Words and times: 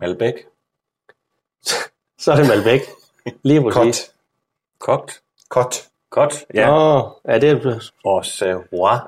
Malbec. 0.00 0.34
Så 2.18 2.32
er 2.32 2.36
det 2.36 2.48
Malbec. 2.48 2.82
Lige 3.42 3.62
præcis. 3.62 4.14
Kogt. 4.78 5.22
Godt. 5.48 5.88
Kogt, 6.10 6.44
ja. 6.54 6.66
Nå, 6.66 7.08
ja, 7.28 7.38
det 7.38 7.50
er... 7.50 7.90
Og 8.04 8.24
Savoie. 8.24 9.00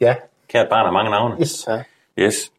Ja. 0.00 0.14
Kært 0.48 0.68
barn 0.68 0.84
har 0.84 0.92
mange 0.92 1.10
navne. 1.10 1.36
Yes. 1.40 1.66
Ja. 1.68 1.82
Yes. 2.18 2.52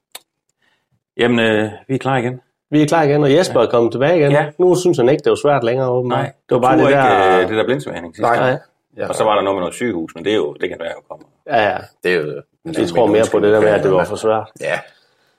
Jamen, 1.18 1.40
øh, 1.40 1.72
vi 1.88 1.96
er 1.96 2.00
klar 2.00 2.18
igen. 2.18 2.42
Vi 2.70 2.82
er 2.82 2.88
klar 2.88 3.04
igen, 3.04 3.24
og 3.24 3.34
Jesper 3.34 3.62
er 3.62 3.70
kommet 3.70 3.92
tilbage 3.92 4.18
igen. 4.18 4.32
Ja. 4.32 4.52
Nu 4.58 4.76
synes 4.76 4.98
han 4.98 5.10
ikke, 5.10 5.24
det 5.24 5.30
var 5.30 5.36
svært 5.36 5.64
længere. 5.64 5.90
Åbenbart. 5.90 6.20
Nej, 6.20 6.34
det 6.50 6.56
var 6.56 6.62
bare 6.62 6.78
det 6.78 6.82
ikke, 6.84 6.94
der... 6.94 7.42
øh, 7.42 7.50
det 7.50 7.58
der 7.58 7.66
blindsmagning 7.66 8.16
sidste 8.16 8.22
Nej. 8.22 8.50
gang. 8.50 8.60
Ja. 8.98 9.08
Og 9.08 9.16
så 9.16 9.24
var 9.24 9.36
der 9.36 9.42
noget 9.42 9.56
med 9.56 9.62
noget 9.62 9.76
sygehus, 9.76 10.16
men 10.16 10.26
det, 10.26 10.32
er 10.32 10.36
jo, 10.36 10.54
det 10.54 10.70
kan 10.70 10.78
være, 10.80 10.92
jo 10.96 11.02
kommer. 11.10 11.26
Ja, 11.48 11.70
ja. 11.70 11.78
Det 12.04 12.12
er 12.14 12.16
jo... 12.16 12.42
Jeg 12.66 12.90
tror 12.90 13.08
mere 13.08 13.26
på 13.32 13.40
det 13.40 13.54
der 13.54 13.62
med, 13.62 13.70
at 13.70 13.84
det 13.84 13.92
var 13.92 14.06
for 14.06 14.16
svært. 14.16 14.52
Ja. 14.62 14.80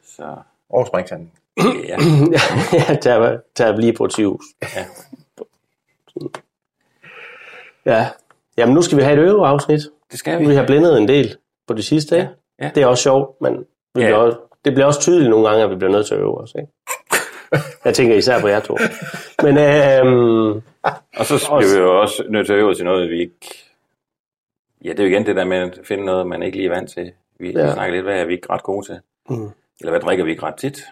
Så 0.05 0.37
Og 0.71 0.87
springtanden. 0.87 1.33
Ja, 1.89 1.97
ja, 2.89 2.95
tag, 3.03 3.39
tag 3.55 3.79
lige 3.79 3.93
på 3.93 4.05
et 4.05 4.13
sygehus. 4.13 4.45
Ja. 4.63 4.85
Ja. 7.87 8.07
Jamen, 8.59 8.75
nu 8.75 8.83
skal 8.83 8.99
vi 8.99 9.03
have 9.03 9.23
et 9.23 9.29
øveafsnit. 9.29 9.81
det 10.11 10.19
skal 10.19 10.41
vi. 10.41 10.47
Vi 10.47 10.55
har 10.55 10.67
blindet 10.67 10.99
en 10.99 11.09
del 11.09 11.37
på 11.67 11.75
det 11.75 11.85
sidste, 11.85 12.17
ikke? 12.17 12.29
Ja, 12.59 12.65
ja. 12.65 12.71
Det 12.75 12.83
er 12.83 12.87
også 12.87 13.03
sjovt, 13.03 13.41
men 13.41 13.59
vi 13.95 14.01
Ja. 14.01 14.07
bliver 14.07 14.17
også, 14.17 14.39
det 14.65 14.73
bliver 14.75 14.87
også 14.87 15.01
tydeligt 15.01 15.31
nogle 15.31 15.49
gange, 15.49 15.65
at 15.65 15.71
vi 15.71 15.77
bliver 15.77 15.93
nødt 15.93 16.07
til 16.07 16.15
at 16.15 16.21
øve 16.21 16.41
os, 16.41 16.55
ikke? 16.59 16.73
Jeg 17.85 17.95
tænker 17.95 18.17
især 18.17 18.41
på 18.41 18.49
jer 18.49 18.61
to. 18.61 18.79
Men 19.43 19.59
øhm, 19.59 20.63
Og 21.19 21.27
så 21.27 21.47
bliver 21.59 21.75
vi 21.75 21.81
jo 21.81 22.01
også 22.01 22.25
nødt 22.31 22.47
til 22.47 22.53
at 22.53 22.59
øve 22.59 22.71
os 22.71 22.81
i 22.81 22.85
noget, 22.85 23.11
vi 23.11 23.21
ikke... 23.21 23.65
Ja, 24.85 24.91
det 24.91 25.01
er 25.01 25.05
jo 25.05 25.09
igen 25.11 25.27
det 25.27 25.37
der 25.37 25.45
med 25.45 25.57
at 25.59 25.79
finde 25.85 26.05
noget, 26.05 26.27
man 26.27 26.43
ikke 26.43 26.57
lige 26.57 26.71
er 26.71 26.75
vant 26.75 26.91
til. 26.91 27.13
Vi, 27.41 27.51
ja. 27.51 27.73
Snakker 27.73 27.95
lidt, 27.95 28.05
hvad 28.05 28.21
er 28.21 28.25
vi 28.25 28.33
ikke 28.33 28.51
ret 28.51 28.63
gode 28.63 28.87
til? 28.87 29.01
Mm. 29.29 29.51
Eller 29.81 29.91
hvad 29.91 30.01
drikker 30.01 30.25
vi 30.25 30.31
ikke 30.31 30.43
ret 30.43 30.55
tit? 30.55 30.83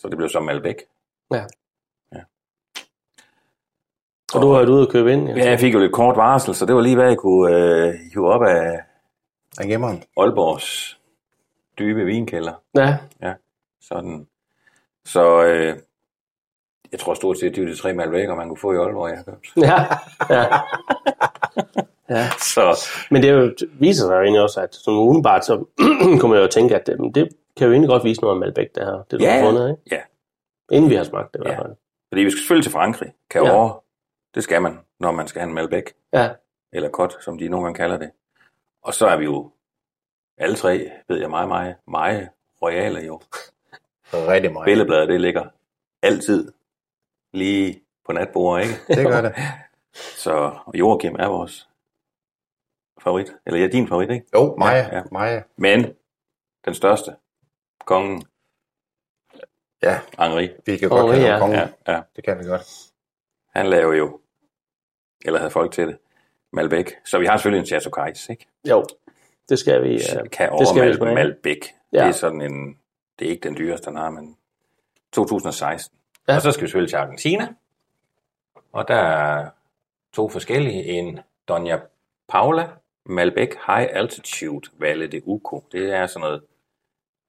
Så 0.00 0.08
det 0.08 0.16
blev 0.16 0.28
som 0.28 0.42
Malbec. 0.44 0.76
ja. 1.32 1.44
Og 4.34 4.42
du 4.42 4.48
har 4.50 4.58
været 4.58 4.68
ude 4.68 4.86
og 4.86 4.92
købe 4.92 5.12
ind, 5.12 5.28
ja. 5.28 5.34
Ja, 5.36 5.50
jeg 5.50 5.60
fik 5.60 5.74
jo 5.74 5.78
lidt 5.78 5.92
kort 5.92 6.16
varsel, 6.16 6.54
så 6.54 6.66
det 6.66 6.74
var 6.74 6.80
lige, 6.80 6.96
hvad 6.96 7.08
jeg 7.08 7.16
kunne 7.18 7.56
øh, 7.56 7.94
hive 8.12 8.32
op 8.32 8.42
af 8.42 8.80
Og 9.58 9.64
gemmeren. 9.66 10.02
Aalborgs 10.16 10.98
dybe 11.78 12.04
vinkælder. 12.04 12.52
Ja, 12.74 12.96
Ja, 13.22 13.34
sådan. 13.80 14.26
Så 15.04 15.44
øh, 15.44 15.76
jeg 16.92 17.00
tror 17.00 17.14
stort 17.14 17.38
set, 17.38 17.56
det 17.56 17.70
er 17.70 17.76
tre 17.76 17.90
Malbec'er, 17.90 18.34
man 18.34 18.48
kunne 18.48 18.58
få 18.60 18.72
i 18.72 18.76
Aalborg, 18.76 19.08
jeg 19.08 19.16
har 19.18 19.24
købt. 19.24 19.46
ja, 19.68 19.84
ja. 20.36 20.46
ja. 22.16 22.28
Så 22.38 22.88
Men 23.10 23.22
det 23.22 23.30
er 23.30 23.34
jo, 23.34 23.54
viser 23.72 24.06
sig 24.06 24.14
jo 24.14 24.20
egentlig 24.20 24.42
også, 24.42 24.60
at 24.60 24.74
som 24.74 24.98
udenbart, 24.98 25.44
så 25.44 25.64
kunne 26.20 26.32
man 26.32 26.42
jo 26.42 26.46
tænke, 26.46 26.76
at 26.76 26.86
det, 26.86 27.14
det 27.14 27.28
kan 27.60 27.66
jo 27.66 27.72
egentlig 27.72 27.88
godt 27.88 28.04
vise 28.04 28.20
noget 28.20 28.32
om 28.32 28.38
Malbec, 28.40 28.72
det 28.74 28.84
her. 28.84 28.92
Det 29.10 29.20
du 29.20 29.24
Ja, 29.24 29.32
har 29.32 29.44
fundet, 29.50 29.70
ikke? 29.70 29.82
ja, 29.96 30.02
Inden 30.76 30.90
vi 30.90 30.94
har 30.94 31.04
smagt 31.04 31.32
det 31.34 31.40
i 31.40 31.42
hvert 31.42 31.54
Ja. 31.54 31.62
fald. 31.62 31.76
fordi 32.08 32.22
vi 32.22 32.30
skal 32.30 32.38
selvfølgelig 32.38 32.64
til 32.64 32.72
Frankrig. 32.72 33.12
Cahors, 33.30 33.70
ja. 33.74 33.78
det 34.34 34.42
skal 34.44 34.62
man, 34.62 34.78
når 35.00 35.12
man 35.12 35.26
skal 35.28 35.40
have 35.40 35.48
en 35.48 35.54
Malbec. 35.54 35.84
Ja. 36.12 36.30
Eller 36.72 36.90
Cot, 36.90 37.22
som 37.22 37.38
de 37.38 37.48
nogle 37.48 37.64
gange 37.64 37.76
kalder 37.76 37.98
det. 37.98 38.10
Og 38.82 38.94
så 38.94 39.06
er 39.06 39.16
vi 39.16 39.24
jo 39.24 39.50
alle 40.38 40.56
tre, 40.56 40.90
ved 41.08 41.18
jeg 41.20 41.30
meget, 41.30 41.48
meget, 41.48 41.76
meget 41.88 42.28
royale 42.62 43.00
jo. 43.00 43.20
Rigtig 44.32 44.52
meget. 44.52 44.64
Billebladet, 44.64 45.08
det 45.08 45.20
ligger 45.20 45.44
altid 46.02 46.52
lige 47.32 47.80
på 48.06 48.12
natbordet, 48.12 48.62
ikke? 48.62 48.74
Det 49.00 49.06
gør 49.06 49.20
det. 49.20 49.34
Så 50.24 50.58
Joachim 50.74 51.16
er 51.18 51.26
vores 51.26 51.68
favorit. 53.02 53.32
Eller 53.46 53.60
ja, 53.60 53.66
din 53.66 53.88
favorit, 53.88 54.10
ikke? 54.10 54.26
Jo, 54.34 54.56
Maja. 54.58 54.76
Ja, 54.76 54.96
ja. 54.96 55.02
Maja. 55.12 55.42
Men 55.56 55.94
den 56.64 56.74
største, 56.74 57.16
kongen, 57.84 58.22
Ja, 59.82 60.00
Henri, 60.18 60.48
vi 60.66 60.76
kan 60.76 60.88
godt 60.88 61.10
kalde 61.12 61.26
ja. 61.26 61.32
ham 61.32 61.40
kongen. 61.40 61.58
ja, 61.86 61.92
ja, 61.92 62.00
Det 62.16 62.24
kan 62.24 62.38
vi 62.38 62.44
godt. 62.44 62.62
han 63.54 63.66
laver 63.66 63.94
jo, 63.94 64.20
eller 65.24 65.38
havde 65.38 65.50
folk 65.50 65.72
til 65.72 65.88
det, 65.88 65.98
Malbec. 66.52 66.92
Så 67.04 67.18
vi 67.18 67.26
har 67.26 67.36
selvfølgelig 67.36 67.60
en 67.60 67.66
Chateau 67.66 67.90
Cais, 67.90 68.28
ikke? 68.28 68.46
Jo, 68.68 68.84
det 69.48 69.58
skal 69.58 69.82
vi. 69.82 69.88
Ja. 69.92 70.26
kan 70.28 70.52
det 70.58 70.68
skal 70.68 70.82
vi 70.82 70.86
over 70.88 70.96
smage. 70.96 71.14
Malbec. 71.14 71.66
Ja. 71.92 71.98
Det 71.98 72.08
er 72.08 72.12
sådan 72.12 72.40
en, 72.40 72.78
det 73.18 73.26
er 73.26 73.30
ikke 73.30 73.48
den 73.48 73.56
dyreste, 73.56 73.84
han 73.88 73.96
har, 73.96 74.10
men 74.10 74.36
2016. 75.12 75.98
Ja. 76.28 76.32
Ja. 76.32 76.36
Og 76.36 76.42
så 76.42 76.52
skal 76.52 76.62
vi 76.62 76.68
selvfølgelig 76.68 76.90
til 76.90 76.96
Argentina. 76.96 77.54
Og 78.72 78.88
der 78.88 78.94
er 78.94 79.50
to 80.12 80.28
forskellige. 80.28 80.84
En 80.84 81.18
Doña 81.50 81.78
Paula 82.28 82.68
Malbec 83.06 83.50
High 83.66 83.88
Altitude 83.90 84.70
Valle 84.78 85.06
de 85.06 85.28
Uco. 85.28 85.64
Det 85.72 85.90
er 85.94 86.06
sådan 86.06 86.20
noget, 86.20 86.42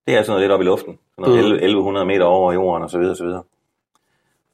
det 0.07 0.13
er 0.17 0.21
sådan 0.21 0.29
noget 0.29 0.41
lidt 0.41 0.51
op 0.51 0.61
i 0.61 0.63
luften. 0.63 0.99
Sådan 1.15 1.31
noget 1.31 1.45
Mm. 1.45 1.53
1100 1.55 2.05
meter 2.05 2.25
over 2.25 2.53
jorden 2.53 2.83
og 2.83 2.89
så 2.89 2.97
videre, 2.97 3.13
og 3.13 3.17
så 3.17 3.23
videre. 3.25 3.43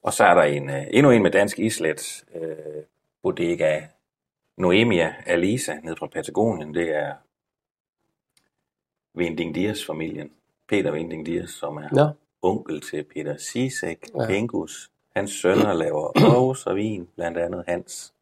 Og 0.03 0.13
så 0.13 0.24
er 0.24 0.34
der 0.34 0.44
en, 0.44 0.69
øh, 0.69 0.84
endnu 0.91 1.12
en 1.12 1.24
med 1.24 1.31
dansk 1.31 1.59
islet, 1.59 2.25
øh, 2.35 2.84
Bodega 3.24 3.81
Noemia 4.58 5.16
Alisa 5.25 5.74
ned 5.84 5.96
fra 5.96 6.08
Patagonien. 6.08 6.74
Det 6.74 6.96
er 6.96 7.13
Vinding 9.13 9.56
Dias 9.56 9.85
familien. 9.85 10.31
Peter 10.69 10.91
Vinding 10.91 11.25
Dias, 11.25 11.50
som 11.50 11.78
er 11.78 11.90
Nå. 11.91 12.08
onkel 12.41 12.81
til 12.81 13.03
Peter 13.03 13.38
Sisek, 13.38 14.00
Ja. 14.16 14.31
ja. 14.31 14.46
Hans 15.16 15.31
sønner 15.31 15.74
laver 15.74 16.12
Aarhus 16.25 16.66
og 16.66 16.75
vin, 16.75 17.08
blandt 17.16 17.38
andet 17.38 17.64
Hans, 17.68 18.14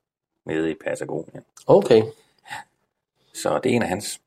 nede 0.45 0.71
i 0.71 0.73
Patagonien. 0.73 1.43
Okay. 1.67 2.03
Så 3.33 3.59
det 3.63 3.71
er 3.71 3.75
en 3.75 3.81
af 3.81 3.87
hans. 3.87 4.21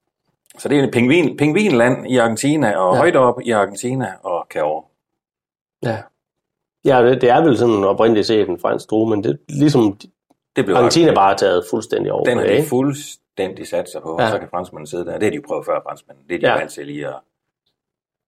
Så 0.59 0.69
det 0.69 0.79
er 0.79 0.83
en 0.83 0.91
pingvin, 0.91 1.37
pingvinland 1.37 2.11
i 2.11 2.17
Argentina, 2.17 2.77
og 2.77 2.95
Ja. 2.95 2.99
højt 3.01 3.17
op 3.17 3.41
i 3.45 3.51
Argentina 3.51 4.13
og 4.23 4.47
Cahors. 4.51 4.85
Ja. 5.83 6.03
Ja, 6.85 7.03
det, 7.07 7.21
det 7.21 7.31
er 7.31 7.43
vel 7.43 7.59
sådan 7.59 7.85
oprindeligt 7.85 8.27
set 8.27 8.49
en 8.49 8.61
fransk 8.61 8.91
drue, 8.91 9.11
men 9.11 9.25
det 9.25 9.39
ligesom 9.49 9.99
Det 10.57 10.65
blev 10.65 10.77
Argentina 10.77 11.15
bare 11.15 11.37
taget 11.37 11.65
fuldstændig 11.71 12.13
over. 12.13 12.25
Den 12.25 12.39
har 12.39 12.45
de 12.47 12.65
fuldstændig 12.69 13.67
sat 13.69 13.91
sig 13.91 14.03
på, 14.03 14.17
Ja. 14.21 14.25
og 14.27 14.31
så 14.33 14.39
kan 14.39 14.49
franskmændene 14.49 14.87
sidde 14.87 15.05
der. 15.05 15.13
Det 15.13 15.23
har 15.23 15.31
de 15.31 15.37
jo 15.37 15.43
prøvet 15.47 15.65
før, 15.67 15.81
franskmændene. 15.83 16.29
Det 16.29 16.35
er 16.35 16.39
de 16.41 16.47
Ja. 16.47 16.59
vant 16.59 16.71
til 16.73 16.87
lige 16.87 17.07
at 17.09 17.15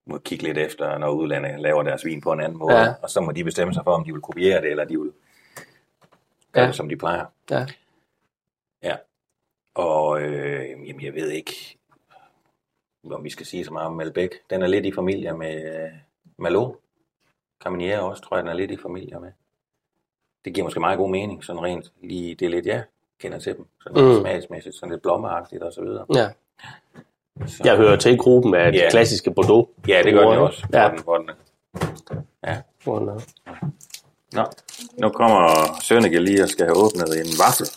må 0.07 0.17
kigge 0.17 0.43
lidt 0.43 0.57
efter, 0.57 0.97
når 0.97 1.09
udlandet 1.09 1.59
laver 1.61 1.83
deres 1.83 2.05
vin 2.05 2.21
på 2.21 2.31
en 2.31 2.39
anden 2.41 2.59
måde. 2.59 2.79
Ja. 2.79 2.93
Og 3.03 3.09
så 3.09 3.21
må 3.21 3.31
de 3.31 3.43
bestemme 3.43 3.73
sig 3.73 3.83
for, 3.83 3.91
om 3.91 4.03
de 4.03 4.11
vil 4.11 4.21
kopiere 4.21 4.61
det, 4.61 4.71
eller 4.71 4.85
de 4.85 4.99
vil 4.99 5.11
gøre 6.51 6.63
ja. 6.63 6.67
det, 6.67 6.75
som 6.75 6.89
de 6.89 6.95
plejer. 6.95 7.25
Ja. 7.51 7.65
Ja. 8.83 8.95
Og 9.75 10.21
øh, 10.21 10.59
jamen, 10.87 11.01
jeg 11.01 11.13
ved 11.13 11.29
ikke, 11.29 11.77
om 13.09 13.23
vi 13.23 13.29
skal 13.29 13.45
sige 13.45 13.65
så 13.65 13.73
meget 13.73 13.87
om 13.87 13.93
Malbec. 13.93 14.31
Den 14.49 14.61
er 14.61 14.67
lidt 14.67 14.85
i 14.85 14.91
familie 14.91 15.33
med 15.37 15.83
øh, 15.83 15.89
Malo. 16.37 16.73
Carmenier 17.63 17.99
også, 17.99 18.23
tror 18.23 18.37
jeg, 18.37 18.43
den 18.43 18.49
er 18.49 18.53
lidt 18.55 18.71
i 18.71 18.77
familie 18.77 19.19
med. 19.19 19.31
Det 20.45 20.53
giver 20.53 20.63
måske 20.65 20.79
meget 20.79 20.97
god 20.97 21.09
mening, 21.09 21.43
sådan 21.43 21.61
rent 21.63 21.91
lige 22.03 22.35
det 22.35 22.45
er 22.45 22.49
lidt, 22.49 22.65
jeg 22.65 22.83
kender 23.19 23.39
til 23.39 23.55
dem. 23.57 23.65
Sådan 23.83 24.03
Mm. 24.05 24.19
smagsmæssigt, 24.21 24.75
sådan 24.75 24.91
lidt 24.91 25.01
blommeagtigt 25.01 25.63
og 25.63 25.73
så 25.73 25.81
videre. 25.81 26.05
Ja. 26.15 26.29
Så, 27.47 27.61
Jeg 27.65 27.75
hører 27.77 27.95
til 27.95 28.17
gruppen 28.17 28.55
af 28.55 28.71
de 28.71 28.77
Ja. 28.77 28.89
klassiske 28.89 29.31
Bordeaux. 29.31 29.69
Ja, 29.87 30.01
det 30.03 30.13
gør 30.13 30.21
Hvor- 30.23 30.35
også. 30.47 30.67
Ja. 30.73 30.81
Ja. 30.81 30.89
Den, 30.89 31.03
hvor 31.03 31.17
den, 31.17 31.29
hvor 32.83 32.99
den 32.99 33.09
er. 33.09 33.19
Nå, 34.33 34.43
nu 34.97 35.09
kommer 35.09 35.65
Sønneke 35.81 36.19
lige 36.19 36.43
og 36.43 36.49
skal 36.49 36.65
have 36.65 36.77
åbnet 36.77 37.19
en 37.19 37.27
vaffel. 37.43 37.67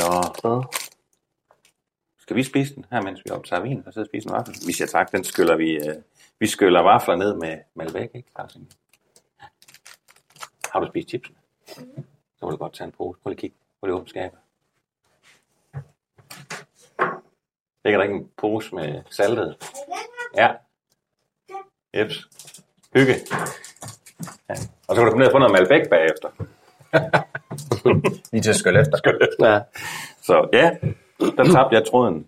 Nå, 0.00 0.12
Ja. 0.44 0.60
Skal 2.30 2.36
vi 2.36 2.42
spise 2.42 2.74
den 2.74 2.86
her, 2.90 3.02
mens 3.02 3.20
vi 3.24 3.30
optager 3.30 3.62
vin, 3.62 3.82
og 3.86 3.92
så 3.92 4.04
spise 4.04 4.28
en 4.28 4.32
vaffel? 4.32 4.54
Vi 4.66 4.72
siger 4.72 4.88
tak, 4.88 5.12
den 5.12 5.24
skyller 5.24 5.56
vi, 5.56 5.70
øh, 5.76 5.94
vi 6.38 6.46
skyller 6.46 6.80
vafler 6.80 7.16
ned 7.16 7.34
med 7.34 7.58
Malbec, 7.74 8.10
ikke? 8.14 8.28
Carsten? 8.36 8.70
Har 10.72 10.80
du 10.80 10.86
spist 10.86 11.08
chipsen? 11.08 11.36
Så 12.36 12.38
må 12.42 12.50
du 12.50 12.56
godt 12.56 12.74
tage 12.74 12.86
en 12.86 12.92
pose. 12.92 13.20
Prøv 13.22 13.30
lige 13.30 13.40
kigge 13.40 13.56
på 13.80 13.86
det 13.86 13.94
åbne 13.94 14.08
skab. 14.08 14.32
Ligger 17.84 17.98
der 17.98 18.02
ikke 18.02 18.14
en 18.14 18.30
pose 18.36 18.74
med 18.74 19.02
saltet? 19.10 19.56
Ja. 20.36 20.52
Jeps. 21.96 22.28
Hygge. 22.94 23.14
Ja. 24.48 24.54
Og 24.88 24.94
så 24.94 24.94
kan 24.94 25.04
du 25.04 25.10
komme 25.10 25.18
ned 25.18 25.26
og 25.26 25.32
få 25.32 25.38
noget 25.38 25.52
Malbec 25.52 25.88
bagefter. 25.90 26.30
Lige 28.32 28.42
til 28.42 28.50
at 28.50 28.56
skylle 28.56 28.80
efter. 28.80 28.98
Ja. 29.40 29.60
Så 30.22 30.48
ja, 30.52 30.76
der 31.36 31.44
tabte 31.44 31.76
jeg 31.76 31.84
tråden. 31.86 32.26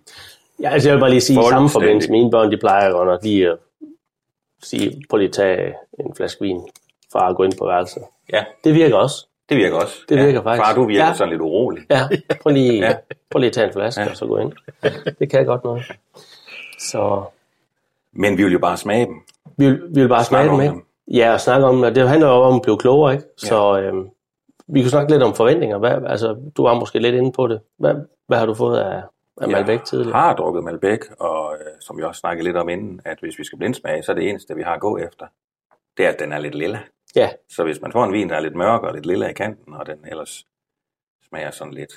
ja, 0.63 0.71
altså 0.71 0.89
jeg 0.89 0.95
vil 0.97 1.01
bare 1.01 1.11
lige 1.11 1.21
sige, 1.21 1.41
i 1.41 1.49
samme 1.51 1.69
forbindelse, 1.69 2.11
mine 2.11 2.31
børn, 2.31 2.51
de 2.53 2.57
plejer 2.57 2.91
godt 2.93 3.09
nok 3.09 3.21
lige 3.23 3.51
at 3.51 3.59
sige, 4.63 5.03
prøv 5.11 5.19
lige 5.19 5.29
at 5.29 5.35
tage 5.35 5.75
en 6.01 6.15
flaske 6.17 6.41
vin, 6.43 6.61
far 7.13 7.29
at 7.29 7.37
gå 7.37 7.43
ind 7.43 7.53
på 7.59 7.67
værelset. 7.67 8.03
Ja, 8.33 8.45
Det 8.65 8.75
virker 8.75 8.97
også. 8.97 9.27
det 9.49 9.57
virker 9.57 9.77
også. 9.77 9.97
Det 10.09 10.17
virker 10.19 10.33
ja. 10.33 10.41
faktisk. 10.41 10.67
Far, 10.67 10.75
du 10.75 10.85
virker 10.87 11.03
Ja. 11.03 11.09
ja. 11.09 11.15
sådan 11.15 11.31
lidt 11.31 11.41
urolig. 11.43 11.83
Ja, 11.91 12.01
prøv 12.43 12.53
lige, 12.53 12.79
Ja. 12.79 12.89
ja. 12.89 12.95
prøv 13.31 13.39
lige 13.39 13.49
at 13.49 13.55
tage 13.55 13.67
en 13.67 13.73
flaske, 13.73 14.01
Ja. 14.01 14.05
ja. 14.05 14.11
og 14.11 14.17
så 14.17 14.27
gå 14.27 14.37
ind. 14.39 14.53
Det 15.19 15.31
kan 15.31 15.47
godt 15.47 15.65
noget. 15.65 15.83
Så 16.79 17.23
Men 18.13 18.39
vi 18.39 18.43
vil 18.45 18.53
jo 18.53 18.59
bare 18.59 18.77
smage 18.77 19.07
dem. 19.07 19.15
vi 19.57 19.67
vil, 19.67 19.83
vi 19.95 20.01
vil 20.01 20.09
bare 20.09 20.25
smage 20.25 20.49
dem, 20.49 20.61
ikke? 20.61 20.75
Ja, 21.09 21.33
og 21.33 21.41
snakke 21.41 21.67
om 21.67 21.83
det. 21.83 21.95
Det 21.97 22.09
handler 22.09 22.29
jo 22.29 22.35
om 22.35 22.55
at 22.57 22.63
blive 22.63 22.79
klogere, 22.79 23.13
ikke? 23.13 23.25
Så 23.37 23.79
øhm, 23.81 24.09
vi 24.73 24.81
kunne 24.81 24.91
snakke 24.91 25.13
lidt 25.13 25.23
om 25.23 25.35
forventninger. 25.35 25.79
Hvad, 25.79 25.91
altså, 26.07 26.37
du 26.57 26.63
var 26.63 26.75
måske 26.75 26.99
lidt 26.99 27.15
inde 27.15 27.33
på 27.33 27.47
det. 27.47 27.61
Hvad, 27.79 27.95
hvad 28.27 28.39
har 28.39 28.47
du 28.47 28.55
fået 28.55 28.79
af, 28.79 29.03
af 29.41 29.49
Malbec 29.49 29.81
tidligere? 29.83 30.17
Jeg 30.17 30.25
har 30.25 30.37
drukket 30.37 30.65
Malbec, 30.65 31.01
og 31.21 31.55
øh, 31.55 31.67
som 31.81 31.99
vi 31.99 32.03
også 32.03 32.19
snakkede 32.19 32.45
lidt 32.45 32.57
om 32.57 32.69
inden, 32.69 33.01
at 33.05 33.19
hvis 33.21 33.39
vi 33.39 33.45
skal 33.45 33.59
blindsmage, 33.59 34.03
så 34.03 34.13
er 34.13 34.17
det 34.17 34.29
eneste, 34.29 34.55
vi 34.57 34.63
har 34.63 34.75
at 34.75 34.81
gå 34.81 34.99
efter, 34.99 35.27
det 35.97 36.07
er, 36.07 36.11
at 36.11 36.19
den 36.19 36.33
er 36.33 36.39
lidt 36.39 36.55
lilla. 36.55 36.81
Ja, 37.17 37.31
Så 37.49 37.65
hvis 37.65 37.81
man 37.83 37.93
får 37.93 38.05
en 38.05 38.13
vin, 38.13 38.29
der 38.29 38.37
er 38.37 38.41
lidt 38.41 38.57
mørk 38.57 38.83
og 38.83 38.95
lidt 38.95 39.07
lilla 39.07 39.27
i 39.29 39.33
kanten, 39.33 39.75
og 39.75 39.87
den 39.87 39.99
ellers 40.11 40.47
smager 41.29 41.51
sådan 41.51 41.75
lidt 41.75 41.93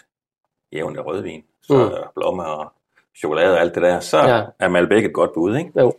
jævnt 0.74 0.98
af 0.98 1.06
rødvin, 1.06 1.44
så 1.62 1.74
Mm. 1.74 1.80
mm. 1.80 1.89
blomme 2.16 2.45
og 2.45 2.74
chokolade 3.18 3.54
og 3.54 3.60
alt 3.62 3.75
det 3.75 3.83
der, 3.83 4.00
så 4.00 4.18
ja. 4.18 4.44
er 4.60 4.69
Malbec 4.69 5.06
et 5.06 5.13
godt 5.13 5.33
bud, 5.33 5.56
ikke? 5.56 5.72
jo. 5.80 5.94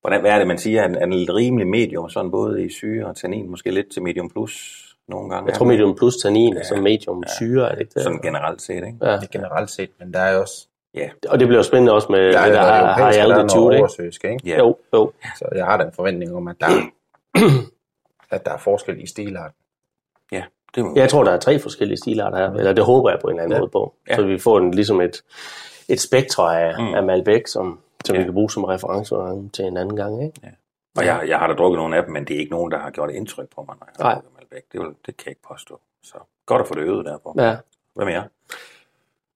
Hvordan, 0.00 0.20
hvad 0.20 0.30
er 0.30 0.38
det, 0.38 0.46
man 0.46 0.58
siger? 0.58 0.82
Er 0.82 0.86
den, 0.86 0.96
er 0.96 1.06
den 1.06 1.34
rimelig 1.34 1.66
medium, 1.66 2.10
sådan 2.10 2.30
både 2.30 2.64
i 2.64 2.68
syre 2.70 3.06
og 3.06 3.16
tannin, 3.16 3.50
måske 3.50 3.70
lidt 3.70 3.92
til 3.92 4.02
medium 4.02 4.30
plus 4.30 4.86
nogle 5.10 5.30
gange? 5.34 5.48
Jeg 5.50 5.56
tror 5.58 5.66
medium 5.66 5.96
plus 5.96 6.16
tannin, 6.16 6.52
ja. 6.52 6.58
Ja. 6.58 6.64
som 6.64 6.78
medium 6.78 7.24
syre, 7.38 7.66
er 7.70 7.72
det 7.74 7.80
ikke 7.80 7.94
det? 7.94 8.02
Sådan 8.02 8.18
generelt 8.18 8.62
set, 8.62 8.74
ikke? 8.74 8.96
Ja. 9.02 9.12
Det 9.12 9.22
er 9.22 9.26
generelt 9.32 9.70
set, 9.70 9.90
men 9.98 10.14
der 10.14 10.20
er 10.20 10.32
jo 10.34 10.40
også... 10.40 10.66
Ja, 10.94 11.08
Og 11.28 11.40
det 11.40 11.48
bliver 11.48 11.62
spændende 11.62 11.92
også 11.92 12.06
med, 12.10 12.32
Der 12.32 12.38
er 12.38 12.46
med 12.46 12.54
der 12.54 12.60
noget 12.60 12.72
har, 12.74 12.84
har 12.86 13.06
og 13.06 13.12
der 13.12 13.18
er 13.20 13.34
altitude, 13.36 13.76
ikke? 13.76 14.28
ikke? 14.34 14.48
ja. 14.50 14.58
Jo, 14.58 14.76
jo. 14.94 15.12
Så 15.38 15.44
jeg 15.54 15.64
har 15.64 15.76
den 15.76 15.92
forventning 15.92 16.34
om, 16.34 16.48
at 16.48 16.56
der, 16.60 16.66
at 18.34 18.44
der 18.46 18.52
er 18.52 18.58
forskel 18.58 19.02
i 19.02 19.06
stilarten. 19.06 19.56
ja 20.32 20.42
det 20.74 20.84
må 20.84 20.92
Jeg 20.96 21.08
tror, 21.08 21.24
der 21.24 21.30
er 21.32 21.38
tre 21.38 21.58
forskellige 21.58 21.98
stilarter 21.98 22.38
her, 22.38 22.50
eller 22.52 22.72
det 22.72 22.84
håber 22.84 23.10
jeg 23.10 23.18
på 23.20 23.26
en 23.28 23.32
eller 23.34 23.42
anden 23.42 23.56
Ja. 23.56 23.58
måde 23.60 23.70
på. 23.70 23.94
Ja. 24.08 24.16
Så 24.16 24.22
vi 24.22 24.38
får 24.38 24.58
en, 24.58 24.70
ligesom 24.74 25.00
et, 25.00 25.22
et 25.88 26.00
spektre 26.00 26.60
af, 26.62 26.82
mm. 26.82 26.94
Af 26.94 27.02
Malbec, 27.02 27.42
som, 27.50 27.78
som 28.04 28.14
Ja. 28.14 28.20
vi 28.20 28.24
kan 28.24 28.34
bruge 28.34 28.50
som 28.50 28.64
reference 28.64 29.14
til 29.52 29.64
en 29.64 29.76
anden 29.76 29.96
gang, 29.96 30.24
ikke? 30.24 30.40
Og 30.98 31.04
jeg, 31.06 31.24
jeg 31.28 31.38
har 31.38 31.46
da 31.46 31.52
drukket 31.54 31.78
nogle 31.78 31.96
af 31.96 32.02
dem, 32.04 32.12
men 32.12 32.24
det 32.24 32.36
er 32.36 32.40
ikke 32.40 32.52
nogen, 32.52 32.72
der 32.72 32.78
har 32.78 32.90
gjort 32.90 33.10
indtryk 33.10 33.48
på 33.54 33.64
mig, 33.68 33.76
når 33.80 33.88
jeg 33.98 34.06
har 34.06 34.22
Drukket 34.50 34.64
Malbec. 34.64 34.64
Det, 34.72 34.80
vil, 34.80 34.88
det 35.06 35.16
kan 35.16 35.26
jeg 35.26 35.30
ikke 35.30 35.42
påstå. 35.42 35.80
Så 36.02 36.18
godt 36.46 36.62
at 36.62 36.68
få 36.68 36.74
det 36.74 36.80
øvet 36.82 37.06
derpå. 37.06 37.34
Ja. 37.38 37.56
Hvad 37.94 38.04
med 38.04 38.12
jer? 38.12 38.28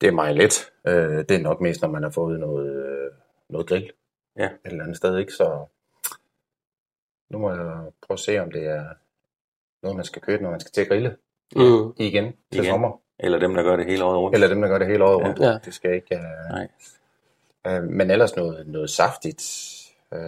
Det 0.00 0.06
er 0.06 0.12
meget 0.12 0.36
let. 0.36 0.72
Øh, 0.86 1.18
det 1.18 1.30
er 1.30 1.38
nok 1.42 1.60
mest, 1.60 1.82
når 1.82 1.88
man 1.88 2.02
har 2.02 2.10
fået 2.10 2.40
noget, 2.40 2.86
øh, 2.86 3.10
noget 3.48 3.66
grill 3.68 3.92
Ja. 4.36 4.44
et 4.46 4.58
eller 4.64 4.82
andet 4.82 4.96
sted, 4.96 5.18
ikke? 5.18 5.32
Så 5.32 5.66
nu 7.30 7.38
må 7.38 7.50
jeg 7.50 7.92
prøve 8.02 8.14
at 8.14 8.18
se, 8.20 8.38
om 8.38 8.50
det 8.52 8.66
er 8.66 8.84
noget, 9.82 9.96
man 9.96 10.04
skal 10.04 10.22
købe, 10.22 10.42
når 10.42 10.50
man 10.50 10.60
skal 10.60 10.72
til 10.72 10.80
at 10.80 10.88
grille 10.88 11.16
Mm. 11.56 11.92
igen 11.96 12.24
til 12.52 12.60
Igen. 12.60 12.64
sommer. 12.64 13.00
Eller 13.18 13.38
dem, 13.38 13.54
der 13.54 13.62
gør 13.62 13.76
det 13.76 13.86
hele 13.86 14.04
året 14.04 14.18
rundt. 14.18 14.34
Eller 14.34 14.48
dem, 14.48 14.60
der 14.60 14.68
gør 14.68 14.78
det 14.78 14.86
hele 14.86 15.04
året 15.04 15.26
rundt. 15.26 15.38
Ja. 15.40 15.58
Det 15.64 15.74
skal 15.74 15.94
ikke... 15.94 16.16
Uh, 16.16 16.50
Nej. 16.50 16.68
uh, 17.78 17.84
men 17.84 18.10
ellers 18.10 18.36
noget, 18.36 18.66
noget 18.66 18.90
saftigt. 18.90 19.42
Uh, 20.12 20.18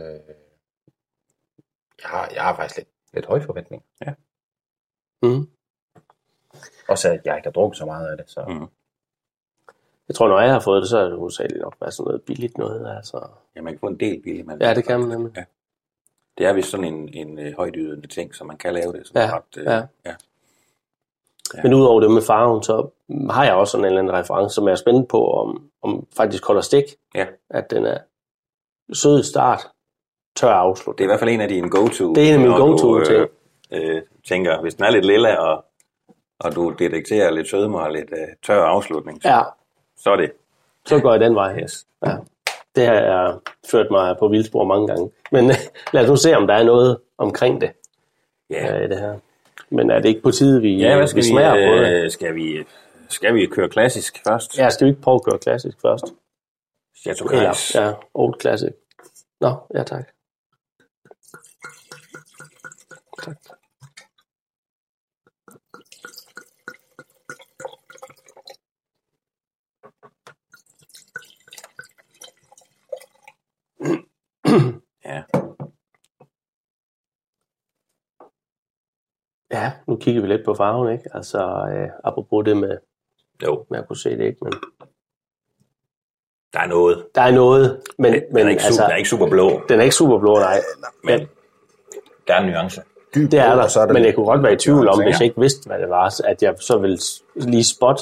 jeg, 2.03 2.11
har, 2.11 2.31
jeg 2.35 2.43
har 2.43 2.56
faktisk 2.56 2.77
lidt, 2.77 2.89
lidt 3.12 3.27
høje 3.27 3.43
forventninger. 3.43 3.85
Mm. 5.23 5.49
Også 6.89 7.09
at 7.09 7.21
jeg 7.25 7.37
ikke 7.37 7.47
har 7.47 7.53
drukket 7.53 7.79
så 7.79 7.85
meget 7.85 8.07
af 8.07 8.17
det. 8.17 8.31
Så. 8.31 8.45
Mm. 8.49 8.67
Jeg 10.09 10.15
tror, 10.17 10.29
når 10.29 10.41
jeg 10.41 10.53
har 10.53 10.61
fået 10.61 10.83
det, 10.83 10.91
så 10.91 10.99
er 10.99 11.09
det 11.09 11.19
hovedsageligt 11.19 11.61
nok 11.61 11.77
være 11.81 11.93
sådan 11.93 12.05
noget 12.05 12.23
billigt 12.23 12.59
noget. 12.59 12.97
Altså. 12.97 13.29
Ja, 13.57 13.63
man 13.63 13.73
kan 13.73 13.81
få 13.81 13.87
en 13.87 14.01
del 14.01 14.23
billig 14.23 14.47
Malbec. 14.47 14.69
Ja, 14.69 14.75
det 14.75 14.85
kan 14.85 15.01
man 15.01 15.09
nemlig. 15.09 15.33
Ja. 15.37 15.45
Det 16.39 16.47
er 16.47 16.53
vist 16.53 16.71
sådan 16.71 16.95
en, 16.95 17.09
en 17.15 17.39
øh, 17.39 17.57
højdydende 17.57 18.07
ting, 18.07 18.35
så 18.35 18.45
man 18.45 18.57
kan 18.57 18.75
lave 18.75 18.93
det 18.93 19.07
sådan 19.07 19.23
Ja, 19.23 19.37
ret... 19.37 19.57
Øh, 19.57 19.65
ja. 19.65 19.83
ja. 20.05 20.15
Ja. 21.55 21.63
Men 21.63 21.75
udover 21.75 22.01
det 22.01 22.11
med 22.11 22.23
farven, 22.23 22.63
så 22.63 22.89
har 23.31 23.45
jeg 23.45 23.55
også 23.55 23.71
sådan 23.71 23.85
en 23.85 23.87
eller 23.87 23.99
anden 23.99 24.15
reference, 24.15 24.55
som 24.55 24.65
jeg 24.67 24.73
er 24.73 24.77
spændt 24.77 25.09
på, 25.09 25.31
om, 25.33 25.71
om 25.83 26.07
faktisk 26.17 26.47
holder 26.47 26.63
stik. 26.63 26.85
Ja. 27.15 27.27
At 27.51 27.71
den 27.71 27.85
er 27.85 27.99
sød 28.93 29.23
start, 29.23 29.69
tør 30.37 30.51
afslut. 30.51 30.99
Det 30.99 31.05
er 31.05 31.07
i 31.07 31.11
hvert 31.11 31.21
fald 31.21 31.31
en 31.31 31.41
af 31.41 31.49
dine 31.49 31.71
go-to. 31.71 32.15
Det 32.15 32.23
er 32.23 32.29
en 32.29 32.35
af 32.35 32.41
mine 32.41 32.51
når 32.51 32.59
du, 32.59 32.67
go-to-ting. 32.67 33.29
Øh, 33.73 33.97
øh, 33.97 34.03
tænker, 34.28 34.61
hvis 34.61 34.75
den 34.75 34.84
er 34.84 34.90
lidt 34.90 35.05
lille, 35.06 35.40
og, 35.40 35.64
og 36.40 36.55
du 36.55 36.70
detekterer 36.78 37.31
lidt 37.31 37.49
sødme 37.49 37.81
og 37.81 37.90
lidt 37.93 38.11
øh, 38.12 38.28
tør 38.43 38.62
afslutning, 38.64 39.23
så, 39.23 39.28
Ja, 39.28 39.43
så 39.96 40.11
er 40.11 40.17
det. 40.17 40.32
så 40.87 41.00
går 41.00 41.11
jeg 41.12 41.20
den 41.20 41.34
vej. 41.34 41.58
Yes. 41.62 41.87
Ja. 42.06 42.17
Det 42.75 42.87
har 42.87 42.94
jeg 42.94 43.38
ført 43.70 43.87
mig 43.90 44.17
på 44.19 44.28
vildspor 44.28 44.64
mange 44.64 44.87
gange. 44.87 45.11
Men 45.32 45.44
lad 45.93 46.02
os 46.02 46.08
nu 46.08 46.17
se, 46.17 46.37
om 46.37 46.46
der 46.46 46.55
er 46.55 46.64
noget 46.64 47.00
omkring 47.19 47.61
det 47.61 47.73
Ja, 48.50 48.78
i 48.84 48.88
det 48.88 48.99
her. 49.00 49.19
Men 49.70 49.90
er 49.90 49.99
det 50.00 50.08
ikke 50.08 50.23
på 50.23 50.31
tide, 50.31 50.61
vi, 50.61 50.76
ja 50.76 50.96
hvad 50.96 51.06
skal 51.06 51.17
vi 51.17 51.26
vi, 51.26 51.31
smager 51.31 51.50
på 51.55 51.82
det? 51.84 52.05
øh, 52.05 52.11
skal 52.11 52.34
vi, 52.34 52.64
skal 53.08 53.34
vi 53.34 53.46
køre 53.46 53.69
klassisk 53.69 54.22
først? 54.29 54.58
Ja, 54.58 54.69
skal 54.70 54.84
vi 54.84 54.90
ikke 54.90 55.02
prøve 55.02 55.14
at 55.14 55.25
køre 55.25 55.38
klassisk 55.38 55.81
først? 55.81 56.05
Chateau 57.02 57.29
Eller, 57.29 57.43
Kajs. 57.44 57.75
ja, 57.75 57.93
old 58.14 58.40
classic. 58.40 58.72
Nå, 59.40 59.55
ja. 59.75 59.82
Tak. 59.82 60.05
Ja. 75.05 75.24
Ja, 79.56 79.72
nu 79.86 79.96
kigger 79.96 80.22
vi 80.22 80.29
lidt 80.29 80.44
på 80.44 80.55
farven, 80.55 80.93
ikke? 80.93 81.05
Altså, 81.15 81.39
øh, 81.72 81.89
apropos 82.05 82.44
det 82.44 82.56
med, 82.56 82.77
Jo, 83.44 83.65
med 83.70 83.79
at 83.79 83.89
kunne 83.89 83.96
se 83.96 84.10
det, 84.10 84.25
ikke? 84.25 84.39
Men 84.43 84.53
der 86.53 86.60
er 86.60 86.67
noget. 86.67 87.06
der 87.15 87.22
er 87.22 87.31
noget, 87.31 87.81
men, 87.98 88.13
Men, 88.13 88.22
men 88.31 88.36
den, 88.39 88.46
er 88.46 88.51
ikke 88.51 88.63
super, 88.63 88.67
altså, 88.67 88.82
den 88.82 88.91
er 88.93 88.96
ikke 88.96 89.08
super 89.08 89.29
blå, 89.29 89.63
den 89.69 89.79
er 89.81 89.82
ikke 89.84 89.94
super 89.94 90.19
blå, 90.19 90.34
nej. 90.39 90.60
men 91.05 91.20
der 92.27 92.34
er 92.34 92.41
en 92.41 92.51
nuance. 92.51 92.82
Dyb 93.15 93.31
Det 93.31 93.39
er 93.39 93.55
der, 93.55 93.69
så 93.69 93.81
er 93.81 93.86
der 93.86 93.93
men 93.93 94.05
jeg 94.05 94.15
kunne 94.15 94.27
godt 94.27 94.43
være 94.43 94.53
i 94.53 94.56
tvivl 94.56 94.89
om, 94.89 95.01
Ja. 95.01 95.06
hvis 95.06 95.20
jeg 95.20 95.25
ikke 95.27 95.41
vidste, 95.41 95.67
hvad 95.69 95.79
det 95.79 95.89
var, 95.89 96.20
at 96.25 96.43
jeg 96.43 96.55
så 96.60 96.79
ville 96.79 96.98
lige 97.34 97.65
spot, 97.65 98.01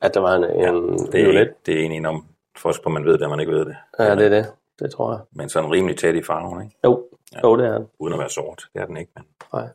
at 0.00 0.14
der 0.14 0.20
var 0.20 0.34
en, 0.34 0.44
en 0.44 0.98
Det 0.98 1.12
violet. 1.14 1.40
er, 1.40 1.52
det 1.66 1.74
er 1.74 1.80
egentlig 1.80 2.06
om 2.08 2.26
forskel 2.56 2.82
på, 2.84 2.88
man 2.90 3.04
ved 3.04 3.18
det, 3.18 3.30
man 3.30 3.40
ikke 3.40 3.52
ved 3.52 3.64
det. 3.64 3.76
Ja, 3.98 4.14
det 4.16 4.24
er 4.24 4.28
det. 4.28 4.46
Det 4.78 4.90
tror 4.92 5.12
jeg. 5.12 5.20
Men 5.32 5.48
sådan 5.48 5.70
rimelig 5.72 5.98
tæt 5.98 6.14
i 6.14 6.22
farven, 6.22 6.62
ikke? 6.64 6.76
Jo, 6.84 7.04
Ja. 7.34 7.40
jo 7.44 7.56
det 7.56 7.66
er 7.66 7.78
den. 7.78 7.86
Uden 7.98 8.12
at 8.14 8.18
være 8.18 8.28
sort. 8.30 8.68
Det 8.74 8.82
er 8.82 8.86
den 8.86 8.96
ikke, 8.96 9.12
men 9.16 9.24
Nej. 9.52 9.68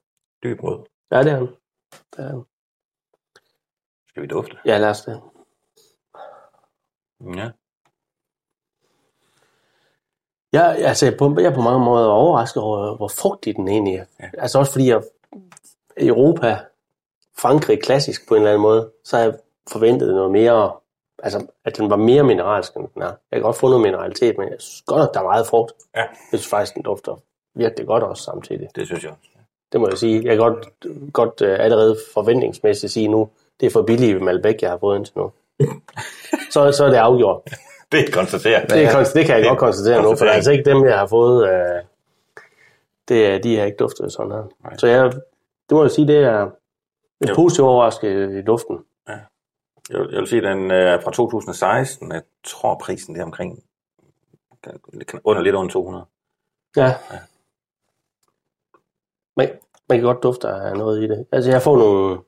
dyb 0.43 0.63
rød. 0.63 0.79
Ja, 1.11 1.23
det 1.23 1.31
er 1.31 1.37
den. 1.37 1.47
Det 2.15 2.25
er 2.25 2.31
den. 2.31 2.45
Skal 4.07 4.23
vi 4.23 4.27
dufte? 4.27 4.57
Ja, 4.65 4.77
lad 4.77 4.89
os 4.89 5.01
det. 5.01 5.21
Ja. 7.35 7.49
Jeg, 10.53 10.75
altså, 10.77 11.05
jeg, 11.05 11.13
er 11.13 11.17
på, 11.17 11.35
jeg 11.39 11.51
er 11.51 11.55
på 11.55 11.61
mange 11.61 11.85
måder 11.85 12.07
overrasket 12.07 12.63
over, 12.63 12.95
hvor 12.95 13.07
frugtig 13.07 13.55
den 13.55 13.67
egentlig 13.67 13.95
er. 13.95 14.05
Ja. 14.19 14.29
Altså 14.37 14.59
også 14.59 14.71
fordi 14.71 14.89
jeg 14.89 15.03
Europa, 15.97 16.59
Frankrig 17.37 17.81
klassisk 17.81 18.27
på 18.27 18.35
en 18.35 18.41
eller 18.41 18.51
anden 18.51 18.61
måde, 18.61 18.91
så 19.03 19.17
har 19.17 19.23
jeg 19.23 19.33
forventet 19.71 20.13
noget 20.13 20.31
mere, 20.31 20.73
altså 21.23 21.47
at 21.65 21.77
den 21.77 21.89
var 21.89 21.95
mere 21.95 22.23
mineralsk, 22.23 22.75
end 22.75 22.87
den 22.93 23.01
er. 23.01 23.05
Jeg 23.05 23.17
kan 23.33 23.41
godt 23.41 23.55
få 23.55 23.67
noget 23.67 23.81
mineralitet, 23.81 24.37
men 24.37 24.49
jeg 24.49 24.61
synes 24.61 24.81
godt, 24.81 25.09
at 25.09 25.13
der 25.13 25.19
er 25.19 25.23
meget 25.23 25.47
frugt. 25.47 25.73
Ja. 25.95 26.01
Jeg 26.01 26.09
synes 26.39 26.47
faktisk, 26.47 26.75
den 26.75 26.83
dufter 26.83 27.15
virkelig 27.53 27.87
godt 27.87 28.03
også 28.03 28.23
samtidig. 28.23 28.69
Det 28.75 28.85
synes 28.85 29.03
jeg 29.03 29.11
også. 29.11 29.37
Det 29.71 29.81
må 29.81 29.88
jeg 29.89 29.97
sige. 29.97 30.15
Jeg 30.25 30.38
kan 30.38 30.38
godt, 30.38 30.67
godt 31.13 31.41
uh, 31.41 31.63
allerede 31.65 31.97
forventningsmæssigt 32.13 32.93
sige 32.93 33.07
nu, 33.07 33.29
det 33.59 33.65
er 33.65 33.69
for 33.69 33.81
billigt 33.81 34.21
Malbec, 34.21 34.57
jeg 34.62 34.69
har 34.69 34.77
fået 34.77 34.97
indtil 34.97 35.13
nu. 35.17 35.31
så, 36.53 36.71
så 36.71 36.86
er 36.86 36.89
det 36.89 36.97
afgjort. 36.97 37.41
det 37.91 38.00
er 38.00 38.12
konstateret. 38.13 38.69
Det, 38.69 38.83
er, 38.83 39.03
det 39.13 39.25
kan 39.25 39.36
jeg 39.39 39.45
godt 39.47 39.59
konstatere 39.59 40.01
nu, 40.03 40.07
for 40.09 40.25
det 40.25 40.31
er 40.31 40.36
altså 40.36 40.51
ikke 40.51 40.69
dem, 40.69 40.86
jeg 40.86 40.97
har 41.00 41.07
fået. 41.07 41.50
Øh, 41.50 41.83
det, 43.07 43.25
er- 43.25 43.38
de 43.39 43.57
har 43.57 43.65
ikke 43.65 43.77
duftet 43.77 44.13
sådan 44.13 44.31
her. 44.31 44.43
Nej. 44.63 44.77
Så 44.77 44.88
jeg, 44.88 45.12
det 45.69 45.75
må 45.75 45.81
jeg 45.83 45.91
sige, 45.91 46.07
det 46.07 46.17
er 46.17 46.50
et 47.21 47.29
Jo. 47.29 47.36
positivt 47.36 47.65
overrasket 47.67 48.31
i 48.39 48.41
duften. 48.41 48.79
Jeg 49.89 50.00
vil, 50.00 50.09
jeg 50.12 50.19
vil 50.19 50.27
sige, 50.27 50.41
den 50.41 50.71
er 50.71 51.01
fra 51.01 51.12
2016. 51.12 52.12
Jeg 52.12 52.21
tror, 52.43 52.75
prisen 52.81 53.15
det 53.15 53.21
er 53.21 53.25
omkring 53.25 53.63
under 55.24 55.41
lidt 55.41 55.55
under 55.55 55.71
200. 55.71 56.05
Ja. 56.77 56.93
Man, 59.38 59.50
man 59.89 59.98
kan 59.98 60.06
godt 60.06 60.24
dufte 60.24 60.48
af 60.48 60.77
noget 60.77 61.03
i 61.03 61.08
det. 61.08 61.25
Altså, 61.32 61.51
jeg 61.51 61.62
får 61.62 61.77
nogle, 61.77 62.20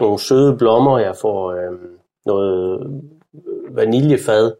nogle 0.00 0.18
søde 0.18 0.56
blommer, 0.56 0.98
jeg 0.98 1.16
får 1.16 1.52
øh, 1.52 1.78
noget 2.26 2.80
vaniljefad, 3.70 4.56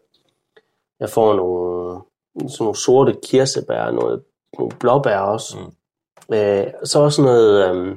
jeg 1.01 1.11
får 1.11 1.35
nogle, 1.35 2.01
sådan 2.35 2.65
nogle 2.65 2.77
sorte 2.77 3.17
kirsebær, 3.23 3.91
noget, 3.91 4.23
nogle 4.59 4.73
blåbær 4.81 5.19
også. 5.19 5.59
Mm. 5.59 6.35
Øh, 6.35 6.67
så 6.85 7.01
også 7.01 7.23
noget, 7.23 7.71
øh, 7.71 7.97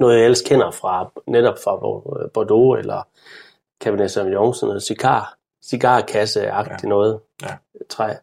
noget, 0.00 0.16
jeg 0.16 0.24
ellers 0.24 0.42
kender 0.42 0.70
fra, 0.70 1.10
netop 1.26 1.58
fra 1.64 1.76
Bordeaux 2.34 2.78
eller 2.78 3.02
Cabernet 3.80 4.10
Sauvignon, 4.10 4.54
sådan 4.54 4.66
noget 4.68 4.82
cigar, 4.82 5.36
cigarkasse-agtigt 5.62 6.82
ja. 6.82 6.88
noget 6.88 7.20
Ja. 7.42 7.56
træ. 7.88 8.14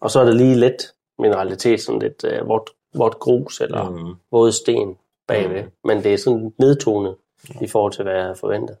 Og 0.00 0.10
så 0.10 0.20
er 0.20 0.24
der 0.24 0.32
lige 0.32 0.54
lidt 0.54 0.94
mineralitet, 1.18 1.80
sådan 1.80 1.98
lidt 1.98 2.24
øh, 2.24 2.48
vådt, 2.48 2.70
vådt 2.94 3.18
grus 3.18 3.60
eller 3.60 3.90
mm. 3.90 4.14
Våde 4.30 4.52
sten 4.52 4.98
bagved. 5.26 5.62
Mm. 5.64 5.70
Men 5.84 6.04
det 6.04 6.14
er 6.14 6.18
sådan 6.18 6.54
nedtonet 6.58 7.16
i 7.60 7.68
forhold 7.68 7.92
til, 7.92 8.02
hvad 8.02 8.12
jeg 8.14 8.22
havde 8.22 8.36
forventet. 8.36 8.76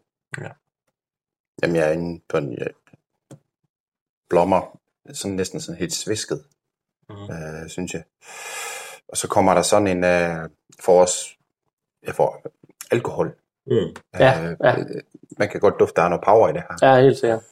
Jamen, 1.62 1.76
jeg 1.76 1.88
er 1.88 1.92
inde 1.92 2.20
på 2.28 2.36
en 2.36 2.52
ja, 2.52 2.64
blommer, 4.28 4.78
sådan 5.12 5.36
næsten 5.36 5.60
sådan 5.60 5.78
helt 5.78 5.92
svisket, 5.92 6.44
Mm. 7.08 7.16
øh, 7.16 7.68
synes 7.68 7.94
jeg. 7.94 8.02
Og 9.08 9.16
så 9.16 9.28
kommer 9.28 9.54
der 9.54 9.62
sådan 9.62 9.86
en, 9.86 10.04
øh, 10.04 10.48
for 10.80 11.02
os, 11.02 11.36
jeg 12.06 12.14
får 12.14 12.42
alkohol. 12.90 13.34
Mm. 13.66 13.72
Ja, 14.18 14.50
Øh, 14.50 14.56
ja. 14.64 14.78
øh, 14.80 14.86
Man 15.38 15.48
kan 15.48 15.60
godt 15.60 15.74
dufte, 15.80 15.94
der 15.96 16.02
er 16.02 16.08
noget 16.08 16.24
power 16.24 16.48
i 16.48 16.52
det 16.52 16.62
her. 16.70 16.88
Ja, 16.88 17.00
helt 17.02 17.18
sikkert. 17.18 17.42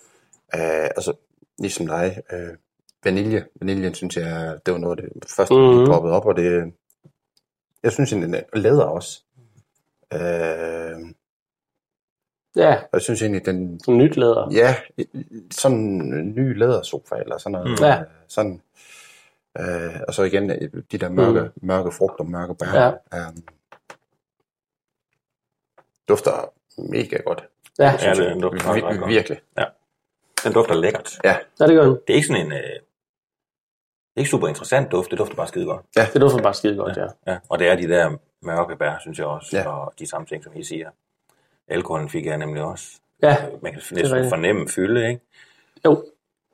Øh, 0.55 0.85
altså, 0.85 1.13
ligesom 1.59 1.87
dig, 1.87 2.23
øh, 2.33 2.57
vanilje. 3.05 3.47
Vaniljen, 3.61 3.95
synes 3.95 4.17
jeg, 4.17 4.59
det 4.67 4.73
var 4.75 4.79
noget 4.79 5.01
af 5.01 5.05
det 5.23 5.31
første, 5.37 5.55
Mhm. 5.55 5.63
mm-hmm. 5.63 5.85
der 5.85 5.93
poppede 5.93 6.15
op, 6.15 6.27
og 6.27 6.37
det, 6.37 6.73
jeg 7.83 7.93
synes, 7.93 8.11
den 8.11 8.35
er 8.35 8.43
læder 8.59 8.85
også. 8.85 9.23
Øh, 10.13 11.15
Ja, 12.57 12.75
og 12.75 12.89
jeg 12.93 13.01
synes 13.03 13.23
egentlig, 13.23 13.47
den, 13.47 13.81
sådan 13.81 13.99
nyt 13.99 14.17
læder. 14.17 14.49
ja, 14.53 14.77
sådan 15.51 15.77
en 15.79 16.35
ny 16.35 16.59
lædersofa, 16.59 17.15
eller 17.15 17.39
sådan 17.39 17.53
noget. 17.53 17.71
Mm. 17.81 17.85
Ja. 17.87 18.01
Øh, 18.01 18.07
Sådan, 18.29 18.63
øh, 19.59 20.01
og 20.09 20.15
så 20.15 20.23
igen, 20.23 20.51
øh, 20.51 20.83
de 20.93 20.99
der 20.99 21.09
mørke, 21.09 21.41
mm. 21.41 21.67
mørke 21.67 21.91
frugter, 21.93 22.25
mørke 22.25 22.55
bær. 22.55 22.67
Ja. 22.75 22.91
Øh, 23.19 23.33
dufter 26.09 26.53
mega 26.79 27.17
godt. 27.17 27.45
Ja, 27.79 27.95
Ja, 28.03 28.15
det 28.15 28.29
er 28.29 28.33
en 28.33 28.41
duft, 28.41 28.63
der 28.65 28.69
er 28.71 28.75
Vir- 28.75 28.85
ret 28.87 28.99
godt. 28.99 29.11
virkelig. 29.11 29.41
Den 30.45 30.53
dufter 30.53 30.75
lækkert. 30.75 31.19
Ja, 31.25 31.37
ja 31.61 31.67
det 31.67 31.75
gør 31.77 31.83
den. 31.85 31.93
Det 31.93 32.11
er 32.11 32.15
ikke 32.15 32.27
sådan 32.27 32.47
en... 32.47 32.53
Øh, 32.53 32.81
ikke 34.19 34.31
super 34.31 34.49
interessant 34.49 34.93
duft, 34.93 35.11
det 35.11 35.19
dufter 35.19 35.37
bare 35.37 35.47
skide 35.47 35.65
godt. 35.67 35.87
Det 36.13 36.21
dufter 36.21 36.43
bare 36.43 36.55
skide 36.55 36.77
godt, 36.77 36.97
ja. 36.97 37.07
Ja, 37.27 37.39
og 37.49 37.59
det 37.59 37.69
er 37.69 37.77
de 37.77 37.89
der 37.89 38.17
mørke 38.43 38.77
bær, 38.77 38.97
synes 39.01 39.19
jeg 39.19 39.27
også, 39.27 39.57
Ja. 39.57 39.63
ja. 39.63 39.69
og 39.69 39.93
de 39.99 40.07
samme 40.07 40.27
ting, 40.27 40.45
som 40.45 40.53
I 40.57 40.65
siger. 40.65 40.91
Alkoholen 41.69 42.09
fik 42.09 42.27
jeg 42.27 42.39
nemlig 42.39 42.63
også. 42.63 43.01
Ja, 43.23 43.37
Man 43.63 43.73
kan 43.73 43.83
næsten 43.93 44.29
fornemme 44.29 44.69
fylde, 44.69 45.09
ikke? 45.09 45.21
jo. 45.85 46.05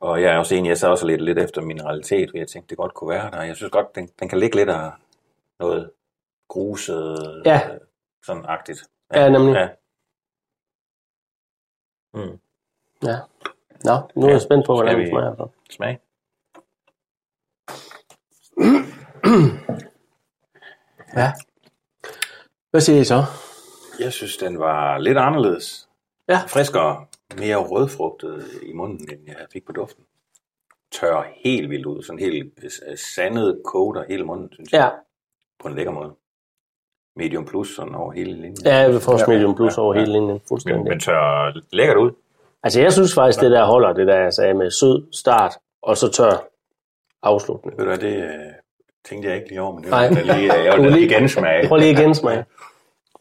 Og 0.01 0.21
jeg 0.21 0.33
er 0.33 0.37
også 0.37 0.55
enig, 0.55 0.69
jeg 0.69 0.77
sad 0.77 0.89
også 0.89 1.07
lidt, 1.07 1.21
lidt 1.21 1.39
efter 1.39 1.61
mineralitet, 1.61 2.29
fordi 2.29 2.39
jeg 2.39 2.47
tænkte, 2.47 2.69
det 2.69 2.77
godt 2.77 2.93
kunne 2.93 3.09
være 3.09 3.31
der. 3.31 3.41
Jeg 3.43 3.55
synes 3.55 3.71
godt, 3.71 3.95
den, 3.95 4.09
den 4.19 4.29
kan 4.29 4.39
ligge 4.39 4.55
lidt 4.55 4.69
af 4.69 4.91
noget 5.59 5.91
gruset, 6.47 7.41
Ja. 7.45 7.61
øh, 7.73 7.79
sådan 8.25 8.45
agtigt. 8.47 8.83
Ja, 9.13 9.29
nemlig. 9.29 9.53
Ja. 9.53 9.69
Mm. 12.13 12.39
Ja. 13.03 13.15
Nå, 13.83 13.95
nu 14.15 14.25
er 14.27 14.31
jeg 14.31 14.41
spændt 14.41 14.65
på, 14.65 14.73
hvordan 14.75 14.99
det 14.99 15.09
smager. 15.09 15.49
Smag. 15.69 15.99
Ja. 21.15 21.31
Hvad 22.71 22.81
siger 22.81 22.99
I 22.99 23.03
så? 23.03 23.23
Jeg 23.99 24.13
synes, 24.13 24.37
den 24.37 24.59
var 24.59 24.97
lidt 24.97 25.17
anderledes. 25.17 25.87
Ja. 26.29 26.39
Friskere, 26.47 27.05
mere 27.37 27.55
rødfrugtet 27.57 28.45
i 28.63 28.73
munden, 28.73 29.09
end 29.11 29.21
jeg 29.27 29.35
fik 29.53 29.65
på 29.65 29.71
duften. 29.71 30.03
Tør 30.91 31.27
helt 31.43 31.69
vildt 31.69 31.85
ud, 31.85 32.03
sådan 32.03 32.19
helt 32.19 32.53
øh, 32.87 32.97
sandet 32.97 33.61
koder 33.65 34.03
hele 34.09 34.23
munden, 34.23 34.49
synes 34.53 34.71
jeg, 34.71 34.79
Ja, 34.81 34.89
på 35.61 35.67
en 35.67 35.75
lækker 35.75 35.91
måde. 35.91 36.11
Medium 37.15 37.45
plus, 37.45 37.75
sådan 37.75 37.95
over 37.95 38.11
hele 38.11 38.31
linjen. 38.33 38.57
ja 38.65 38.75
jeg 38.75 38.91
vil 38.91 38.99
få 38.99 39.11
også 39.11 39.25
medium 39.27 39.55
plus 39.55 39.77
Ja, 39.77 39.81
over 39.81 39.93
ja. 39.95 39.99
hele 39.99 40.11
linjen. 40.11 40.31
men, 40.31 40.41
Fuldstændig. 40.47 40.83
men 40.83 40.99
tør 40.99 41.53
lækkert 41.71 41.97
ud. 41.97 42.11
Altså, 42.63 42.81
jeg 42.81 42.93
synes 42.93 43.13
faktisk, 43.13 43.41
det 43.41 43.51
der 43.51 43.65
holder, 43.65 43.93
det 43.93 44.07
der 44.07 44.15
jeg 44.19 44.33
sagde 44.33 44.53
med 44.53 44.71
sød 44.71 45.05
start, 45.13 45.53
og 45.81 45.97
så 45.97 46.11
tør 46.11 46.47
afslutning. 47.25 47.77
Ved 47.79 47.85
du 47.85 47.91
det 47.91 48.15
øh, 48.23 48.29
tænkte 49.09 49.27
jeg 49.29 49.37
ikke 49.37 49.49
lige 49.49 49.61
over, 49.61 49.73
men 49.73 49.83
det 49.83 49.89
Nej. 49.91 50.07
var 50.07 50.15
da 50.15 50.21
lige, 50.21 50.57
øh, 50.59 50.65
jeg 50.65 50.77
da 50.77 50.87
lige 50.89 51.09
gensmage. 51.15 51.67
Prøv 51.67 51.77
lige 51.77 51.91
igen 51.91 52.15
smag. 52.15 52.43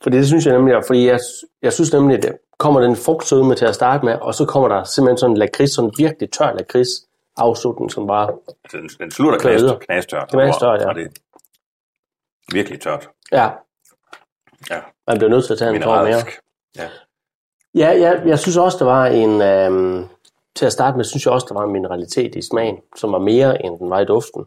Fordi 0.03 0.17
det 0.17 0.27
synes 0.27 0.47
jeg 0.47 0.55
nemlig, 0.55 0.83
fordi 0.87 1.07
jeg, 1.07 1.19
jeg 1.63 1.73
synes 1.73 1.93
nemlig, 1.93 2.23
det 2.23 2.33
kommer 2.59 2.81
den 2.81 2.97
frugtsødme 2.97 3.55
til 3.55 3.65
at 3.67 3.75
starte 3.75 4.05
med, 4.05 4.15
og 4.15 4.35
så 4.35 4.45
kommer 4.45 4.69
der 4.69 4.85
simpelthen 4.85 5.19
sådan 5.19 5.31
en 5.31 5.37
lakrids, 5.37 5.75
sådan 5.75 5.91
virkelig 5.99 6.31
tør 6.33 6.53
lakrids 6.53 6.89
afslutning, 7.37 7.91
som 7.93 8.07
bare, 8.07 8.31
Altså, 8.65 8.77
den, 8.79 8.89
den 8.89 9.11
slutter 9.11 9.39
Kører 9.39 9.55
videre. 9.59 9.79
knast, 9.81 9.87
knastørt. 10.09 10.29
Knastørt, 10.31 10.81
ja. 10.81 10.89
Og 10.89 10.95
det 10.95 11.05
er 11.05 11.11
virkelig 12.53 12.81
tørt. 12.81 13.09
ja, 13.33 13.49
Ja, 14.71 14.81
man 15.07 15.19
bliver 15.19 15.31
nødt 15.31 15.45
til 15.45 15.53
at 15.53 15.59
tage 15.59 15.77
en 15.77 15.83
tår 15.83 15.95
mere. 15.95 16.05
mineralsk. 16.05 16.41
Ja. 16.77 16.89
Ja, 17.75 17.89
jeg, 18.01 18.23
synes 18.39 18.57
også, 18.57 18.79
der 18.79 18.85
var 18.85 19.07
en, 19.07 19.43
øhm, 19.43 20.09
til 20.57 20.67
at 20.67 20.73
starte 20.73 20.97
med, 20.97 21.05
synes 21.05 21.25
jeg 21.27 21.33
også, 21.33 21.47
der 21.49 21.55
var 21.55 21.65
en 21.65 21.73
mineralitet 21.73 22.35
i 22.35 22.43
smagen, 22.43 22.77
som 22.97 23.13
var 23.13 23.19
mere, 23.19 23.65
end 23.65 23.79
den 23.79 23.91
var 23.91 24.01
i 24.01 24.05
duften. 24.05 24.45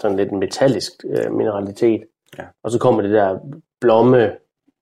Sådan 0.00 0.16
lidt 0.16 0.30
en 0.30 0.38
metallisk 0.38 0.92
øh, 1.04 1.32
mineralitet. 1.32 2.04
Ja. 2.38 2.44
Og 2.62 2.70
så 2.70 2.78
kommer 2.78 3.02
det 3.02 3.10
der 3.10 3.38
blomme, 3.80 4.36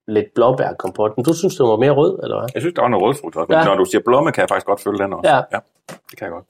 lidt 0.09 0.35
blåbærkompot. 0.35 1.17
Men 1.17 1.25
du 1.25 1.33
synes, 1.35 1.57
det 1.57 1.67
var 1.67 1.77
mere 1.77 1.91
rød, 1.91 2.21
eller 2.23 2.41
hvad? 2.41 2.49
Jeg 2.55 2.63
synes, 2.63 2.75
der 2.75 2.83
var 2.83 2.89
noget 2.89 3.03
rødfrugt 3.05 3.37
også, 3.37 3.47
men 3.49 3.59
Ja. 3.59 3.65
når 3.65 3.75
du 3.75 3.85
siger 3.85 4.03
blomme, 4.05 4.33
kan 4.33 4.41
jeg 4.41 4.49
faktisk 4.49 4.67
godt 4.67 4.81
følge 4.81 4.99
den 4.99 5.13
også. 5.13 5.31
Ja. 5.31 5.37
ja 5.53 5.59
det 5.89 6.19
kan 6.19 6.25
jeg 6.25 6.31
godt. 6.31 6.45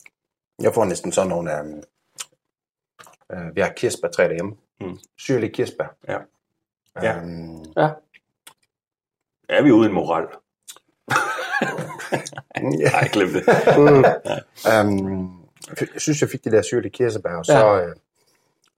Jeg 0.63 0.75
får 0.75 0.85
næsten 0.85 1.13
sådan 1.13 1.29
nogle... 1.31 1.51
Øh, 1.59 1.65
øh, 3.33 3.57
vi 3.57 3.61
har 3.61 3.69
kirsebærtræ 3.69 4.23
derhjemme. 4.29 4.55
Mm. 4.81 4.87
Mm. 4.87 4.99
Syrlig 5.19 5.53
kirsebær. 5.55 5.95
Ja. 6.09 6.19
Ja. 7.03 7.17
Øhm, 7.19 7.65
Ja. 7.77 7.91
Er 9.49 9.63
vi 9.63 9.71
ude 9.73 9.87
i 9.87 9.89
en 9.89 9.95
moral? 9.95 10.27
ja. 12.81 12.91
Nej, 12.91 13.09
glem 13.13 13.29
det. 13.29 13.43
øhm, 14.73 15.29
jeg 15.81 15.89
synes, 16.01 16.21
jeg 16.21 16.29
fik 16.31 16.45
de 16.45 16.51
der 16.51 16.63
syrlige 16.63 16.91
kirsebær, 16.93 17.35
og 17.37 17.45
så, 17.47 17.53
Ja. 17.59 17.87
øh, 17.87 17.95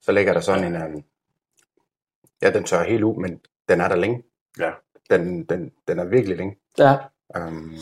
så 0.01 0.13
ligger 0.13 0.33
der 0.33 0.41
sådan 0.41 0.65
en... 0.65 0.75
Øh, 0.83 1.03
ja, 2.43 2.51
den 2.51 2.65
tør 2.65 2.83
helt 2.83 3.03
ud, 3.05 3.17
men 3.17 3.41
den 3.69 3.81
er 3.81 3.89
der 3.89 3.97
længe. 3.97 4.23
Ja. 4.59 4.71
Den, 5.11 5.45
den, 5.45 5.73
den 5.89 5.99
er 5.99 6.05
virkelig 6.05 6.37
længe. 6.37 6.57
Ja, 6.79 6.97
Mm. 7.37 7.75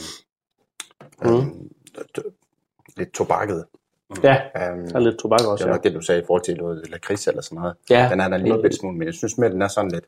øhm, 1.25 1.71
t- 2.19 2.31
lidt 2.97 3.13
tobakket. 3.15 3.65
ja. 4.23 4.35
Øhm, 4.57 4.87
Der 4.89 4.95
er 4.95 4.99
lidt 4.99 5.19
tobak 5.19 5.39
det 5.41 5.49
også, 5.49 5.65
var 5.65 5.71
ja. 5.71 5.75
nok 5.77 5.85
det, 5.85 5.95
du 5.95 6.01
sagde 6.01 6.21
i 6.21 6.25
forhold 6.27 6.43
til 6.45 6.57
noget 6.57 6.91
lakrids 6.91 7.27
eller 7.29 7.43
sådan 7.43 7.57
noget. 7.59 7.77
Ja, 7.91 8.09
Den 8.11 8.21
er 8.21 8.29
der 8.29 8.37
en 8.37 8.45
noget- 8.45 8.63
bitte 8.63 8.77
smule, 8.77 8.97
men 8.99 9.07
jeg 9.07 9.15
synes 9.15 9.39
mere, 9.39 9.51
den 9.51 9.63
er 9.63 9.69
sådan 9.69 9.91
lidt... 9.91 10.05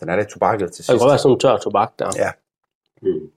Den 0.00 0.08
er 0.08 0.16
lidt 0.16 0.28
tobakket 0.28 0.72
til 0.72 0.86
Der 0.86 0.92
kan 0.92 0.98
sidst. 0.98 1.02
godt 1.02 1.10
være 1.10 1.18
sådan 1.18 1.32
en 1.34 1.40
tør 1.40 1.56
tobak 1.56 1.92
der. 1.98 2.10
Ja. 2.16 2.30
Mm. 3.02 3.30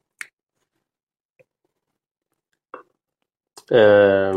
Øh, 3.71 4.35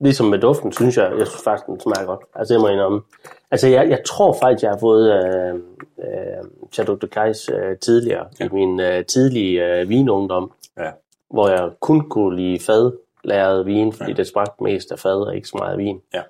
ligesom 0.00 0.26
med 0.26 0.38
duften, 0.38 0.72
synes 0.72 0.96
jeg, 0.96 1.12
jeg 1.18 1.26
synes 1.26 1.42
faktisk, 1.44 1.66
den 1.66 1.80
smager 1.80 2.06
godt. 2.06 2.20
Altså, 2.34 2.54
jeg 2.54 2.60
må 2.60 2.68
indrømme. 2.68 3.02
Altså, 3.50 3.68
jeg, 3.68 3.90
jeg 3.90 4.04
tror 4.06 4.36
faktisk, 4.42 4.62
jeg 4.62 4.70
har 4.70 4.78
fået 4.78 5.12
øh, 5.12 5.54
øh, 5.98 6.44
Chateau 6.72 6.96
de 6.96 7.06
Cais 7.06 7.48
øh, 7.48 7.78
tidligere, 7.78 8.26
ja. 8.40 8.44
i 8.44 8.48
min 8.52 8.80
øh, 8.80 9.04
tidlige 9.06 9.80
øh, 9.80 9.88
vinungdom, 9.88 10.52
Ja. 10.78 10.90
hvor 11.30 11.48
jeg 11.48 11.70
kun 11.80 12.08
kunne 12.08 12.36
lide 12.36 12.58
fadlæret 12.64 13.66
vin, 13.66 13.92
fordi 13.92 14.10
ja. 14.10 14.16
det 14.16 14.26
smagte 14.26 14.62
mest 14.62 14.92
af 14.92 14.98
fad 14.98 15.26
og 15.26 15.36
ikke 15.36 15.48
så 15.48 15.56
meget 15.58 15.78
vin. 15.78 16.02
Ja. 16.14 16.22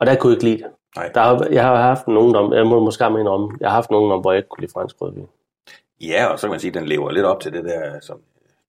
Og 0.00 0.06
der 0.06 0.14
kunne 0.16 0.30
jeg 0.30 0.36
ikke 0.36 0.44
lide 0.44 0.62
det. 0.62 0.72
Nej. 0.96 1.08
Der, 1.14 1.48
jeg 1.50 1.64
har 1.64 1.76
haft 1.76 2.06
en 2.06 2.16
ungdom, 2.16 2.52
jeg 2.52 2.66
må 2.66 2.80
måske 2.80 3.04
have 3.04 3.28
om, 3.30 3.56
jeg 3.60 3.68
har 3.68 3.74
haft 3.74 3.90
en 3.90 3.96
ungdom, 3.96 4.20
hvor 4.20 4.32
jeg 4.32 4.38
ikke 4.38 4.48
kunne 4.48 4.60
lide 4.60 4.72
fransk 4.72 5.00
rødvin. 5.00 5.28
Ja, 6.00 6.26
og 6.26 6.38
så 6.38 6.46
kan 6.46 6.50
man 6.50 6.60
sige, 6.60 6.68
at 6.68 6.74
den 6.74 6.86
lever 6.86 7.10
lidt 7.10 7.24
op 7.26 7.40
til 7.40 7.52
det 7.52 7.64
der, 7.64 8.00
som 8.00 8.20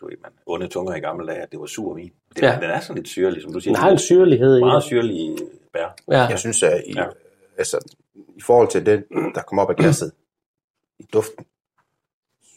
du 0.02 0.06
ved, 0.08 0.18
man 0.24 0.32
onde 0.46 0.68
tunger 0.68 0.96
i 0.96 1.00
gamle 1.00 1.28
dage, 1.28 1.42
at 1.42 1.52
det 1.52 1.60
var 1.60 1.66
sur 1.66 1.94
vin. 1.94 2.12
Det, 2.36 2.42
Ja. 2.42 2.56
Den 2.62 2.70
er 2.70 2.80
sådan 2.80 2.96
lidt 2.96 3.08
syrlig, 3.08 3.42
som 3.42 3.54
du 3.54 3.60
siger. 3.60 3.74
Den 3.74 3.82
har 3.82 3.90
en 3.92 4.00
syrlighed 4.00 4.58
i 4.58 4.60
Meget 4.60 4.84
syrlig 4.84 5.38
bær. 5.74 5.96
Ja. 6.12 6.22
Jeg 6.28 6.40
synes, 6.40 6.64
at 6.64 6.84
i, 6.86 6.94
Ja. 6.96 7.06
altså, 7.58 7.94
i 8.38 8.42
forhold 8.42 8.68
til 8.70 8.86
det, 8.86 9.06
der 9.36 9.42
kommer 9.42 9.64
op 9.64 9.70
af 9.70 9.76
glasset 9.76 10.12
i 11.00 11.04
duften, 11.14 11.46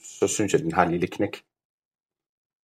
så 0.05 0.27
synes 0.27 0.53
jeg, 0.53 0.59
at 0.61 0.65
den 0.65 0.73
har 0.73 0.85
en 0.85 0.91
lille 0.91 1.07
knæk. 1.07 1.43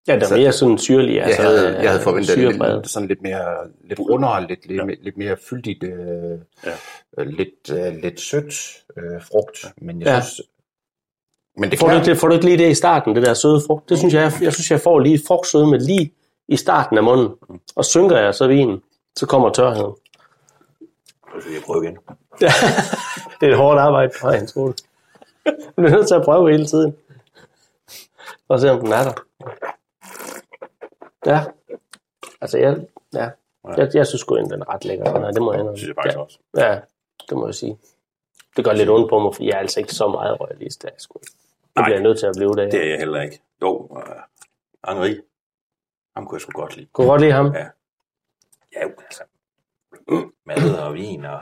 Ja, 0.09 0.19
der 0.19 0.33
er 0.33 0.37
mere 0.37 0.53
sådan 0.53 0.79
syrlig. 0.79 1.15
Jeg 1.15 1.25
altså, 1.25 1.43
havde, 1.43 1.69
øh, 1.69 1.83
jeg 1.83 1.91
havde 1.91 2.03
forventet 2.03 2.39
lidt, 2.39 2.91
sådan 2.91 3.09
lidt 3.09 3.23
mere, 3.23 3.71
lidt 3.85 4.01
rundere, 4.01 4.47
lidt, 4.47 4.67
lidt, 4.67 4.81
ja. 4.89 4.95
lidt 5.03 5.17
mere 5.17 5.37
fyldigt, 5.37 5.83
øh, 5.85 5.91
Ja. 6.65 6.73
øh, 7.19 7.27
lidt, 7.27 7.71
øh, 7.73 7.97
lidt 8.03 8.21
sødt 8.21 8.85
øh, 8.97 9.23
frugt. 9.23 9.65
Men 9.77 10.01
jeg 10.01 10.07
Ja. 10.07 10.21
synes, 10.21 10.49
men 11.57 11.71
det 11.71 11.79
Får 11.79 11.89
du, 11.89 11.95
ikke, 11.95 12.07
det- 12.07 12.19
får 12.19 12.29
du 12.29 12.35
ikke 12.35 12.45
lige 12.47 12.59
det 12.59 12.71
i 12.71 12.75
starten, 12.75 13.17
det 13.17 13.23
der 13.27 13.35
søde 13.35 13.63
frugt? 13.67 13.89
Det 13.89 13.99
synes 13.99 14.15
jeg, 14.15 14.23
jeg, 14.23 14.33
jeg 14.43 14.53
synes, 14.53 14.71
jeg 14.71 14.81
får 14.81 14.99
lige 14.99 15.21
frugtsøde 15.27 15.67
med 15.67 15.81
lige 15.81 16.13
i 16.49 16.57
starten 16.57 16.97
af 16.99 17.05
munden. 17.05 17.29
Og 17.77 17.85
synker 17.85 18.19
jeg 18.19 18.35
så 18.35 18.47
vinen, 18.47 18.83
så 19.17 19.27
kommer 19.27 19.51
tørheden. 19.51 19.95
Så 21.43 21.49
jeg 21.55 21.63
prøve 21.67 21.85
igen. 21.85 21.99
Det 23.41 23.49
er 23.49 23.53
et 23.53 23.57
hårdt 23.57 23.81
arbejde 23.81 24.13
på 24.23 24.29
en 24.31 24.49
skole. 24.49 24.75
Du 25.47 25.83
er 25.83 25.91
nødt 25.91 26.09
til 26.09 26.15
at 26.15 26.23
prøve 26.25 26.51
hele 26.51 26.67
tiden. 26.67 26.97
Og 28.49 28.61
se, 28.61 28.71
om 28.71 28.81
den 28.81 28.93
er 28.93 29.03
der. 29.03 29.13
Ja. 31.27 31.45
Altså, 32.41 32.59
jeg, 32.59 32.77
ja. 33.15 33.29
Jeg, 33.77 33.91
jeg 33.95 34.07
synes 34.07 34.21
sgu, 34.21 34.37
den 34.37 34.53
er 34.63 34.75
ret 34.75 34.85
lækker. 34.85 35.13
Den 35.13 35.23
her, 35.23 35.31
det 35.31 35.43
må 35.43 35.53
jeg 35.53 35.61
indrømme. 35.61 35.79
synes 35.79 35.89
jeg 35.89 35.95
faktisk 35.97 36.17
ja. 36.17 36.23
også. 36.23 36.39
Ja, 36.57 36.79
det 37.29 37.37
må 37.39 37.47
jeg 37.47 37.55
sige. 37.55 37.79
Det 38.57 38.65
gør 38.65 38.73
lidt 38.73 38.91
ondt 38.91 39.09
på 39.11 39.19
mig, 39.19 39.35
for 39.35 39.43
jeg 39.43 39.53
er 39.53 39.59
altså 39.59 39.81
ikke 39.81 39.93
så 39.95 40.09
meget 40.09 40.41
royalist. 40.41 40.83
Det, 40.83 40.89
er 40.91 40.95
sgu 40.99 41.19
Nej. 41.77 41.85
bliver 41.85 41.97
jeg 41.97 42.03
nødt 42.03 42.19
til 42.19 42.27
at 42.27 42.35
blive 42.37 42.51
det. 42.57 42.73
Det 42.73 42.85
er 42.85 42.89
jeg 42.91 42.99
heller 42.99 43.21
ikke. 43.23 43.43
Jo, 43.63 43.77
uh, 43.91 44.03
Henri, 44.89 45.21
ham 46.17 46.27
kunne 46.27 46.37
jeg 46.37 46.41
sgu 46.41 46.53
godt 46.61 46.77
lide. 46.77 46.87
Kunne 46.93 47.07
godt 47.07 47.21
lide 47.21 47.33
ham? 47.33 47.47
Ja. 47.55 47.67
Ja, 48.77 48.83
jo, 48.83 48.91
altså. 49.05 49.23
Mad 50.47 50.79
og 50.79 50.95
vin, 50.95 51.25
og 51.25 51.41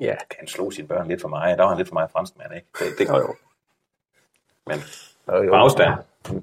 Ja. 0.00 0.16
kan 0.30 0.36
han 0.38 0.46
slå 0.48 0.70
sine 0.70 0.88
børn 0.88 1.08
lidt 1.08 1.20
for 1.20 1.28
mig. 1.28 1.56
Der 1.58 1.62
var 1.62 1.68
han 1.68 1.78
lidt 1.78 1.88
for 1.88 1.94
mig 1.94 2.10
franskmand, 2.10 2.54
ikke? 2.54 2.66
Det, 2.78 2.86
det 2.98 3.06
gør 3.08 3.16
jo. 3.16 3.34
Men 4.66 4.78
jo, 5.28 5.42
jo, 5.42 5.50
på 5.50 5.54
afstand, 5.56 5.94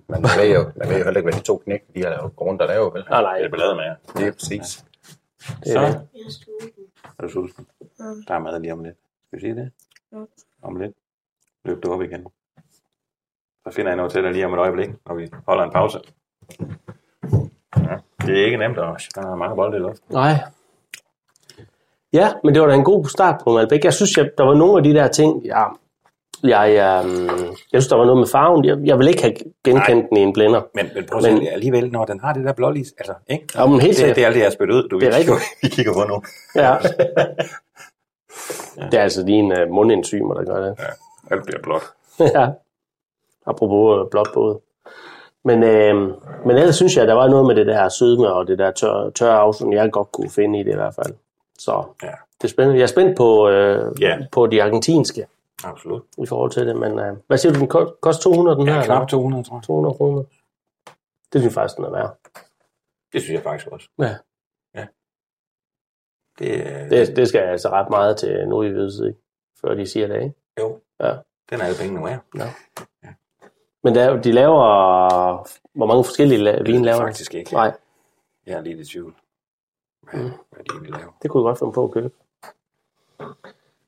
man 0.07 0.23
ved 0.23 0.53
jo, 0.53 0.71
man 0.75 0.89
ved 0.89 0.97
jo 0.97 1.03
heller 1.03 1.17
ikke, 1.17 1.29
hvad 1.29 1.33
de 1.33 1.45
to 1.45 1.57
knæk, 1.57 1.83
de 1.95 2.03
har 2.03 2.09
lavet, 2.09 2.35
går 2.35 2.45
rundt 2.45 2.61
og 2.61 2.67
laver, 2.67 2.89
vel? 2.89 3.05
Nej, 3.09 3.21
nej. 3.21 3.37
det 3.37 3.45
er 3.45 3.49
ballade 3.49 3.75
med 3.75 3.83
jer. 3.83 3.95
Det 4.17 4.27
er 4.27 4.31
præcis. 4.31 4.85
Det 5.63 5.67
Så 5.67 5.79
er, 5.79 5.93
er 7.17 7.21
du 7.21 7.29
sulten. 7.29 7.67
Der 8.27 8.33
er 8.33 8.39
mad 8.39 8.59
lige 8.59 8.73
om 8.73 8.83
lidt. 8.83 8.97
Skal 9.27 9.39
vi 9.39 9.41
sige 9.41 9.55
det? 9.55 9.71
Om 10.61 10.75
lidt. 10.75 10.95
Løb 11.65 11.83
du 11.83 11.93
op 11.93 12.01
igen. 12.01 12.27
Så 13.69 13.75
finder 13.75 13.91
jeg 13.91 13.95
noget 13.97 14.11
til 14.11 14.23
dig 14.23 14.31
lige 14.31 14.45
om 14.45 14.53
et 14.53 14.59
øjeblik, 14.59 14.89
når 15.07 15.15
vi 15.15 15.27
holder 15.47 15.63
en 15.63 15.71
pause. 15.71 15.99
Ja, 17.77 17.95
det 18.25 18.41
er 18.41 18.45
ikke 18.45 18.57
nemt, 18.57 18.77
og 18.77 18.97
der 19.15 19.21
er 19.31 19.35
mange 19.35 19.55
bolde 19.55 19.77
i 19.77 19.79
luften. 19.79 20.05
nej. 20.09 20.33
Ja, 22.13 22.27
men 22.43 22.53
det 22.53 22.61
var 22.61 22.67
da 22.67 22.73
en 22.73 22.83
god 22.83 23.05
start 23.05 23.41
på 23.43 23.51
Malbec. 23.53 23.83
Jeg 23.83 23.93
synes, 23.93 24.17
jeg, 24.17 24.29
der 24.37 24.43
var 24.43 24.53
nogle 24.53 24.77
af 24.77 24.83
de 24.83 24.93
der 24.93 25.07
ting, 25.07 25.43
ja, 25.45 25.63
jeg, 26.43 27.03
øhm, 27.05 27.27
jeg 27.71 27.81
synes, 27.81 27.87
der 27.87 27.95
var 27.95 28.05
noget 28.05 28.19
med 28.19 28.27
farven. 28.27 28.65
Jeg, 28.65 28.77
jeg 28.85 28.99
vil 28.99 29.07
ikke 29.07 29.21
have 29.21 29.33
genkendt 29.63 30.09
den 30.09 30.17
i 30.17 30.21
en 30.21 30.33
blender. 30.33 30.61
Men, 30.75 30.89
men 30.95 31.05
prøv 31.11 31.17
at 31.25 31.33
Men- 31.33 31.43
se, 31.45 31.49
alligevel, 31.49 31.91
når 31.91 32.05
den 32.05 32.19
har 32.19 32.33
det 32.33 32.45
der 32.45 32.53
blålis, 32.53 32.93
altså, 32.97 33.13
ikke? 33.29 33.45
Ja, 33.55 33.65
men 33.65 33.81
helt 33.81 33.97
det, 33.97 34.15
det 34.15 34.21
er 34.23 34.27
alt 34.27 34.33
det, 34.35 34.39
jeg 34.41 34.47
har 34.47 34.51
spyttet 34.51 34.75
ud, 34.75 34.89
du 34.89 34.99
Det 34.99 35.07
er 35.07 35.15
rigtigt. 35.17 35.37
vi 35.63 35.67
kigger 35.69 35.93
på 35.93 36.03
nu. 36.09 36.21
Ja. 36.55 36.75
Det 38.91 38.99
er 38.99 39.03
altså 39.03 39.25
lige 39.25 39.37
en 39.39 39.51
uh, 39.51 39.73
mundenzymer, 39.75 40.33
der 40.33 40.43
gør 40.45 40.61
det. 40.65 40.75
Ja, 40.79 40.85
alt 41.35 41.45
bliver 41.45 41.61
blåt. 41.63 41.83
ja. 42.35 42.47
Apropos 43.47 44.07
blåt 44.11 44.27
båd. 44.33 44.59
Men, 45.43 45.63
øh, 45.63 45.95
men 46.45 46.57
ellers 46.57 46.75
synes 46.75 46.95
jeg, 46.95 47.01
at 47.01 47.07
der 47.07 47.13
var 47.13 47.27
noget 47.27 47.45
med 47.47 47.55
det 47.55 47.65
der 47.67 47.89
sødme 47.89 48.33
og 48.33 48.47
det 48.47 48.59
der 48.59 48.71
tør, 48.71 49.09
tørre 49.09 49.37
afsund, 49.39 49.73
jeg 49.73 49.91
godt 49.91 50.11
kunne 50.11 50.29
finde 50.29 50.59
i 50.59 50.63
det 50.63 50.71
i 50.71 50.75
hvert 50.75 50.95
fald. 50.95 51.15
Så 51.59 51.83
Ja, 52.03 52.11
det 52.41 52.43
er 52.43 52.47
spændende. 52.47 52.77
Jeg 52.77 52.83
er 52.83 52.87
spændt 52.87 53.17
på, 53.17 53.49
øh, 53.49 54.01
Ja. 54.01 54.17
på 54.31 54.47
de 54.47 54.63
argentinske 54.63 55.25
absolut. 55.63 56.03
i 56.17 56.25
forhold 56.25 56.51
til 56.51 56.67
det. 56.67 56.75
Men 56.75 56.99
øh, 56.99 57.17
hvad 57.27 57.37
siger 57.37 57.53
du, 57.53 57.59
den 57.59 57.67
ko- 57.67 57.95
koster 58.01 58.23
200 58.23 58.57
den 58.57 58.67
her? 58.67 58.75
Ja, 58.75 58.81
eller? 58.81 58.95
knap 58.95 59.07
200, 59.09 59.43
tror 59.43 59.55
jeg. 59.57 59.63
200 59.63 59.95
kroner. 59.95 60.23
Det 61.33 61.41
synes 61.41 61.43
jeg 61.43 61.51
faktisk, 61.53 61.77
den 61.77 61.85
er 61.85 61.89
værd. 61.91 62.17
Det 63.13 63.21
synes 63.21 63.33
jeg 63.35 63.43
faktisk 63.43 63.67
også. 63.71 63.89
Ja. 63.99 64.15
Det, 66.39 66.51
øh, 66.51 66.89
Det, 66.89 67.15
det 67.15 67.27
skal 67.27 67.39
altså 67.41 67.69
ret 67.69 67.89
meget 67.89 68.17
til 68.17 68.47
nu 68.47 68.63
i 68.63 68.69
hvide 68.69 69.15
før 69.61 69.73
de 69.73 69.85
siger 69.87 70.07
det, 70.07 70.15
ikke? 70.23 70.35
jo, 70.59 70.79
Ja. 70.99 71.13
den 71.49 71.61
er 71.61 71.65
alle 71.65 71.77
pengene 71.81 72.05
værd. 72.05 72.19
Men 73.83 73.95
der, 73.95 74.03
er 74.09 74.21
de 74.21 74.31
laver... 74.31 74.59
Hvor 75.73 75.85
mange 75.85 76.03
forskellige 76.03 76.51
la- 76.51 76.63
vin 76.63 76.85
laver 76.85 76.99
de? 76.99 77.05
Faktisk 77.05 77.33
ikke. 77.33 77.53
Nej, 77.53 77.77
Jeg 78.45 78.53
er 78.57 78.61
lidt 78.61 78.79
i 78.79 78.85
tvivl. 78.85 79.15
Hvad, 80.01 80.19
Mm. 80.23 80.31
hvad 80.49 80.63
de 80.63 80.81
vil 80.81 80.91
lave. 80.91 81.11
det 81.21 81.31
kunne 81.31 81.41
jeg 81.41 81.49
godt 81.49 81.59
finde 81.59 81.73
på 81.73 81.83
at 81.83 81.91
købe. 81.91 82.11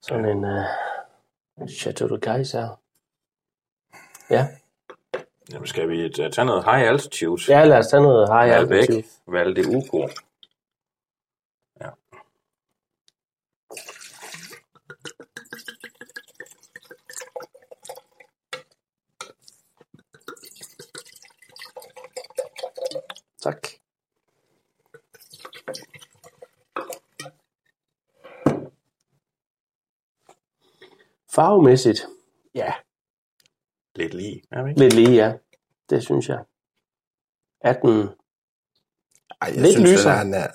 Sådan 0.01 0.25
en 0.25 0.43
uh, 1.61 1.67
Chateau 1.67 2.09
de 2.15 2.19
Kaiser. 2.21 2.79
Ja. 4.29 4.47
Jamen, 5.51 5.67
skal 5.67 5.89
vi 5.89 6.05
t- 6.07 6.29
tage 6.29 6.45
noget 6.45 6.63
high 6.63 6.87
altitude? 6.89 7.41
ja, 7.47 7.65
lad 7.65 7.77
os 7.77 7.87
tage 7.87 8.03
noget 8.03 8.29
high 8.29 8.49
Malbec, 8.49 8.77
altitude. 8.89 9.03
Valde 9.27 9.67
Ugo. 9.77 10.07
Ja. 11.81 11.89
Tak. 23.41 23.67
Farvemæssigt, 31.31 32.07
ja, 32.55 32.73
Lidt 33.95 34.13
lige. 34.13 34.43
Er 34.51 34.63
vi 34.63 34.69
ikke? 34.69 34.79
lidt 34.81 34.93
lige, 34.93 35.11
ja. 35.25 35.33
Det 35.89 36.03
synes 36.03 36.29
jeg. 36.29 36.39
18, 37.61 37.89
Ej, 37.99 38.07
jeg 39.41 39.61
Lidt 39.61 39.73
synes, 39.73 39.89
lysere. 39.91 40.23
Den 40.23 40.33
er, 40.33 40.47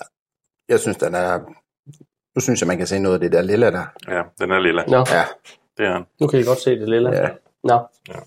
jeg 0.69 0.79
synes, 0.79 0.97
den 0.97 1.15
er... 1.15 1.39
Nu 2.35 2.41
synes 2.41 2.61
jeg, 2.61 2.67
man 2.67 2.77
kan 2.77 2.87
se 2.87 2.99
noget 2.99 3.13
af 3.15 3.19
det 3.19 3.31
der 3.31 3.41
lille 3.41 3.65
der. 3.65 3.85
Ja, 4.07 4.23
den 4.39 4.51
er 4.51 4.59
lilla. 4.59 4.85
Nå, 4.85 4.97
Ja, 4.97 5.25
Det 5.77 5.85
er 5.85 5.93
han. 5.93 6.05
nu 6.19 6.27
kan 6.27 6.39
I 6.39 6.43
godt 6.43 6.59
se 6.59 6.71
det 6.79 6.89
lille. 6.89 7.09
ja. 7.09 7.29
Nå. 7.63 7.87
Ja. 8.07 8.19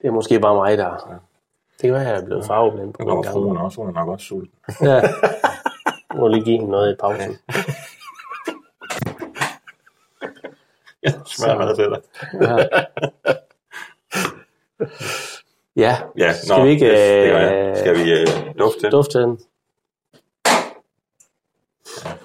Det 0.00 0.06
er 0.08 0.10
måske 0.10 0.40
bare 0.40 0.54
mig, 0.54 0.78
der... 0.78 1.20
Det 1.80 1.88
kan 1.88 1.92
være, 1.92 2.02
at 2.02 2.08
jeg 2.08 2.20
er 2.20 2.24
blevet 2.24 2.44
farveblind 2.46 2.92
på 2.92 3.02
Nu 3.02 3.08
en 3.10 3.16
kommer 3.16 3.32
fruen 3.32 3.56
også. 3.56 3.80
Hun 3.80 3.88
er 3.88 3.92
nok 3.92 4.08
også 4.08 4.26
sulten. 4.26 4.58
Ja. 4.82 5.00
Må 6.14 6.28
lige 6.28 6.44
give 6.44 6.56
hende 6.58 6.70
noget 6.70 6.92
i 6.92 6.96
pausen. 7.00 7.38
Smør 11.26 11.58
mad 11.58 11.76
til 11.76 11.84
dig. 11.84 12.00
Ja, 15.76 15.98
Ja, 16.18 16.32
Skal 16.32 16.56
nå, 16.58 16.64
vi 16.64 16.70
ikke, 16.70 16.86
yes, 16.86 17.00
øh, 17.00 17.76
Skal 17.76 17.96
vi 17.96 18.12
øh, 18.12 18.26
dufte 18.58 18.80
til? 18.80 18.92
dufte 18.92 19.22
den. 19.22 19.38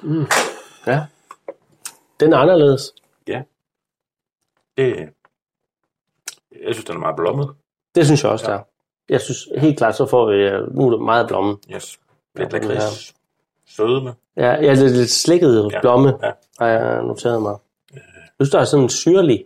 Mm. 0.04 0.26
Ja. 0.88 1.06
Den 2.20 2.34
er 2.34 2.38
anderledes. 2.38 2.94
Det, 4.78 5.10
jeg 6.52 6.74
synes, 6.74 6.86
den 6.86 6.96
er 6.96 7.00
meget 7.00 7.16
blommet. 7.16 7.56
Det 7.96 8.06
synes 8.06 8.24
jeg 8.24 8.32
også, 8.32 8.52
der. 8.52 8.60
Jeg 9.10 9.22
synes 9.22 9.48
helt 9.58 9.78
klart, 9.78 9.96
så 9.96 10.06
får 10.06 10.32
vi... 10.32 10.36
øh, 10.36 10.76
Nu 10.76 10.88
er 10.88 10.92
det 10.92 11.02
meget 11.02 11.28
blomme. 11.28 11.58
Yes. 11.76 12.00
Lidt 12.36 12.54
Ja, 12.54 12.58
lakrids. 12.60 13.14
Sødme. 13.68 14.14
Ja, 14.38 14.44
er 14.44 14.76
lidt, 14.76 14.94
lidt 14.98 15.10
slikket 15.10 15.70
Ja, 15.72 15.82
blomme, 15.82 16.14
ja. 16.24 16.32
har 16.60 16.68
jeg 16.68 17.04
noteret 17.04 17.42
mig. 17.42 17.56
Jeg 17.94 18.02
synes, 18.40 18.52
der 18.52 18.60
er 18.60 18.64
sådan 18.64 18.84
en 18.84 18.90
syrlig... 18.90 19.46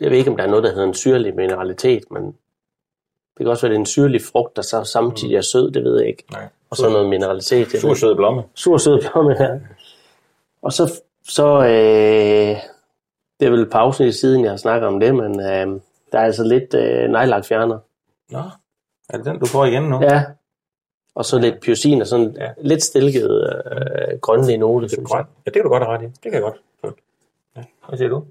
Jeg 0.00 0.10
ved 0.10 0.18
ikke, 0.18 0.30
om 0.30 0.36
der 0.36 0.44
er 0.44 0.48
noget, 0.48 0.64
der 0.64 0.70
hedder 0.70 0.86
en 0.86 0.94
syrlig 0.94 1.34
mineralitet, 1.36 2.02
men 2.10 2.26
det 2.26 3.38
kan 3.38 3.46
også 3.48 3.62
være, 3.62 3.70
det 3.70 3.76
er 3.76 3.80
en 3.80 3.86
syrlig 3.86 4.20
frugt, 4.32 4.56
der 4.56 4.62
så 4.62 4.84
samtidig 4.84 5.34
er 5.36 5.40
sød, 5.40 5.70
det 5.70 5.84
ved 5.84 5.98
jeg 6.00 6.08
ikke. 6.08 6.24
Nej. 6.32 6.48
Og 6.70 6.76
så 6.76 6.88
noget 6.90 7.08
mineralitet. 7.08 7.68
Sur 7.80 7.94
sød 7.94 8.14
blomme. 8.14 8.42
sur 8.54 8.76
sød 8.76 9.00
blomme 9.00 9.34
her. 9.38 9.58
Og 10.62 10.72
så, 10.72 11.00
så 11.28 11.46
øh, 11.58 12.56
det 13.40 13.46
er 13.46 13.50
vel 13.50 13.70
pausen 13.70 14.06
i 14.06 14.12
siden, 14.12 14.44
jeg 14.44 14.52
har 14.52 14.56
snakket 14.56 14.88
om 14.88 15.00
det, 15.00 15.14
men 15.14 15.40
øh, 15.40 15.80
der 16.12 16.18
er 16.18 16.24
altså 16.24 16.44
lidt 16.44 16.74
øh, 16.74 17.10
nejlakfjerner. 17.10 17.78
Nå, 18.30 18.42
er 19.12 19.16
det 19.16 19.26
den, 19.26 19.38
du 19.38 19.46
får 19.46 19.64
igen 19.64 19.82
nu? 19.82 20.02
Ja. 20.02 20.24
Og 21.14 21.24
så 21.24 21.38
lidt 21.38 21.60
pyosin 21.60 22.00
og 22.00 22.06
sådan 22.06 22.36
Ja. 22.40 22.50
lidt 22.60 22.82
stilket 22.82 23.30
øh, 23.72 24.18
grønlig 24.20 24.54
er 24.54 24.88
synes 24.88 25.10
grøn. 25.10 25.18
jeg. 25.18 25.26
Ja, 25.46 25.50
det 25.50 25.52
kan 25.52 25.62
du 25.62 25.68
godt 25.68 25.82
have 25.82 25.94
ret 25.96 26.02
i. 26.02 26.06
Det 26.06 26.22
kan 26.22 26.32
jeg 26.32 26.42
godt. 26.42 26.56
Ja. 27.56 27.62
Hvad 27.88 27.98
siger 27.98 28.08
du? 28.08 28.24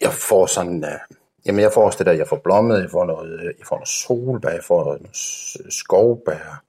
Jeg 0.00 0.12
får 0.12 0.46
sådan... 0.46 0.84
Uh, 0.84 1.16
jamen, 1.46 1.60
jeg 1.60 1.72
får 1.72 1.84
også 1.84 1.98
det 1.98 2.06
der, 2.06 2.12
jeg 2.12 2.28
får 2.28 2.36
blommet, 2.36 2.80
jeg 2.82 2.90
får 2.90 3.04
noget, 3.04 3.32
øh, 3.40 3.44
jeg 3.44 3.66
får 3.68 3.76
noget 3.76 3.88
solbær, 3.88 4.48
jeg 4.50 4.64
får 4.64 4.84
noget 4.84 5.10
skovbær, 5.72 6.62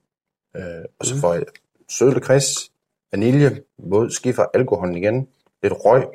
øh, 0.55 0.85
og 0.99 1.05
så 1.05 1.15
får 1.21 1.33
jeg 1.33 1.43
sødle 1.89 2.19
kris, 2.19 2.71
vanilje, 3.11 3.61
våd 3.77 4.09
skiffer, 4.09 4.45
alkoholen 4.53 4.95
igen, 4.97 5.27
lidt 5.63 5.73
røg, 5.85 6.05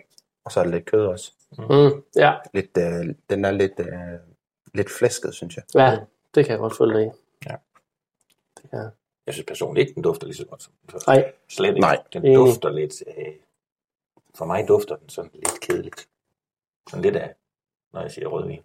og 0.44 0.53
så 0.53 0.61
er 0.61 0.64
der 0.64 0.70
lidt 0.70 0.85
kød 0.85 1.07
også. 1.07 1.33
Mm, 1.59 2.03
ja. 2.16 2.33
Lidt, 2.55 2.76
øh, 2.79 3.14
den 3.31 3.44
er 3.44 3.50
lidt, 3.50 3.72
øh, 3.79 3.87
lidt 4.74 4.90
flæsket, 4.90 5.35
synes 5.35 5.56
jeg. 5.56 5.64
ja, 5.74 5.98
det 6.35 6.44
kan 6.44 6.50
jeg 6.52 6.59
godt 6.59 6.76
følge 6.76 6.94
dig 6.98 7.06
i. 7.06 7.11
Ja. 7.46 7.56
Det 8.56 8.70
kan 8.70 8.78
jeg. 8.78 8.90
Jeg 9.26 9.35
synes 9.35 9.46
personligt 9.46 9.83
ikke, 9.88 9.94
den 9.94 10.02
dufter 10.02 10.26
lige 10.26 10.37
så 10.37 10.46
godt 10.46 10.62
som 10.62 10.72
den 10.83 10.90
første. 10.90 11.11
Nej, 11.11 11.33
Slet 11.48 11.68
ikke. 11.68 11.80
Nej. 11.80 12.02
Den 12.12 12.24
Enig. 12.24 12.37
dufter 12.37 12.70
lidt... 12.70 12.94
Øh, 13.16 13.35
for 14.35 14.44
mig 14.44 14.68
dufter 14.68 14.96
den 14.96 15.09
sådan 15.09 15.30
lidt 15.35 15.61
kedeligt. 15.61 16.09
Sådan 16.90 17.02
lidt 17.02 17.16
af, 17.16 17.35
når 17.92 18.00
jeg 18.00 18.11
siger 18.11 18.28
rødvin. 18.28 18.62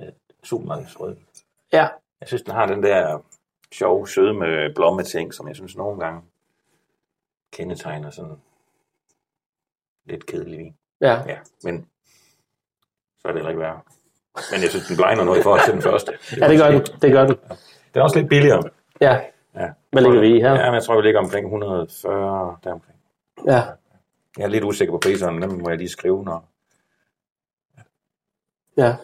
Øh, 0.00 0.12
Supermarkeds 0.42 1.00
rødvin. 1.00 1.26
ja, 1.72 1.88
Jeg 2.20 2.28
synes, 2.28 2.42
den 2.42 2.52
har 2.54 2.66
den 2.66 2.82
der 2.82 3.18
sjove, 3.72 4.08
sødme 4.08 4.72
blomme 4.74 5.02
ting, 5.02 5.34
som 5.34 5.48
jeg 5.48 5.56
synes 5.56 5.76
nogle 5.76 6.00
gange 6.00 6.22
kendetegner 7.52 8.10
sådan 8.10 8.40
lidt 10.04 10.26
kedelig 10.26 10.58
vin. 10.58 10.76
Ja. 11.00 11.22
Ja, 11.26 11.38
men 11.62 11.90
så 13.18 13.28
er 13.28 13.32
det 13.32 13.40
heller 13.40 13.50
ikke 13.50 13.60
værre. 13.60 13.80
Men 14.52 14.62
jeg 14.62 14.70
synes, 14.70 14.86
den 14.86 14.96
blegner 14.96 15.24
noget 15.24 15.38
i 15.40 15.42
forhold 15.42 15.64
til 15.64 15.72
den 15.74 15.82
første. 15.82 16.12
ja, 16.40 16.48
det 16.48 16.58
gør 16.58 16.70
den. 16.70 16.80
Det 17.02 17.12
gør 17.12 17.26
den. 17.26 17.36
Den 17.94 18.00
er 18.00 18.02
også 18.02 18.18
lidt 18.18 18.28
billigere. 18.28 18.62
Ja. 19.00 19.20
Ja. 19.54 19.68
Hvad 19.90 20.02
ligger 20.02 20.20
vi 20.20 20.36
i 20.36 20.40
her? 20.40 20.52
Ja, 20.52 20.64
men 20.64 20.74
jeg 20.74 20.82
tror, 20.82 20.96
vi 20.96 21.02
ligger 21.02 21.20
omkring 21.20 21.46
140 21.46 22.56
deromkring. 22.64 22.98
Ja. 23.46 23.62
Jeg 24.38 24.44
er 24.44 24.48
lidt 24.48 24.64
usikker 24.64 24.92
på 24.94 24.98
priserne, 24.98 25.42
dem 25.42 25.50
må 25.50 25.68
jeg 25.68 25.78
lige 25.78 25.88
skrive, 25.88 26.24
når... 26.24 26.48
Ja. 28.76 28.94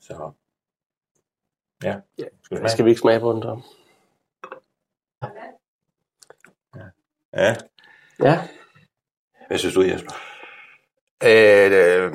Så... 0.00 0.30
Ja. 1.84 1.96
Skal 2.18 2.30
vi 2.50 2.56
smage? 2.56 2.68
Skal 2.68 2.84
vi 2.84 2.90
ikke 2.90 3.00
smage 3.00 3.20
på 3.20 3.32
den 3.32 3.42
så? 3.42 3.60
Ja. 7.34 7.54
Ja. 8.22 8.38
Hvad 9.46 9.58
synes 9.58 9.74
du, 9.74 9.82
Jesper? 9.82 10.12
Øh, 11.24 11.72
øh, 11.72 12.12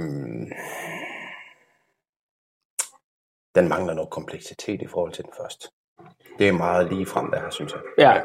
den 3.57 3.69
mangler 3.69 3.93
noget 3.93 4.09
kompleksitet 4.09 4.81
i 4.81 4.87
forhold 4.87 5.11
til 5.13 5.23
den 5.23 5.33
første. 5.37 5.67
Det 6.39 6.47
er 6.47 6.51
meget 6.51 6.89
lige 6.93 7.05
frem 7.05 7.31
der, 7.31 7.49
synes 7.49 7.73
jeg. 7.73 7.81
Ja. 7.97 8.21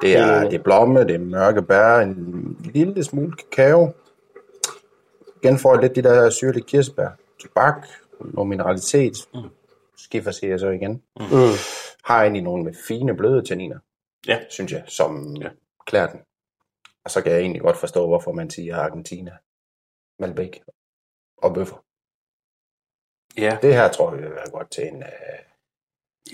Det 0.00 0.16
er, 0.16 0.40
det 0.44 0.54
er 0.54 0.62
blomme, 0.62 1.00
det 1.04 1.14
er 1.14 1.18
mørke 1.18 1.62
bær, 1.62 1.98
en 1.98 2.56
lille 2.74 3.04
smule 3.04 3.32
kakao. 3.32 3.92
Igen 5.42 5.58
får 5.58 5.74
jeg 5.74 5.82
lidt 5.82 5.96
de 5.96 6.02
der 6.02 6.30
syrlige 6.30 6.64
kirsebær. 6.64 7.08
Tobak, 7.40 7.86
noget 8.20 8.48
mineralitet. 8.48 9.16
Mm. 9.34 9.40
Skiffer 9.96 10.30
siger 10.30 10.50
jeg 10.50 10.60
så 10.60 10.68
igen. 10.70 11.02
Mm. 11.16 11.26
Har 12.04 12.22
egentlig 12.22 12.42
nogle 12.42 12.64
med 12.64 12.74
fine 12.88 13.16
bløde 13.16 13.42
tanniner, 13.44 13.78
Ja. 14.26 14.38
synes 14.50 14.72
jeg, 14.72 14.84
som 14.86 15.36
ja. 15.36 15.48
klæder 15.86 16.06
den. 16.06 16.20
Og 17.04 17.10
så 17.10 17.22
kan 17.22 17.32
jeg 17.32 17.40
egentlig 17.40 17.62
godt 17.62 17.76
forstå, 17.76 18.06
hvorfor 18.06 18.32
man 18.32 18.50
siger 18.50 18.76
Argentina, 18.76 19.32
Malbec 20.18 20.60
og 21.38 21.54
bøffer. 21.54 21.76
Ja. 23.38 23.56
Det 23.62 23.74
her 23.74 23.88
tror 23.88 24.10
jeg 24.12 24.22
vil 24.22 24.30
være 24.30 24.50
godt 24.52 24.70
til 24.70 24.84
en... 24.84 24.96
Øh, 25.02 25.08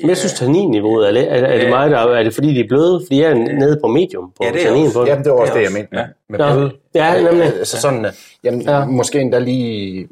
Men 0.00 0.08
jeg 0.08 0.16
synes, 0.16 0.34
tanninniveauet 0.34 1.06
er, 1.08 1.10
lidt- 1.10 1.26
er, 1.28 1.34
er, 1.34 1.58
det 1.58 1.68
meget, 1.70 1.90
der, 1.90 1.98
er 1.98 2.22
det 2.22 2.34
fordi, 2.34 2.54
de 2.54 2.60
er 2.60 2.68
bløde? 2.68 3.00
Fordi 3.06 3.20
jeg 3.22 3.30
er 3.30 3.34
nede 3.34 3.80
på 3.82 3.88
medium 3.88 4.30
på 4.30 4.44
Ja, 4.44 4.52
det 4.52 4.60
er 4.60 4.64
tannin 4.66 4.86
også- 4.86 4.98
på 4.98 5.06
jamen, 5.06 5.24
det 5.24 5.32
var 5.32 5.38
også 5.38 5.52
Det 5.54 5.58
er 5.58 5.62
jeg 5.62 5.68
også- 5.68 5.78
mente 5.78 5.94
med, 5.94 6.00
ja. 6.00 6.06
med 6.28 6.38
Ja. 6.40 6.54
bløde. 6.54 6.76
Ja, 6.94 7.30
nemlig. 7.30 7.52
Øh, 7.60 7.66
Så 7.66 7.80
sådan, 7.80 8.04
øh, 8.04 8.12
jamen, 8.44 8.62
Ja. 8.62 8.78
ja. 8.78 8.84
måske 8.84 9.20
endda 9.20 9.38
lige, 9.38 10.08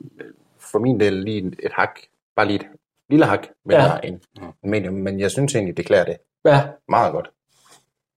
for 0.58 0.78
min 0.78 1.00
del, 1.00 1.12
lige 1.12 1.52
et 1.62 1.72
hak, 1.72 2.00
bare 2.36 2.46
lige 2.46 2.56
et 2.60 2.66
lille 3.10 3.24
hak, 3.24 3.46
men 3.64 3.76
Ja. 3.76 3.84
ja. 3.84 3.98
en, 4.04 4.20
en 4.64 4.70
medium, 4.70 4.94
men 4.94 5.20
jeg 5.20 5.30
synes 5.30 5.54
egentlig, 5.54 5.76
det 5.76 5.86
klæder 5.86 6.04
det 6.04 6.16
Ja, 6.44 6.60
meget 6.88 7.12
godt. 7.12 7.30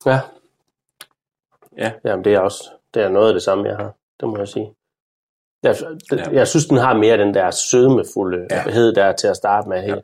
ja. 0.06 0.20
Ja. 1.78 1.92
Jamen, 2.06 2.26
det 2.26 2.34
er 2.34 2.40
også 2.40 2.70
det 2.94 3.04
er 3.04 3.10
noget 3.10 3.28
af 3.28 3.34
det 3.34 3.44
samme, 3.44 3.68
jeg 3.70 3.78
har. 3.78 3.94
Det 4.20 4.30
må 4.30 4.38
jeg 4.38 4.48
sige. 4.48 4.74
Jeg, 5.64 5.76
Ja. 6.12 6.24
jeg 6.32 6.48
synes, 6.48 6.66
den 6.66 6.78
har 6.78 6.94
mere 6.98 7.18
den 7.18 7.34
der 7.34 7.52
sødmefulde 7.52 8.48
Ja. 8.52 8.62
hed 8.72 8.94
der 8.94 9.12
til 9.12 9.28
at 9.28 9.36
starte 9.38 9.70
med 9.70 9.82
hele, 9.82 10.02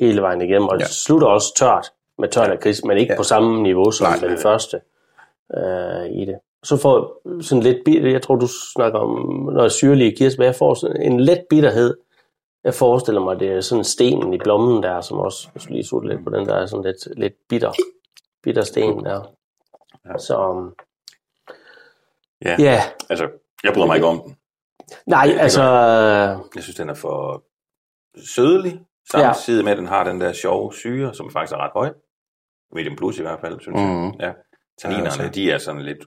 hele 0.00 0.22
vejen 0.22 0.40
igennem, 0.42 0.68
og 0.68 0.78
Ja. 0.80 0.84
slutter 0.84 1.26
også 1.26 1.54
tørt 1.56 1.92
med 2.18 2.28
tørt 2.28 2.50
af 2.50 2.60
kris, 2.60 2.84
men 2.84 2.98
ikke 2.98 3.12
Ja. 3.12 3.16
på 3.16 3.22
samme 3.22 3.62
niveau 3.62 3.90
som 3.90 4.06
Nej, 4.06 4.16
den 4.16 4.28
nej. 4.30 4.42
første 4.42 4.80
øh, 5.56 6.06
i 6.10 6.24
det. 6.24 6.38
Så 6.64 6.76
får 6.76 7.20
sådan 7.42 7.62
lidt 7.62 7.78
bitter, 7.84 8.10
jeg 8.10 8.22
tror, 8.22 8.34
du 8.36 8.46
snakker 8.74 8.98
om 8.98 9.08
noget 9.52 9.72
syrlige 9.72 10.16
kirsebær, 10.16 10.44
jeg 10.44 10.54
får 10.54 10.74
sådan 10.74 11.02
en 11.02 11.20
let 11.20 11.44
bitterhed. 11.50 11.96
Jeg 12.64 12.74
forestiller 12.74 13.20
mig, 13.20 13.40
det 13.40 13.48
er 13.52 13.60
sådan 13.60 13.84
stenen 13.84 14.34
i 14.34 14.38
blommen 14.38 14.82
der, 14.82 15.00
som 15.00 15.18
også, 15.18 15.48
hvis 15.52 15.68
vi 15.68 15.72
lige 15.74 15.84
sutter 15.84 16.08
lidt 16.08 16.24
på 16.24 16.30
den 16.30 16.46
der, 16.48 16.54
er 16.54 16.66
sådan 16.66 16.84
lidt, 16.84 17.18
lidt 17.18 17.34
bitter, 17.48 17.72
bitter 18.42 18.62
sten 18.62 19.04
der. 19.04 19.32
Ja. 20.06 20.18
Så, 20.18 20.48
um, 20.48 20.74
Ja. 22.44 22.56
ja, 22.58 22.82
Altså, 23.10 23.28
jeg 23.64 23.72
bryder 23.74 23.86
mig 23.86 23.94
ikke 23.96 24.06
om 24.06 24.20
den. 24.20 24.36
Nej, 25.06 25.26
det 25.26 25.40
altså, 25.40 25.62
Jeg 26.54 26.62
synes, 26.62 26.76
den 26.76 26.88
er 26.88 26.94
for 26.94 27.42
sødelig, 28.34 28.80
samtidig 29.12 29.64
med, 29.64 29.72
at 29.72 29.78
den 29.78 29.86
har 29.86 30.04
den 30.04 30.20
der 30.20 30.32
sjove 30.32 30.72
syre, 30.72 31.14
som 31.14 31.30
faktisk 31.30 31.52
er 31.52 31.56
ret 31.64 31.70
høj. 31.74 31.92
Medium 32.74 32.96
plus 32.96 33.18
i 33.18 33.22
hvert 33.22 33.40
fald, 33.40 33.60
synes 33.60 33.78
jeg. 33.80 33.88
Mhm. 33.88 34.20
Ja. 34.20 34.32
Tanninerne, 34.78 35.30
de 35.34 35.50
er 35.50 35.58
sådan 35.58 35.82
lidt 35.82 35.98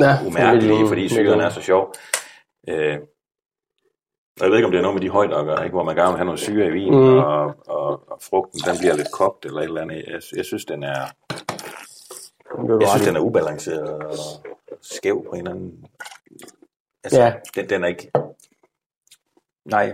ja, 0.00 0.18
umærkelige, 0.26 0.88
fordi 0.88 1.08
syren 1.08 1.40
er 1.40 1.48
så 1.48 1.60
sjov. 1.60 1.94
Øh, 2.68 2.98
og 4.40 4.44
jeg 4.44 4.50
ved 4.50 4.56
ikke, 4.56 4.66
om 4.66 4.72
det 4.72 4.78
er 4.78 4.82
noget 4.82 4.94
med 4.94 5.02
de 5.02 5.44
gøre, 5.44 5.64
ikke? 5.64 5.74
hvor 5.74 5.82
man 5.84 5.96
gerne 5.96 6.08
vil 6.08 6.16
have 6.16 6.24
noget 6.24 6.40
syre 6.40 6.66
i 6.66 6.70
vinen, 6.70 7.00
Mm. 7.00 7.10
mm. 7.10 7.18
og, 7.18 7.54
og, 7.66 8.10
og 8.10 8.18
frugten 8.22 8.60
den 8.60 8.78
bliver 8.80 8.96
lidt 8.96 9.12
kogt 9.12 9.44
eller 9.44 9.60
et 9.60 9.64
eller 9.64 9.80
andet. 9.80 10.04
Jeg, 10.06 10.20
jeg 10.36 10.44
synes, 10.44 10.64
den 10.64 10.82
er, 10.82 11.00
jeg 12.80 12.88
synes, 12.88 13.06
den 13.06 13.16
er 13.16 13.20
ubalanceret 13.20 13.88
og 13.88 14.14
skæv 14.82 15.24
på 15.24 15.30
en 15.30 15.38
eller 15.38 15.50
anden... 15.50 15.86
Altså, 17.04 17.20
Ja. 17.20 17.26
ja. 17.26 17.32
den, 17.54 17.70
den 17.70 17.84
er 17.84 17.88
ikke... 17.88 18.10
Nej. 19.64 19.84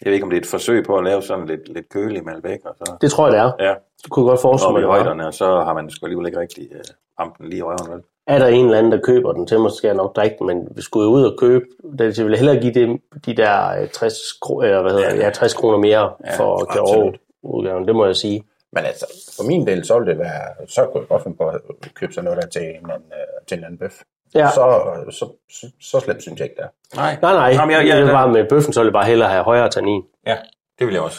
Jeg 0.00 0.06
ved 0.10 0.12
ikke, 0.12 0.24
om 0.24 0.30
det 0.30 0.36
er 0.36 0.40
et 0.40 0.46
forsøg 0.46 0.84
på 0.84 0.96
at 0.98 1.04
lave 1.04 1.22
sådan 1.22 1.46
lidt, 1.46 1.68
lidt 1.74 1.88
kølig 1.88 2.24
Malbec, 2.24 2.60
og 2.64 2.74
så... 2.76 2.96
Det 3.00 3.10
tror 3.10 3.26
jeg, 3.26 3.32
det 3.32 3.40
er. 3.40 3.68
Ja, 3.68 3.74
Det 4.02 4.10
kunne 4.10 4.28
godt 4.28 4.40
forestille 4.40 4.68
op 4.68 4.72
mig, 4.72 4.80
i 4.80 4.82
det 4.82 4.88
var. 4.88 4.94
højderne, 4.94 5.26
og 5.26 5.34
så 5.34 5.46
har 5.46 5.74
man 5.74 5.90
sgu 5.90 6.06
alligevel 6.06 6.26
ikke 6.26 6.38
rigtig 6.40 6.68
øh, 6.72 6.80
ramt 7.20 7.38
den 7.38 7.48
lige 7.48 7.58
i 7.58 7.62
røven, 7.62 7.92
vel? 7.92 8.02
Er 8.26 8.38
der 8.38 8.46
en 8.46 8.64
eller 8.64 8.78
anden, 8.78 8.92
der 8.92 9.00
køber 9.00 9.32
den 9.32 9.46
til 9.46 9.60
mig, 9.60 9.70
så 9.70 9.76
skal 9.76 9.88
jeg 9.88 9.96
nok 9.96 10.16
drikke 10.16 10.36
den, 10.38 10.46
men 10.46 10.68
vi 10.76 10.82
skulle 10.82 11.04
jo 11.04 11.10
ud 11.10 11.24
og 11.24 11.38
købe, 11.38 11.64
det 11.98 12.18
jeg 12.18 12.26
vil 12.26 12.36
hellere 12.36 12.60
give 12.60 12.74
dem 12.74 12.98
de 13.26 13.36
der 13.36 13.80
øh, 13.82 13.88
60, 13.88 14.14
kro- 14.44 14.60
eller 14.62 14.82
hvad 14.82 14.90
hedder, 14.92 15.08
Ja. 15.10 15.16
det, 15.16 15.22
ja, 15.22 15.30
60 15.30 15.54
kroner 15.54 15.78
mere 15.78 16.12
Ja, 16.24 16.36
for. 16.38 16.64
Kjærov 16.72 17.14
udgaven, 17.42 17.86
det 17.86 17.94
må 17.94 18.06
jeg 18.06 18.16
sige. 18.16 18.44
Men 18.72 18.84
altså, 18.84 19.06
for 19.36 19.44
min 19.44 19.66
del, 19.66 19.84
så 19.84 19.98
ville 19.98 20.10
det 20.12 20.18
være, 20.20 20.66
så 20.68 20.86
kunne 20.86 21.00
jeg 21.00 21.08
godt 21.08 21.22
finde 21.22 21.36
på 21.36 21.48
at 21.48 21.60
købe 21.94 22.12
sådan 22.12 22.24
noget 22.24 22.42
der 22.42 22.48
til 22.48 22.62
en, 22.62 22.90
øh, 22.90 23.46
til 23.46 23.58
en 23.58 23.64
anden 23.64 23.78
bøf. 23.78 24.02
Ja. 24.34 24.50
Så, 24.50 25.04
så, 25.10 25.32
så, 25.50 25.70
så 25.80 26.00
slemt 26.00 26.22
synes 26.22 26.40
jeg 26.40 26.50
ikke, 26.50 26.56
det 26.56 26.64
er. 26.64 26.96
Nej, 26.96 27.18
Nej, 27.22 27.32
nej, 27.34 27.48
Jamen, 27.48 27.70
jeg, 27.76 27.86
jeg, 27.88 27.96
det 27.96 28.06
jeg, 28.06 28.14
var 28.14 28.26
med 28.26 28.48
bøffen, 28.48 28.72
så 28.72 28.80
ville 28.80 28.88
jeg 28.88 28.92
bare 28.92 29.06
hellere 29.06 29.28
have 29.28 29.44
højere 29.44 29.68
tannin. 29.70 30.02
Ja, 30.26 30.38
det 30.78 30.86
vil 30.86 30.92
jeg 30.94 31.02
også. 31.02 31.18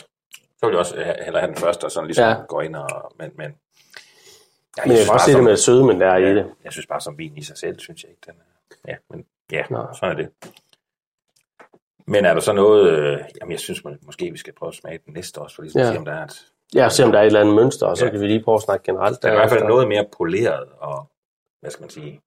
Så 0.60 0.66
vil 0.66 0.70
jeg 0.72 0.80
også 0.80 0.96
have- 1.04 1.16
hellere 1.24 1.42
have 1.42 1.48
den 1.54 1.58
første, 1.62 1.86
og 1.86 1.92
sådan 1.92 2.08
ligesom 2.08 2.26
Ja. 2.30 2.36
gå 2.48 2.60
ind 2.60 2.76
og... 2.76 3.14
Men, 3.20 3.32
men, 3.38 3.46
ja, 3.46 3.48
Men 3.48 3.56
jeg 4.78 4.86
kan 4.86 4.98
også 5.00 5.12
bare 5.12 5.20
se 5.20 5.34
det 5.34 5.44
med 5.44 5.58
sødmen 5.58 6.02
der 6.02 6.16
i 6.16 6.22
ja, 6.24 6.34
det. 6.34 6.46
Jeg 6.64 6.72
synes 6.72 6.88
bare, 6.88 7.02
som 7.02 7.18
vin 7.18 7.38
i 7.38 7.44
sig 7.44 7.58
selv, 7.58 7.80
synes 7.80 8.04
jeg 8.04 8.10
ikke, 8.12 8.22
den 8.26 8.34
er... 8.40 8.76
Ja, 8.92 8.96
men 9.10 9.26
ja, 9.52 9.64
Nå. 9.70 9.86
sådan 10.00 10.18
er 10.18 10.22
det. 10.22 10.30
Men 12.08 12.26
er 12.26 12.34
der 12.34 12.42
så 12.42 12.54
noget... 12.54 12.90
Øh, 12.90 13.20
jamen, 13.42 13.52
jeg 13.52 13.60
synes 13.60 13.84
må- 13.84 13.96
måske, 14.02 14.32
vi 14.32 14.38
skal 14.38 14.54
prøve 14.54 14.68
at 14.68 14.76
smage 14.76 15.00
den 15.06 15.14
næste 15.14 15.38
også, 15.38 15.56
for 15.56 15.62
ligesom 15.62 15.80
Ja. 15.82 15.88
at 15.88 15.94
se, 15.94 15.98
om 16.00 16.06
der 16.06 16.14
er 16.14 16.24
et... 16.24 16.46
Ja, 16.76 16.90
se 16.90 17.04
om 17.04 17.12
der 17.12 17.20
er 17.20 17.24
et 17.24 17.28
eller 17.28 17.42
andet 17.42 17.56
mønster, 17.56 17.88
og 17.88 17.98
så 17.98 18.06
Ja. 18.06 18.12
kan 18.12 18.22
vi 18.22 18.28
lige 18.28 18.44
prøve 18.44 18.56
at 18.56 18.62
snakke 18.62 18.84
generelt. 18.84 19.22
Den 19.22 19.30
er 19.30 19.34
i 19.34 19.36
hvert 19.36 19.50
fald 19.50 19.64
noget 19.64 19.88
mere 19.88 20.06
poleret 20.18 20.68
og, 20.80 21.10
hvad 21.62 21.72
skal 21.72 21.84
man 21.84 21.90
sige, 21.90 22.22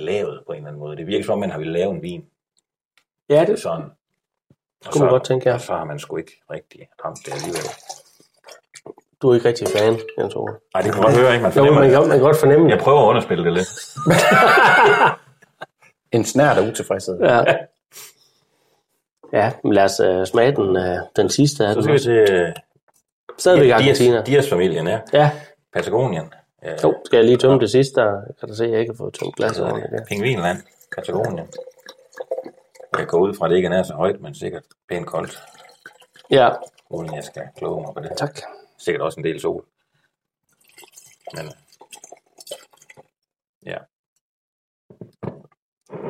lavet 0.00 0.42
på 0.46 0.52
en 0.52 0.56
eller 0.56 0.68
anden 0.68 0.80
måde. 0.80 0.96
Det 0.96 1.06
virker 1.06 1.24
som 1.24 1.32
om, 1.32 1.38
man 1.38 1.50
har 1.50 1.58
ville 1.58 1.72
lave 1.72 1.90
en 1.90 2.02
vin 2.02 2.24
Ja, 3.28 3.44
det 3.44 3.58
sådan. 3.60 3.84
Og 4.86 4.92
kunne 4.92 5.00
man 5.04 5.10
godt 5.10 5.24
tænke, 5.24 5.50
ja. 5.50 5.58
Så 5.58 5.72
har 5.72 5.84
man 5.84 5.98
sgu 5.98 6.16
ikke 6.16 6.32
rigtig 6.50 6.88
ramt 7.04 7.18
det 7.26 7.32
alligevel. 7.32 7.62
du 9.22 9.30
er 9.30 9.34
ikke 9.34 9.48
rigtig 9.48 9.66
fan, 9.78 9.98
Jens 10.18 10.34
Ove. 10.34 10.48
Nej, 10.74 10.82
det 10.82 10.92
kan 10.92 11.02
man 11.02 11.10
godt 11.12 11.20
høre, 11.20 11.32
ikke? 11.32 11.42
Man 11.42 11.50
Jo, 11.52 11.54
fornemmer 11.54 11.80
man 11.80 11.90
det. 11.90 11.98
kan, 11.98 12.08
man 12.08 12.18
kan 12.18 12.26
godt 12.26 12.36
fornemme 12.36 12.70
Jeg 12.70 12.78
prøver 12.78 13.02
at 13.02 13.08
underspille 13.08 13.44
det 13.44 13.52
lidt. 13.52 13.68
En 16.12 16.24
snært 16.24 16.58
af 16.58 16.68
utilfredshed. 16.68 17.18
Ja. 17.20 17.44
Ja, 19.32 19.52
men 19.64 19.72
lad 19.72 19.84
os 19.84 20.00
uh, 20.00 20.24
smage 20.24 20.52
den, 20.56 20.76
uh, 20.76 20.98
den 21.16 21.28
sidste 21.30 21.66
af 21.66 21.74
Så 21.74 21.80
den. 21.80 21.82
skal 21.82 21.94
vi 21.94 21.98
til 21.98 22.34
øh, 22.34 22.52
Stadigvæk 23.38 23.66
Dias, 23.66 23.80
Argentina. 23.80 24.22
Dias-familien, 24.22 24.86
ja. 24.86 25.00
Ja, 25.12 25.30
Patagonien. 25.72 26.32
Øh, 26.64 26.78
jo, 26.84 26.94
skal 27.04 27.16
jeg 27.16 27.24
lige 27.26 27.36
tømme 27.38 27.60
det 27.60 27.70
sidste, 27.70 28.00
der 28.00 28.20
kan 28.40 28.48
du 28.48 28.54
se, 28.54 28.64
at 28.64 28.70
jeg 28.70 28.80
ikke 28.80 28.92
har 28.92 28.96
fået 28.96 29.14
tømt 29.14 29.36
glasset 29.36 29.64
ordentligt. 29.64 29.92
det? 29.92 30.06
Pingvinland. 30.08 30.58
Patagonien. 30.96 31.48
Jeg 32.98 33.06
går 33.06 33.18
ud 33.18 33.34
fra, 33.34 33.46
at 33.46 33.50
det 33.50 33.56
ikke 33.56 33.68
er 33.68 33.82
så 33.82 33.94
højt, 33.94 34.20
men 34.20 34.34
sikkert 34.34 34.62
pænt 34.88 35.06
koldt. 35.06 35.38
Ja, 36.30 36.48
Uden 36.90 37.14
jeg 37.14 37.24
skal 37.24 37.42
kloge 37.56 37.80
mig 37.82 37.94
på 37.94 38.00
det. 38.00 38.16
tak. 38.16 38.38
Sikkert 38.78 39.02
også 39.02 39.20
en 39.20 39.24
del 39.24 39.40
sol. 39.40 39.64
Men 41.34 41.44
ja, 43.66 43.78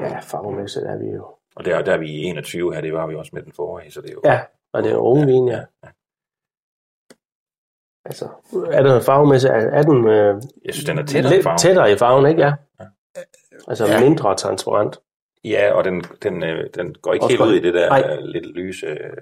Ja, 0.02 0.18
farvemæssigt 0.20 0.86
er 0.86 0.96
vi 0.98 1.06
jo. 1.10 1.26
og 1.56 1.64
der, 1.64 1.82
der 1.82 1.92
er 1.92 1.98
vi 1.98 2.10
i 2.10 2.24
21 2.24 2.74
her, 2.74 2.80
det 2.80 2.92
var 2.92 3.06
vi 3.06 3.14
også 3.14 3.30
med 3.34 3.42
den 3.42 3.52
forrige, 3.52 3.90
så 3.90 4.00
det 4.00 4.08
er 4.10 4.12
jo... 4.12 4.20
Ja, 4.24 4.40
og 4.72 4.82
det 4.82 4.92
er 4.92 4.96
unge 4.96 5.26
vin, 5.26 5.48
ja. 5.48 5.60
ja. 5.84 5.88
Altså, 8.04 8.28
er 8.72 8.82
den 8.82 9.02
farvemæssigt, 9.02 9.52
er, 9.52 9.56
er 9.56 9.82
den 9.82 10.08
øh, 10.08 10.42
Jeg 10.64 10.74
synes, 10.74 10.84
den 10.84 10.98
er 10.98 11.06
tættere 11.06 11.32
i 11.32 11.36
lidt 11.36 11.44
farven. 11.44 11.58
tættere 11.58 11.92
i 11.92 11.96
farven, 11.96 12.26
ikke? 12.26 12.42
Ja. 12.42 12.52
Ja. 12.80 12.84
Altså 13.68 13.86
Ja. 13.86 14.00
mindre 14.00 14.36
transparent. 14.36 14.98
Ja, 15.44 15.72
og 15.74 15.84
den, 15.84 16.00
den, 16.22 16.42
øh, 16.42 16.70
den 16.74 16.94
går 16.94 17.12
ikke 17.12 17.24
Også 17.24 17.32
helt 17.32 17.38
godt. 17.38 17.50
ud 17.50 17.54
i 17.54 17.60
det 17.60 17.74
der 17.74 17.88
Nej. 17.88 18.16
øh, 18.16 18.18
lidt 18.24 18.46
lyse 18.46 18.86
øh, 18.86 19.16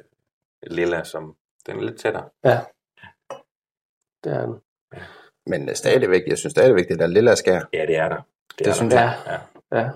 lilla, 0.63 1.05
som 1.05 1.37
den 1.67 1.77
er 1.77 1.83
lidt 1.83 1.99
tættere. 2.01 2.25
Ja. 2.45 2.61
Det 4.25 4.33
er 4.33 4.47
den. 4.47 4.55
Men 5.47 5.69
øh, 5.69 5.75
stadigvæk, 5.75 6.23
jeg 6.27 6.39
synes 6.39 6.51
stadigvæk, 6.51 6.89
det 6.89 6.99
der 6.99 7.07
lille 7.07 7.37
skær. 7.37 7.61
Ja, 7.73 7.87
det 7.87 7.97
er 7.97 8.09
der. 8.09 8.17
Det, 8.17 8.59
Det 8.59 8.67
er 8.67 8.73
synes 8.73 8.95
der. 8.95 9.01
jeg. 9.01 9.19
Ja. 9.73 9.79
Ja. 9.79 9.91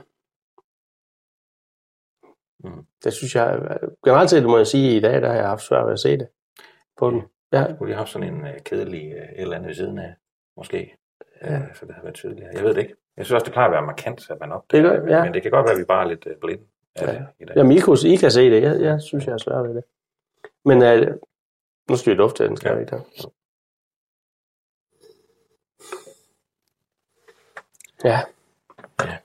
Mm. 2.64 2.86
Det 3.04 3.12
synes 3.12 3.34
jeg, 3.34 3.78
generelt 4.04 4.30
set 4.30 4.44
må 4.44 4.56
jeg 4.56 4.66
sige, 4.66 4.90
at 4.90 4.96
i 4.96 5.00
dag 5.00 5.22
der 5.22 5.28
har 5.28 5.36
jeg 5.36 5.48
haft 5.48 5.62
svært 5.62 5.86
ved 5.86 5.92
at 5.92 6.00
se 6.00 6.18
det 6.18 6.28
på 6.98 7.10
den. 7.10 7.22
Ja, 7.60 7.74
Skulle 7.74 7.88
de 7.90 7.94
have 7.94 7.96
haft 7.96 8.10
sådan 8.10 8.34
en 8.34 8.40
uh, 8.40 8.48
kedelig 8.64 9.12
et 9.12 9.28
eller 9.36 9.56
andet 9.56 9.68
ved 9.68 9.74
siden 9.74 9.98
af, 9.98 10.14
måske? 10.56 10.96
Ja. 11.42 11.56
Uh, 11.58 11.62
så 11.74 11.86
det 11.86 11.94
har 11.94 12.02
været 12.02 12.14
tydeligere. 12.14 12.50
Jeg 12.54 12.62
ved 12.64 12.74
det 12.74 12.80
ikke. 12.80 12.94
Jeg 13.16 13.24
synes 13.26 13.34
også, 13.34 13.44
det 13.44 13.52
plejer 13.52 13.68
at 13.68 13.72
være 13.72 13.86
markant, 13.86 14.30
at 14.30 14.40
man 14.40 14.48
Det 14.48 14.56
opdager 14.56 14.82
gør- 15.00 15.16
ja. 15.16 15.24
Men 15.24 15.34
det 15.34 15.42
kan 15.42 15.50
godt 15.50 15.64
være, 15.64 15.72
at 15.72 15.78
vi 15.78 15.84
bare 15.84 16.04
er 16.04 16.08
lidt 16.08 16.26
uh, 16.26 16.32
blinde 16.40 16.64
Ja. 17.00 17.06
det 17.06 17.26
i 17.40 17.44
dag. 17.44 17.56
Jamen, 17.56 17.72
I, 17.72 17.80
kunne, 17.80 17.98
I 18.04 18.16
kan 18.16 18.30
se 18.30 18.50
det. 18.50 18.62
Jeg, 18.62 18.80
jeg 18.80 19.00
synes, 19.02 19.24
jeg 19.26 19.32
har 19.32 19.38
svært 19.38 19.68
ved 19.68 19.74
det. 19.74 19.84
Men 20.64 20.78
uh, 20.82 21.16
nu 21.90 21.96
skal 21.96 22.12
vi 22.12 22.18
dufte 22.18 22.42
til 22.42 22.48
den, 22.48 22.56
skal 22.56 22.72
Ja. 22.72 22.78
ikke 22.78 22.90
der? 22.90 23.00
Ja. 28.04 28.18
Ja. 29.04 29.16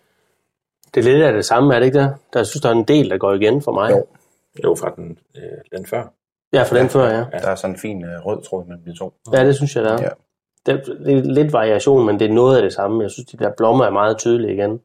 Det 0.94 1.00
er 1.08 1.12
lidt 1.14 1.24
af 1.24 1.34
det 1.34 1.46
samme, 1.46 1.76
er 1.76 1.80
det 1.80 1.86
ikke 1.86 2.00
det? 2.00 2.16
Der 2.34 2.40
jeg 2.40 2.48
synes, 2.48 2.62
der 2.62 2.70
er 2.70 2.74
en 2.74 2.84
del, 2.84 3.10
der 3.10 3.18
går 3.18 3.34
igen 3.34 3.62
for 3.62 3.72
mig. 3.72 3.92
Jo. 3.92 4.08
Jo, 4.64 4.76
fra 4.76 4.94
den, 4.96 5.20
uh, 5.36 5.78
den 5.78 5.86
før. 5.86 6.08
Ja, 6.54 6.64
for 6.64 6.76
den 6.76 6.90
før, 6.90 7.06
ja. 7.06 7.26
Der 7.32 7.48
er 7.50 7.56
sådan 7.56 7.76
en 7.76 7.80
fin 7.80 8.06
øh, 8.06 8.26
rød 8.26 8.42
tråd 8.44 8.66
mellem 8.66 8.84
de 8.84 8.98
to. 8.98 9.14
Ja, 9.34 9.46
det 9.46 9.56
synes 9.56 9.76
jeg, 9.76 9.84
der 9.84 9.92
er. 9.92 10.02
Ja. 10.02 10.10
Det, 10.66 10.86
det 10.86 11.18
er 11.18 11.22
lidt 11.22 11.54
variation, 11.54 12.06
men 12.06 12.20
det 12.20 12.30
er 12.30 12.34
noget 12.34 12.56
af 12.56 12.62
det 12.62 12.74
samme. 12.74 13.04
Jeg 13.04 13.12
synes, 13.12 13.30
de 13.30 13.38
der 13.38 13.52
blommer 13.58 13.86
er 13.86 13.90
meget 13.90 14.18
tydelige 14.18 14.54
igen. 14.54 14.82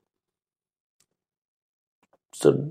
Så, 2.34 2.68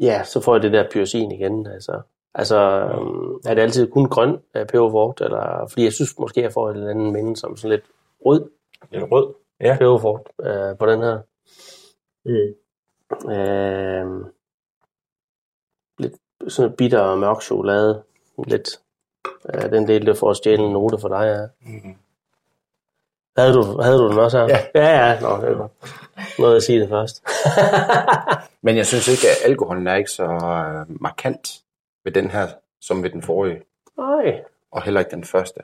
ja, 0.00 0.24
så 0.24 0.40
får 0.40 0.54
jeg 0.54 0.62
det 0.62 0.72
der 0.72 0.90
pyrosin 0.90 1.32
igen. 1.32 1.66
Altså, 1.66 2.00
altså 2.34 2.56
øhm, 2.56 3.34
er 3.46 3.54
det 3.54 3.62
altid 3.62 3.90
kun 3.90 4.08
grøn 4.08 4.38
af 4.54 4.66
peberfrugt? 4.66 5.20
Eller, 5.20 5.66
fordi 5.68 5.84
jeg 5.84 5.92
synes 5.92 6.18
måske, 6.18 6.42
jeg 6.42 6.52
får 6.52 6.70
et 6.70 6.76
eller 6.76 6.90
andet 6.90 7.12
minde 7.12 7.36
som 7.36 7.56
sådan 7.56 7.70
lidt 7.70 7.84
rød 8.26 8.50
Lidt 8.90 9.04
rød. 9.12 9.34
Ja. 9.60 9.76
peberfrugt 9.78 10.28
øh, 10.40 10.78
på 10.78 10.86
den 10.86 11.00
her. 11.02 11.18
Mm. 12.24 12.54
Øh, 13.30 14.26
lidt 14.26 14.37
sådan 16.48 16.72
bitter 16.76 17.00
og 17.00 17.18
mørk 17.18 17.42
chokolade. 17.42 18.02
Lidt 18.46 18.80
øh, 19.54 19.62
den 19.70 19.88
del, 19.88 20.06
der 20.06 20.14
får 20.14 20.32
stjæle 20.32 20.62
en 20.64 20.72
note 20.72 20.98
for 21.00 21.08
dig. 21.08 21.24
Ja. 21.26 21.70
Mm-hmm. 21.70 21.94
Havde 23.36 23.52
du, 23.54 23.80
havde 23.82 23.98
du 23.98 24.10
den 24.10 24.18
også 24.18 24.38
her? 24.38 24.46
Ja. 24.48 24.66
Ja, 24.74 25.06
ja. 25.06 25.20
Nå, 25.20 25.46
det 25.46 25.56
godt. 25.56 25.72
Noget 26.38 26.56
at 26.56 26.62
sige 26.62 26.80
det 26.80 26.88
først. 26.88 27.24
Men 28.64 28.76
jeg 28.76 28.86
synes 28.86 29.08
ikke, 29.08 29.26
at 29.30 29.50
alkoholen 29.50 29.86
er 29.86 29.94
ikke 29.94 30.10
så 30.10 30.24
øh, 30.24 31.02
markant 31.02 31.62
ved 32.04 32.12
den 32.12 32.30
her, 32.30 32.48
som 32.80 33.02
ved 33.02 33.10
den 33.10 33.22
forrige. 33.22 33.62
nej, 33.98 34.42
Og 34.72 34.82
heller 34.82 35.00
ikke 35.00 35.10
den 35.10 35.24
første. 35.24 35.60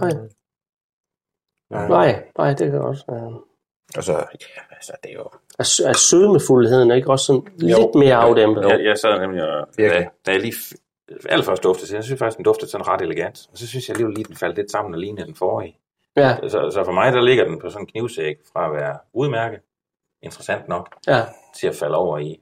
nej, 0.00 0.10
nej, 1.70 2.24
nej, 2.38 2.52
det 2.54 2.70
kan 2.70 2.80
også 2.80 3.04
være. 3.08 3.40
Og 3.96 4.04
så, 4.04 4.12
ja, 4.12 4.62
altså, 4.70 4.92
det 5.02 5.10
er 5.10 5.14
jo... 5.14 5.24
Er, 5.58 5.82
er 5.88 5.92
sødmefuldheden 5.92 6.90
ikke 6.90 7.10
også 7.10 7.24
sådan 7.24 7.42
Jo. 7.62 7.66
lidt 7.78 7.94
mere 7.94 8.14
afdæmpet? 8.14 8.64
Jeg, 8.68 8.84
jeg 8.84 8.98
sad 8.98 9.18
nemlig 9.20 9.42
og... 9.42 9.68
Virkelig. 9.76 10.02
Da, 10.04 10.08
da 10.26 10.30
jeg 10.30 10.40
lige 10.40 10.54
allerførst 11.28 11.62
duftede 11.62 11.96
jeg 11.96 12.04
synes 12.04 12.18
faktisk, 12.18 12.36
den 12.36 12.44
duftede 12.44 12.70
sådan 12.70 12.88
ret 12.88 13.00
elegant. 13.00 13.48
Og 13.52 13.58
så 13.58 13.66
synes 13.66 13.88
jeg 13.88 13.94
alligevel 13.94 14.14
lige, 14.14 14.24
den 14.24 14.36
faldt 14.36 14.56
lidt 14.56 14.70
sammen 14.70 14.94
og 14.94 15.00
lignede 15.00 15.26
den 15.26 15.34
forrige. 15.34 15.76
Ja, 16.16 16.36
Så, 16.48 16.70
så 16.70 16.84
for 16.84 16.92
mig, 16.92 17.12
der 17.12 17.20
ligger 17.20 17.44
den 17.44 17.58
på 17.60 17.70
sådan 17.70 17.82
en 17.82 17.86
knivsæk 17.86 18.36
fra 18.52 18.66
at 18.66 18.72
være 18.72 18.98
udmærket, 19.12 19.60
interessant 20.22 20.68
nok, 20.68 20.88
ja, 21.06 21.22
til 21.56 21.66
at 21.68 21.74
falde 21.74 21.96
over 21.96 22.18
i 22.18 22.40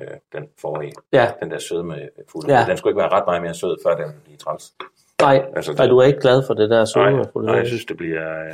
øh, 0.00 0.06
den 0.32 0.44
forrige. 0.60 0.92
ja. 1.12 1.30
Den 1.42 1.50
der 1.50 1.58
sødme 1.58 2.08
fulde. 2.32 2.58
Ja. 2.58 2.64
Den 2.68 2.76
skulle 2.76 2.90
ikke 2.90 2.98
være 3.00 3.08
ret 3.12 3.24
meget 3.26 3.42
mere 3.42 3.54
sød, 3.54 3.76
før 3.86 3.96
den 3.96 4.14
bliver 4.24 4.38
træls. 4.38 4.72
Nej, 5.20 5.44
Altså, 5.56 5.74
og 5.78 5.88
du 5.88 5.98
er 5.98 6.04
ikke 6.04 6.20
glad 6.20 6.42
for 6.46 6.54
det 6.54 6.70
der 6.70 6.76
Nej, 6.76 6.84
sødmefuldhed? 7.10 7.50
nej, 7.52 7.58
jeg 7.60 7.66
synes, 7.66 7.84
det 7.84 7.96
bliver... 7.96 8.44
Øh, 8.44 8.52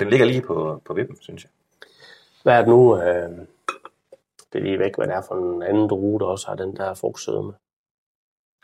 den 0.00 0.10
ligger 0.10 0.26
lige 0.26 0.42
på, 0.42 0.82
på 0.84 0.94
vippen, 0.94 1.16
synes 1.20 1.44
jeg. 1.44 1.50
Hvad 2.42 2.52
er 2.54 2.58
det 2.58 2.68
nu? 2.68 2.96
Øh, 2.96 3.30
det 4.52 4.58
er 4.58 4.62
lige 4.62 4.78
væk, 4.78 4.96
hvad 4.96 5.06
det 5.06 5.14
er 5.14 5.22
for 5.28 5.34
en 5.54 5.62
anden 5.62 5.88
drue, 5.88 6.20
der 6.20 6.26
også 6.26 6.48
har 6.48 6.54
den 6.54 6.76
der 6.76 6.94
frugtsødme. 6.94 7.52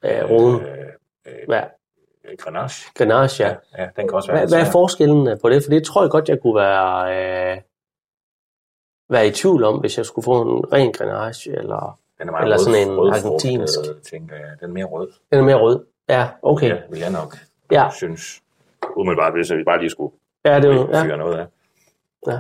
Øh, 0.05 0.31
Rune. 0.31 0.71
Øh, 0.71 0.79
øh, 1.27 1.33
Hvad? 1.47 1.63
Grenache. 2.39 2.93
Grenache, 2.95 3.47
ja. 3.47 3.57
Ja, 3.79 3.89
den 3.97 4.09
kan 4.09 4.15
også 4.15 4.33
være 4.33 4.41
Hvad, 4.41 4.49
hvad 4.57 4.67
er 4.67 4.71
forskellen 4.73 5.29
øh, 5.29 5.41
på 5.43 5.49
det? 5.49 5.63
For 5.65 5.71
det 5.71 5.85
tror 5.85 6.03
jeg 6.03 6.11
godt, 6.11 6.29
jeg 6.29 6.41
kunne 6.43 6.55
være, 6.55 6.97
øh, 7.55 7.61
være 9.11 9.27
i 9.27 9.31
tvivl 9.31 9.65
om, 9.65 9.81
hvis 9.81 9.99
jeg 9.99 10.07
skulle 10.07 10.25
få 10.25 10.43
en 10.43 10.73
ren 10.73 10.93
Grenache, 10.93 11.53
eller 11.53 11.99
Den 12.19 12.29
er 12.29 12.33
meget 12.33 12.43
eller 12.43 12.57
rød, 12.57 12.65
sådan 12.65 12.89
en 12.89 12.99
rødfrugtet, 12.99 13.25
argentinsk. 13.51 14.11
tænker 14.11 14.37
jeg. 14.37 14.57
Den 14.61 14.71
er 14.71 14.73
mere 14.75 14.85
rød. 14.85 15.13
den 15.31 15.39
er 15.39 15.45
mere 15.45 15.57
rød. 15.61 15.85
Ja, 16.09 16.29
okay. 16.43 16.69
Ja, 16.69 16.81
vil 16.91 16.99
jeg 16.99 17.11
nok 17.13 17.37
Ja. 17.73 17.89
synes. 17.97 18.43
Umiddelbart, 18.97 19.33
hvis 19.33 19.53
vi 19.53 19.65
bare 19.65 19.79
lige 19.81 19.91
skulle 19.91 20.13
Ja, 20.45 20.57
det 20.61 20.65
er 20.71 20.75
jo, 20.75 20.87
fyre 20.87 20.97
ja. 20.99 21.17
noget 21.17 21.39
af. 21.39 21.47
ja. 22.27 22.39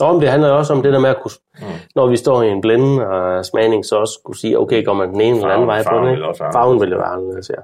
Nå, 0.00 0.12
men 0.12 0.20
det 0.20 0.28
handler 0.30 0.50
også 0.50 0.72
om 0.72 0.82
det 0.82 0.92
der 0.92 0.98
med 1.00 1.10
at 1.10 1.22
kunne, 1.22 1.30
Mm. 1.60 1.64
når 1.94 2.06
vi 2.06 2.16
står 2.16 2.42
i 2.42 2.48
en 2.48 2.60
blinde 2.60 3.06
og 3.06 3.44
smagning, 3.46 3.84
så 3.84 3.96
også 3.96 4.20
kunne 4.24 4.36
sige, 4.36 4.58
okay, 4.58 4.84
går 4.84 4.92
man 4.94 5.08
den 5.12 5.20
ene 5.20 5.36
eller 5.36 5.48
anden 5.50 5.66
vej 5.66 5.82
på 5.90 6.00
vil 6.00 6.10
ikke? 6.10 6.22
være 6.22 6.52
Farven 6.52 6.80
vil 6.80 6.90
jo 6.90 6.96
være 6.96 7.06
anderledes, 7.06 7.50
ja. 7.50 7.60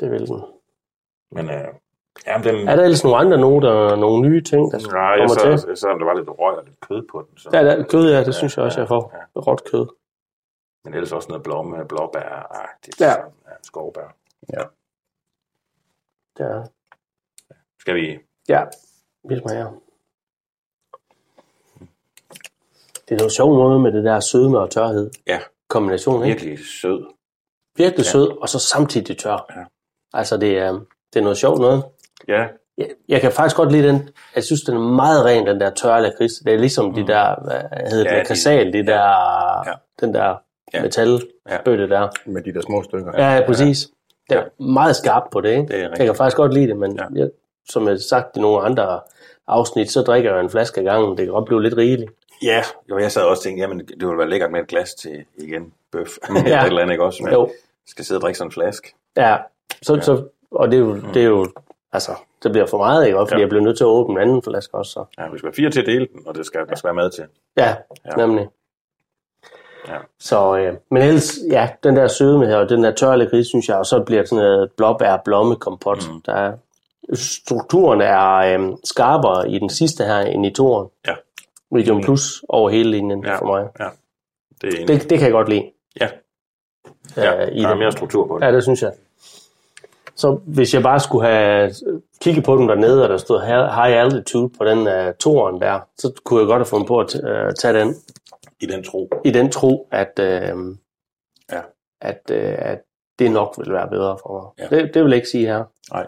Det 0.00 0.10
vil 0.10 0.26
den. 0.26 0.44
Men 1.30 1.50
øh, 1.50 1.64
ja, 2.26 2.40
den... 2.44 2.68
Er 2.68 2.76
der 2.76 2.82
ellers 2.82 3.04
nogle 3.04 3.18
andre 3.18 3.38
noter, 3.38 3.96
nogle 3.96 4.28
nye 4.28 4.42
ting, 4.42 4.72
der 4.72 4.78
Nej, 4.92 5.02
jeg 5.02 5.18
kommer 5.18 5.34
så, 5.34 5.62
til? 5.62 5.68
jeg 5.68 5.78
så, 5.78 5.88
om 5.88 5.98
der 5.98 6.06
var 6.06 6.14
lidt 6.14 6.28
røg 6.28 6.56
og 6.58 6.64
lidt 6.64 6.80
kød 6.80 7.02
på 7.12 7.26
den. 7.28 7.38
Så. 7.38 7.50
Ja, 7.52 7.64
der, 7.64 7.84
kød, 7.84 8.10
ja, 8.12 8.24
det 8.24 8.34
synes 8.34 8.56
jeg 8.56 8.62
Ja, 8.62 8.66
også, 8.66 8.80
jeg 8.80 8.88
får. 8.88 9.12
ja. 9.14 9.40
Råt 9.40 9.62
kød. 9.70 9.86
Men 10.84 10.94
ellers 10.94 11.12
også 11.12 11.28
noget 11.28 11.42
blomme, 11.42 11.76
blåbær-agtigt. 11.88 13.00
Ja. 13.00 13.12
Så, 13.12 13.20
ja 13.48 13.52
skovbær. 13.62 14.14
Ja, 14.52 14.62
Skal 17.86 17.94
vi... 17.94 18.18
ja. 18.48 18.62
vi 19.28 19.38
smager. 19.38 19.72
Det 23.08 23.14
er 23.14 23.16
noget 23.18 23.32
sjovt 23.32 23.54
noget 23.58 23.80
med 23.80 23.92
det 23.92 24.04
der 24.04 24.20
sødme 24.20 24.58
og 24.58 24.70
tørhed. 24.70 25.10
Ja, 25.26 25.38
Kombination, 25.68 26.24
ikke? 26.24 26.40
virkelig 26.40 26.66
sød. 26.82 27.04
Virkelig 27.76 28.06
sød, 28.06 28.40
og 28.42 28.48
så 28.48 28.58
samtidig 28.58 29.18
tør. 29.18 29.46
Ja. 29.56 29.64
Altså, 30.18 30.36
det 30.36 30.58
er, 30.58 30.72
det 31.12 31.18
er 31.18 31.20
noget 31.20 31.38
sjovt 31.38 31.60
noget. 31.60 31.82
Ja, 32.28 32.46
Jeg, 32.78 32.88
jeg 33.08 33.20
kan 33.20 33.32
faktisk 33.32 33.56
godt 33.56 33.72
lide 33.72 33.88
den. 33.88 34.08
Jeg 34.34 34.44
synes, 34.44 34.62
den 34.62 34.74
er 34.76 34.80
meget 34.80 35.24
ren, 35.24 35.46
den 35.46 35.60
der 35.60 35.70
tørre 35.70 36.02
lakrids. 36.02 36.32
Det 36.38 36.54
er 36.54 36.58
ligesom 36.58 36.94
de 36.94 37.06
der, 37.06 37.34
hvad 37.44 37.90
hedder 37.90 38.10
Ja, 38.12 38.18
det, 38.18 38.24
de- 38.24 38.28
kasal, 38.28 38.72
de 38.72 38.86
der, 38.86 39.02
Ja. 39.66 39.72
den 40.00 40.14
der 40.14 40.34
Ja. 40.74 40.82
metalbøtte 40.82 41.88
der. 41.88 42.08
Med 42.30 42.42
de 42.42 42.54
der 42.54 42.60
små 42.60 42.82
stykker. 42.82 43.12
Ja, 43.18 43.34
ja 43.34 43.46
præcis. 43.46 43.88
Det 44.30 44.36
er 44.38 44.62
meget 44.62 44.96
skarpt 44.96 45.30
på 45.30 45.40
det, 45.40 45.50
ikke? 45.50 45.62
Det 45.68 45.76
er 45.82 45.88
jeg 45.98 46.06
kan 46.06 46.14
faktisk 46.14 46.36
godt 46.36 46.54
lide 46.54 46.66
det, 46.66 46.76
men 46.76 46.96
Ja. 46.96 47.02
ja. 47.14 47.20
jeg, 47.20 47.30
som 47.68 47.82
jeg 47.84 47.92
har 47.92 47.98
sagt 47.98 48.36
i 48.36 48.40
nogle 48.40 48.60
andre 48.62 49.00
afsnit, 49.46 49.90
så 49.90 50.02
drikker 50.02 50.32
jeg 50.34 50.40
en 50.40 50.50
flaske 50.50 50.80
ad 50.80 50.84
gangen. 50.84 51.10
Det 51.18 51.26
kan 51.26 51.32
godt 51.34 51.44
blive 51.44 51.62
lidt 51.62 51.76
rigeligt. 51.76 52.10
ja. 52.42 52.62
Jo, 52.90 52.98
jeg 52.98 53.12
sad 53.12 53.22
også 53.22 53.40
og 53.40 53.42
tænkte, 53.44 53.60
jamen, 53.60 53.78
det 53.78 54.06
ville 54.08 54.18
være 54.18 54.28
lækkert 54.28 54.50
med 54.52 54.60
et 54.60 54.66
glas 54.66 54.94
til, 54.94 55.24
igen, 55.38 55.72
bøf. 55.92 56.08
Ja. 56.46 56.60
Et 56.62 56.66
eller 56.66 56.82
andet, 56.82 56.92
ikke 56.94 57.04
også? 57.04 57.22
Men 57.22 57.32
Jo. 57.32 57.50
skal 57.86 58.04
sidde 58.04 58.18
og 58.18 58.22
drikke 58.22 58.38
sådan 58.38 58.48
en 58.48 58.52
flaske. 58.52 58.94
Ja, 59.16 59.36
så, 59.82 59.94
ja. 59.94 60.00
så, 60.00 60.24
og 60.50 60.70
det 60.70 60.76
er, 60.76 60.80
jo, 60.80 60.96
det 61.14 61.22
er 61.22 61.26
jo, 61.26 61.46
altså, 61.92 62.12
det 62.42 62.52
bliver 62.52 62.66
for 62.66 62.78
meget, 62.78 63.06
ikke? 63.06 63.18
Også 63.18 63.30
Fordi 63.30 63.38
Ja. 63.40 63.42
jeg 63.42 63.48
bliver 63.48 63.64
nødt 63.64 63.76
til 63.76 63.84
at 63.84 63.88
åbne 63.88 64.14
en 64.14 64.20
anden 64.28 64.42
flaske 64.42 64.74
også. 64.74 64.92
Så. 64.92 65.04
Ja, 65.18 65.28
vi 65.32 65.38
skal 65.38 65.46
være 65.46 65.54
fire 65.54 65.70
til 65.70 65.80
at 65.80 65.86
dele 65.86 66.06
den, 66.12 66.22
og 66.26 66.34
det 66.34 66.46
skal, 66.46 66.66
der 66.68 66.74
skal 66.76 66.88
være 66.88 66.94
mad 66.94 67.10
til. 67.10 67.24
Ja, 67.56 67.74
Ja. 68.06 68.10
nemlig. 68.16 68.48
Ja. 69.88 69.96
Så, 70.20 70.56
øh, 70.56 70.74
men 70.90 71.02
ellers, 71.02 71.34
ja, 71.50 71.68
den 71.82 71.96
der 71.96 72.08
sødme 72.08 72.46
her, 72.46 72.56
og 72.56 72.68
den 72.68 72.84
der 72.84 72.90
tørre 72.90 73.18
lakrids, 73.18 73.48
synes 73.48 73.68
jeg, 73.68 73.76
og 73.76 73.86
så 73.86 74.02
bliver 74.02 74.22
det 74.22 74.28
sådan 74.28 74.44
noget 74.44 74.72
blåbær 74.76 75.16
blomme 75.24 75.56
kompot. 75.56 76.08
Mm. 76.08 76.20
Der 76.26 76.32
er, 76.32 76.52
strukturen 77.14 78.00
er 78.00 78.36
øh, 78.58 78.76
skarpere 78.84 79.50
i 79.50 79.58
den 79.58 79.70
sidste 79.70 80.04
her, 80.04 80.18
end 80.18 80.46
i 80.46 80.50
toren. 80.50 80.88
Ja. 81.06 81.14
Medium 81.70 82.02
plus 82.02 82.44
over 82.48 82.70
hele 82.70 82.90
linjen 82.90 83.24
Ja. 83.24 83.38
for 83.38 83.46
mig. 83.46 83.68
Ja, 83.80 83.88
det 84.60 84.74
er 84.74 84.82
en... 84.82 84.88
Det, 84.88 85.10
det 85.10 85.18
kan 85.18 85.24
jeg 85.26 85.32
godt 85.32 85.48
lide. 85.48 85.70
Ja, 86.00 86.08
ja. 87.16 87.42
øh, 87.46 87.52
i 87.52 87.60
der 87.60 87.66
er 87.66 87.70
den. 87.70 87.78
mere 87.78 87.92
struktur 87.92 88.26
på 88.26 88.38
det. 88.38 88.46
Ja, 88.46 88.52
det 88.52 88.62
synes 88.62 88.82
jeg. 88.82 88.92
Så 90.14 90.38
hvis 90.46 90.74
jeg 90.74 90.82
bare 90.82 91.00
skulle 91.00 91.26
have 91.28 91.74
kigget 92.20 92.44
på 92.44 92.56
den 92.56 92.68
dernede, 92.68 93.02
og 93.02 93.08
der 93.08 93.16
stod 93.16 93.40
high 93.74 94.00
altitude 94.00 94.48
på 94.58 94.64
den 94.64 94.78
uh, 94.78 95.14
toren 95.20 95.60
der, 95.60 95.80
så 95.98 96.12
kunne 96.24 96.40
jeg 96.40 96.46
godt 96.46 96.58
have 96.58 96.66
fundet 96.66 96.88
på 96.88 96.98
at 96.98 97.14
uh, 97.14 97.52
tage 97.58 97.78
den 97.80 97.94
I 98.60 98.66
den 98.66 98.84
tro. 98.84 99.10
i 99.24 99.30
den 99.30 99.50
tro, 99.50 99.88
at, 99.92 100.20
uh, 100.22 100.76
Ja. 101.52 101.60
at, 102.00 102.20
uh, 102.30 102.36
at 102.58 102.78
det 103.18 103.30
nok 103.30 103.54
vil 103.58 103.72
være 103.72 103.88
bedre 103.88 104.18
for 104.22 104.52
mig. 104.58 104.70
Ja. 104.70 104.76
Det, 104.76 104.94
det 104.94 105.02
vil 105.02 105.10
jeg 105.10 105.16
ikke 105.16 105.28
sige 105.28 105.46
her. 105.46 105.64
Nej. 105.92 106.06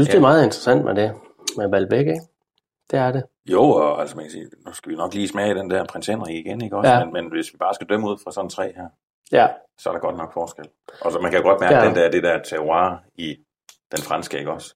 Jeg 0.00 0.04
synes, 0.04 0.08
Ja. 0.08 0.12
det 0.12 0.16
er 0.18 0.28
meget 0.30 0.44
interessant 0.44 0.84
med 0.84 0.94
det, 0.94 1.12
med 1.56 1.68
Malbec, 1.68 1.98
ikke? 1.98 2.20
Det 2.90 2.98
er 2.98 3.12
det. 3.12 3.22
Jo, 3.50 3.62
og 3.62 4.00
altså 4.00 4.16
man 4.16 4.24
kan 4.24 4.30
sige, 4.32 4.46
nu 4.66 4.72
skal 4.72 4.90
vi 4.92 4.96
nok 4.96 5.14
lige 5.14 5.28
smage 5.28 5.54
den 5.54 5.70
der 5.70 5.84
prins 5.84 6.06
Henrik 6.06 6.34
igen, 6.46 6.62
ikke 6.64 6.76
også? 6.76 6.90
Ja. 6.90 7.04
Men, 7.04 7.12
men 7.12 7.26
hvis 7.32 7.52
vi 7.52 7.58
bare 7.58 7.74
skal 7.74 7.86
dømme 7.86 8.08
ud 8.08 8.16
fra 8.24 8.32
sådan 8.32 8.50
tre 8.50 8.72
her, 8.76 8.88
Ja, 9.32 9.48
så 9.78 9.88
er 9.88 9.92
der 9.92 10.00
godt 10.00 10.16
nok 10.16 10.32
forskel. 10.32 10.64
Og 11.00 11.12
så 11.12 11.18
man 11.18 11.30
kan 11.30 11.42
godt 11.42 11.60
mærke 11.60 11.74
Ja. 11.76 11.84
den 11.86 11.94
der, 11.94 12.10
det 12.10 12.22
der 12.22 12.42
terroir 12.42 12.96
i 13.14 13.36
den 13.92 14.02
franske, 14.02 14.38
ikke 14.38 14.50
også? 14.50 14.74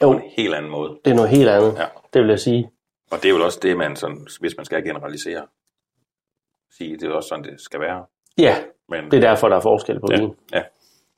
På 0.00 0.06
jo, 0.06 0.12
en 0.12 0.22
helt 0.36 0.54
anden 0.54 0.70
måde. 0.70 0.98
det 1.04 1.10
er 1.10 1.14
noget 1.14 1.30
helt 1.30 1.48
andet. 1.48 1.74
Ja. 1.78 1.86
Det 2.12 2.22
vil 2.22 2.28
jeg 2.28 2.38
sige. 2.40 2.70
Og 3.10 3.22
det 3.22 3.28
er 3.28 3.32
vel 3.34 3.42
også 3.42 3.58
det, 3.62 3.76
man 3.76 3.96
sådan, 3.96 4.26
hvis 4.40 4.56
man 4.56 4.64
skal 4.66 4.84
generalisere, 4.84 5.46
sige, 6.78 6.96
det 6.96 7.02
er 7.02 7.12
også 7.12 7.28
sådan, 7.28 7.44
det 7.44 7.60
skal 7.60 7.80
være. 7.80 8.04
Ja, 8.38 8.56
Men 8.88 9.10
det 9.10 9.14
er 9.16 9.20
derfor, 9.20 9.48
der 9.48 9.56
er 9.56 9.60
forskel 9.60 10.00
på 10.00 10.06
ja, 10.10 10.20
vin. 10.20 10.34
ja. 10.52 10.62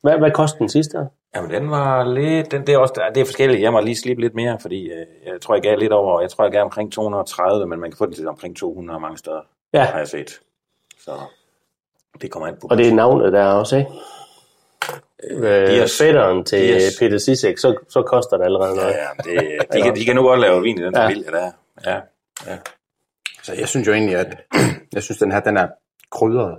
Hvad, 0.02 0.18
hvad 0.18 0.30
koster 0.30 0.58
den 0.58 0.68
sidste? 0.68 1.08
Jamen, 1.34 1.50
den 1.50 1.70
var 1.70 2.04
lidt... 2.04 2.50
Den, 2.50 2.66
det, 2.66 2.74
er 2.74 2.78
også, 2.78 3.10
det 3.14 3.20
er 3.20 3.24
forskelligt. 3.24 3.62
Jeg 3.62 3.72
må 3.72 3.80
lige 3.80 3.96
slippe 3.96 4.22
lidt 4.22 4.34
mere, 4.34 4.58
fordi 4.60 4.90
øh, 4.90 5.06
jeg 5.26 5.40
tror, 5.40 5.54
jeg 5.54 5.62
gav 5.62 5.78
lidt 5.78 5.92
over... 5.92 6.20
Jeg 6.20 6.30
tror, 6.30 6.44
jeg 6.44 6.52
gav 6.52 6.62
omkring 6.62 6.92
230, 6.92 7.66
men 7.66 7.80
man 7.80 7.90
kan 7.90 7.98
få 7.98 8.06
den 8.06 8.14
til 8.14 8.28
omkring 8.28 8.56
200 8.56 9.00
mange 9.00 9.18
steder, 9.18 9.40
Ja. 9.72 9.84
har 9.84 9.98
jeg 9.98 10.08
set. 10.08 10.40
Så 10.98 11.10
det 12.22 12.30
kommer 12.30 12.48
ind 12.48 12.56
på. 12.60 12.66
Og 12.70 12.78
det 12.78 12.88
er 12.88 12.94
navnet 12.94 13.32
der 13.32 13.44
også, 13.46 13.76
ikke? 13.76 13.90
Øh, 15.30 15.68
Dias. 15.68 15.98
fætteren 15.98 16.44
til 16.44 16.58
Dias. 16.58 16.96
Peter 16.98 17.18
Sisek, 17.18 17.58
så, 17.58 17.76
så 17.88 18.02
koster 18.02 18.36
det 18.36 18.44
allerede 18.44 18.76
noget. 18.76 18.90
Ja, 18.92 19.30
det, 19.30 19.58
de, 19.72 19.82
kan, 19.82 19.96
de 19.96 20.04
kan 20.04 20.16
nu 20.16 20.22
godt 20.22 20.40
lave 20.40 20.62
vin 20.62 20.78
i 20.78 20.82
den 20.82 20.94
Ja. 20.94 21.04
familie 21.06 21.30
der. 21.30 21.50
Ja. 21.86 22.00
ja. 22.46 22.58
Så 23.42 23.54
jeg 23.54 23.68
synes 23.68 23.88
jo 23.88 23.92
egentlig, 23.92 24.16
at 24.16 24.36
jeg 24.94 25.02
synes, 25.02 25.18
den 25.18 25.32
her, 25.32 25.40
den 25.40 25.56
er 25.56 25.68
krydret. 26.10 26.58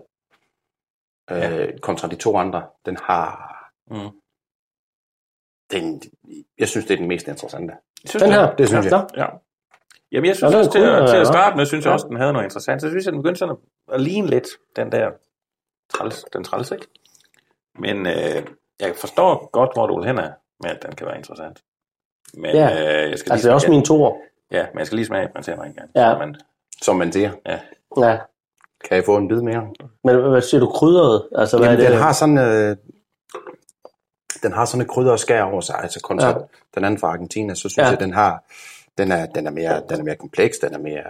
Øh, 1.31 1.77
kontra 1.79 2.07
de 2.07 2.15
to 2.15 2.37
andre. 2.37 2.63
Den 2.85 2.97
har... 3.03 3.55
Mm. 3.91 4.20
Den, 5.71 6.01
jeg 6.59 6.67
synes, 6.67 6.85
det 6.85 6.93
er 6.93 6.97
den 6.97 7.07
mest 7.07 7.27
interessante. 7.27 7.73
Synes 8.05 8.23
Den 8.23 8.31
du? 8.31 8.37
her, 8.39 8.55
Det 8.55 8.67
synes 8.67 8.85
jeg. 8.85 9.05
Ja. 9.17 9.25
Jamen, 10.11 10.27
jeg 10.27 10.35
synes 10.35 10.55
også, 10.55 10.71
til, 10.71 10.81
kunne, 10.81 10.97
at, 11.03 11.09
til 11.09 11.17
at 11.17 11.27
starte 11.27 11.57
med, 11.57 11.65
synes 11.65 11.85
jeg 11.85 11.93
også, 11.93 12.07
den 12.07 12.17
havde 12.17 12.33
noget 12.33 12.45
interessant. 12.45 12.81
Så 12.81 12.89
synes 12.89 13.05
jeg, 13.05 13.13
den 13.13 13.21
begyndte 13.21 13.39
sådan 13.39 13.55
at, 13.91 13.93
at 13.95 14.01
ligne 14.01 14.27
lidt 14.27 14.47
den 14.75 14.91
der 14.91 15.09
træls, 15.93 16.25
den 16.33 16.43
træls, 16.43 16.71
ikke? 16.71 16.85
Men 17.79 18.05
øh, 18.05 18.43
jeg 18.79 18.93
forstår 18.95 19.49
godt, 19.51 19.69
hvor 19.73 19.87
du 19.87 19.99
vil 19.99 20.07
hen 20.07 20.19
af, 20.19 20.31
med 20.63 20.69
at 20.71 20.83
den 20.83 20.91
kan 20.95 21.07
være 21.07 21.17
interessant. 21.17 21.59
Men 22.33 22.55
Ja. 22.55 23.03
øh, 23.05 23.09
jeg 23.11 23.19
skal 23.19 23.31
Altså, 23.31 23.47
det 23.47 23.51
er 23.51 23.55
også 23.55 23.69
min 23.71 23.83
toer. 23.85 24.13
Ja, 24.51 24.65
men 24.73 24.79
jeg 24.79 24.85
skal 24.87 24.95
lige 24.95 25.05
smage, 25.05 25.29
man 25.35 25.43
ser 25.43 25.55
mig 25.55 25.67
ikke. 25.67 25.81
Ja. 25.95 26.17
Men, 26.17 26.35
Som 26.81 26.95
man 26.95 27.11
siger. 27.11 27.31
ja. 27.45 27.59
Ja. 27.97 28.17
Kan 28.87 28.95
jeg 28.97 29.03
få 29.05 29.17
en 29.17 29.27
bid 29.27 29.41
mere? 29.41 29.67
Men 30.03 30.29
hvad 30.29 30.41
siger 30.41 30.61
du, 30.61 30.67
krydret? 30.69 31.27
Altså, 31.35 31.57
hvad 31.57 31.67
Jamen, 31.67 31.79
er 31.81 31.83
det? 31.85 31.93
den 31.93 32.01
har 32.03 32.13
sådan... 32.13 32.37
Øh, 32.37 32.77
den 34.43 34.51
har 34.53 34.65
sådan 34.65 34.81
et 34.81 34.87
krydder 34.87 35.11
og 35.11 35.19
skær 35.19 35.43
over 35.43 35.61
sig, 35.61 35.75
altså 35.83 35.99
kontra 35.99 36.27
Ja. 36.27 36.33
den 36.75 36.83
anden 36.85 36.99
fra 36.99 37.07
Argentina, 37.07 37.53
så 37.53 37.59
synes 37.59 37.77
Ja. 37.77 37.87
jeg, 37.87 37.99
den 37.99 38.13
har, 38.13 38.43
den 38.97 39.11
er, 39.11 39.25
den 39.25 39.47
er 39.47 39.51
mere, 39.51 39.81
den 39.89 39.99
er 39.99 40.03
mere 40.03 40.15
kompleks, 40.15 40.57
den 40.57 40.73
er 40.73 40.77
mere, 40.79 41.03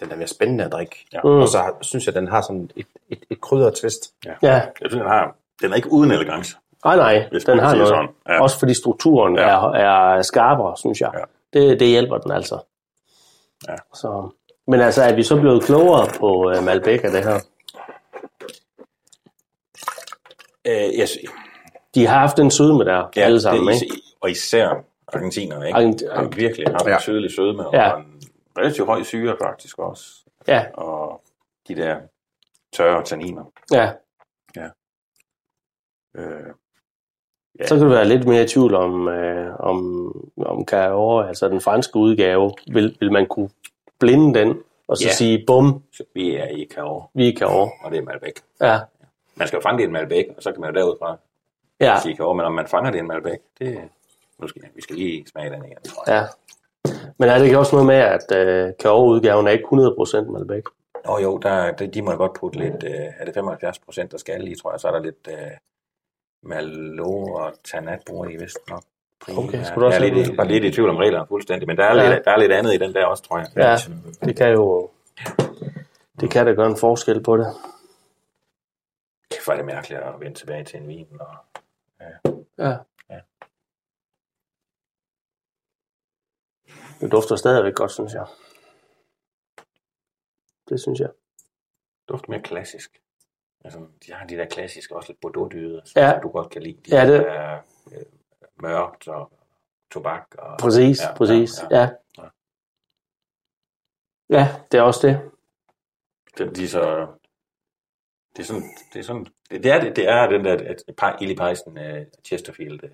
den 0.00 0.12
er 0.12 0.16
mere 0.16 0.26
spændende 0.28 0.64
at 0.64 0.72
drikke. 0.72 1.06
Ja. 1.12 1.20
Mm. 1.24 1.30
Og 1.30 1.48
så 1.48 1.58
har- 1.58 1.76
synes 1.80 2.06
jeg, 2.06 2.14
den 2.14 2.28
har 2.28 2.40
sådan 2.42 2.70
et, 2.76 2.86
et, 3.08 3.18
et 3.30 3.40
krydder 3.40 3.70
twist. 3.70 4.12
ja. 4.26 4.32
Ja, 4.42 4.52
Jeg 4.52 4.62
synes, 4.76 4.92
den, 4.94 5.02
har, 5.02 5.36
den 5.62 5.72
er 5.72 5.76
ikke 5.76 5.92
uden 5.92 6.10
elegance. 6.10 6.56
nej, 6.84 6.96
nej, 6.96 7.28
Hvis 7.30 7.44
den 7.44 7.58
har 7.58 7.72
noget. 7.74 7.88
sådan. 7.88 8.08
Ja. 8.28 8.42
Også 8.42 8.58
fordi 8.58 8.74
strukturen 8.74 9.36
Ja. 9.36 9.42
er, 9.48 9.70
er 10.16 10.22
skarpere, 10.22 10.76
synes 10.76 11.00
jeg. 11.00 11.10
Ja. 11.14 11.20
Det, 11.60 11.80
det 11.80 11.88
hjælper 11.88 12.18
den 12.18 12.32
altså. 12.32 12.58
Ja. 13.68 13.74
Så. 13.94 14.28
Men 14.68 14.80
altså, 14.80 15.02
er 15.02 15.14
vi 15.14 15.22
så 15.22 15.40
blevet 15.40 15.62
klogere 15.64 16.06
på 16.18 16.50
uh, 16.58 16.64
Malbec 16.64 17.00
af 17.04 17.10
det 17.10 17.24
her? 17.24 17.40
Øh, 20.66 21.00
yes. 21.00 21.18
De 22.00 22.06
har 22.06 22.18
haft 22.18 22.38
en 22.38 22.50
sødme 22.50 22.84
der, 22.84 23.10
ja, 23.16 23.20
alle 23.20 23.40
sammen, 23.40 23.68
det, 23.68 23.82
ikke? 23.82 23.96
Og 24.20 24.30
især 24.30 24.84
argentinerne, 25.08 25.66
ikke? 25.66 25.78
Argent- 25.78 26.14
har 26.16 26.28
virkelig 26.36 26.66
haft 26.68 26.84
ja. 26.84 26.90
Ja. 26.90 26.96
en 26.96 27.02
tydelig 27.02 27.30
sødme, 27.34 27.66
og 27.66 27.74
Ja. 27.74 27.96
en 27.96 28.22
relativt 28.58 28.86
høj 28.86 29.02
syre 29.02 29.36
faktisk 29.42 29.78
også. 29.78 30.04
Ja, 30.48 30.64
Og 30.74 31.22
de 31.68 31.74
der 31.74 31.96
tørre 32.72 33.04
tanniner. 33.04 33.44
ja. 33.72 33.90
Øh, 36.16 36.40
Så 37.66 37.74
kan 37.74 37.84
du 37.84 37.88
være 37.88 38.08
lidt 38.08 38.26
mere 38.26 38.42
i 38.44 38.46
tvivl 38.46 38.74
om, 38.74 39.08
øh, 39.08 39.54
om, 39.58 39.78
om 40.38 40.64
Cahors, 40.64 41.26
altså 41.28 41.48
den 41.48 41.60
franske 41.60 41.96
udgave. 41.96 42.52
Vil, 42.72 42.96
vil 43.00 43.12
man 43.12 43.26
kunne 43.26 43.50
blinde 43.98 44.38
den, 44.40 44.58
og 44.88 44.96
så 44.96 45.04
Ja. 45.06 45.12
sige, 45.12 45.44
bum, 45.46 45.82
så 45.92 46.04
vi 46.14 46.36
er 46.36 46.46
i 46.48 46.66
Cahors, 46.74 47.04
vi 47.14 47.28
er 47.28 47.36
Cahors. 47.38 47.70
og 47.84 47.90
det 47.90 47.98
er 47.98 48.02
Malbec. 48.02 48.32
Ja, 48.60 48.78
Man 49.38 49.48
skal 49.48 49.56
jo 49.56 49.62
fange 49.62 49.76
det 49.78 49.84
i 49.84 49.86
en 49.86 49.92
Malbec, 49.92 50.26
og 50.36 50.42
så 50.42 50.52
kan 50.52 50.60
man 50.60 50.70
jo 50.74 50.80
derudfra 50.80 51.16
ja, 51.80 51.94
Cahors, 52.16 52.36
men 52.36 52.44
om 52.46 52.52
man 52.52 52.66
fanger 52.66 52.90
det 52.90 52.98
i 52.98 53.00
en 53.00 53.06
Malbec, 53.08 53.40
det 53.58 53.78
nu 54.38 54.48
skal, 54.48 54.62
vi 54.74 54.80
skal 54.82 54.96
lige 54.96 55.26
smage 55.26 55.50
den 55.50 55.64
igen, 55.64 55.76
tror 55.82 56.10
jeg. 56.12 56.28
ja. 56.86 56.92
Men 57.18 57.28
er 57.28 57.38
det 57.38 57.44
ikke 57.44 57.58
også 57.58 57.76
noget 57.76 57.86
med, 57.86 57.94
at 58.16 58.32
øh, 58.36 58.72
Cahors-udgaven 58.82 59.46
er 59.46 59.50
ikke 59.50 59.64
100% 60.26 60.30
Malbec? 60.32 60.64
Nå 61.06 61.18
jo, 61.18 61.38
der, 61.38 61.72
de, 61.72 61.86
de 61.86 62.02
må 62.02 62.12
godt 62.16 62.34
putte 62.34 62.58
lidt, 62.58 62.84
øh, 62.84 63.06
er 63.18 63.24
det 63.24 63.34
75 63.34 63.78
procent, 63.78 64.12
der 64.12 64.18
skal 64.18 64.40
lige, 64.40 64.56
tror 64.56 64.70
jeg, 64.72 64.80
så 64.80 64.88
er 64.88 64.92
der 64.92 65.00
lidt 65.00 65.28
øh, 65.30 65.50
Merlot 66.42 67.40
og 67.40 67.52
Tannat 67.64 68.00
bruger 68.06 68.24
de 68.28 68.38
vist 68.38 68.58
nok. 68.70 68.82
Okay, 69.38 69.64
skulle 69.64 69.80
du 69.80 69.86
også 69.86 70.00
jeg 70.02 70.08
er 70.10 70.14
lidt, 70.14 70.28
i- 70.28 70.52
lidt 70.52 70.64
i 70.64 70.70
tvivl 70.70 70.90
om 70.90 70.96
reglerne 70.96 71.26
fuldstændig, 71.28 71.66
men 71.68 71.76
der 71.76 71.84
er, 71.84 71.94
ja. 72.02 72.14
lidt, 72.14 72.24
der 72.24 72.30
er 72.30 72.36
lidt 72.38 72.52
andet 72.52 72.74
i 72.74 72.78
den 72.78 72.94
der 72.94 73.06
også, 73.06 73.22
tror 73.22 73.38
jeg. 73.38 73.46
Ja, 73.56 73.76
det 74.26 74.36
kan 74.36 74.52
jo... 74.52 74.90
Det 76.20 76.30
kan 76.30 76.46
da 76.46 76.52
gøre 76.52 76.66
en 76.66 76.76
forskel 76.76 77.22
på 77.22 77.36
det. 77.36 77.46
Kæft, 79.30 79.44
hvor 79.44 79.52
er 79.52 79.56
det 79.56 79.66
mærkeligt 79.66 80.00
at 80.00 80.20
vende 80.20 80.38
tilbage 80.38 80.64
til 80.64 80.80
en 80.80 80.88
vin. 80.88 81.06
Og, 81.20 81.26
Ja. 82.58 82.76
Ja. 83.10 83.20
Det 87.00 87.12
dufter 87.12 87.36
stadigvæk 87.36 87.74
godt, 87.74 87.90
synes 87.92 88.12
jeg. 88.12 88.26
Det 90.68 90.80
synes 90.80 91.00
jeg. 91.00 91.10
dufter 92.08 92.30
mere 92.30 92.42
klassisk. 92.42 93.02
Altså, 93.64 93.86
de 94.06 94.12
har 94.12 94.26
de 94.26 94.36
der 94.36 94.46
klassiske, 94.48 94.96
også 94.96 95.12
lidt 95.12 95.20
bordeaux-dyder, 95.20 95.80
Ja. 95.96 96.10
som 96.12 96.20
du 96.22 96.28
godt 96.28 96.50
kan 96.52 96.62
lide. 96.62 96.80
De 96.82 96.96
Ja, 96.96 97.06
det- 97.12 97.20
der, 97.20 97.60
øh, 97.92 98.02
mørkt 98.62 99.08
og 99.08 99.32
tobak. 99.90 100.34
Og, 100.38 100.58
Præcis, 100.60 101.00
ja, 101.00 101.14
præcis. 101.16 101.50
Ja, 101.70 101.76
ja. 101.80 101.88
Ja. 102.18 102.28
ja, 104.38 104.64
det 104.72 104.78
er 104.78 104.82
også 104.82 105.06
det. 105.06 105.30
Det, 106.38 106.56
de 106.56 106.64
er 106.64 106.68
så... 106.68 107.06
Det 108.36 108.42
er 108.42 108.46
sådan, 108.46 108.62
det 108.92 108.98
er 108.98 109.02
sådan, 109.02 109.26
det, 109.50 109.62
det 109.64 109.72
er, 109.72 109.80
det, 109.80 109.96
det 109.96 110.08
er 110.08 110.26
den 110.26 110.44
der 110.44 110.74
at 111.02 111.16
Illy 111.20 111.34
Pejsen 111.36 111.78
uh, 111.78 112.02
Chesterfield. 112.24 112.84
Uh, 112.84 112.90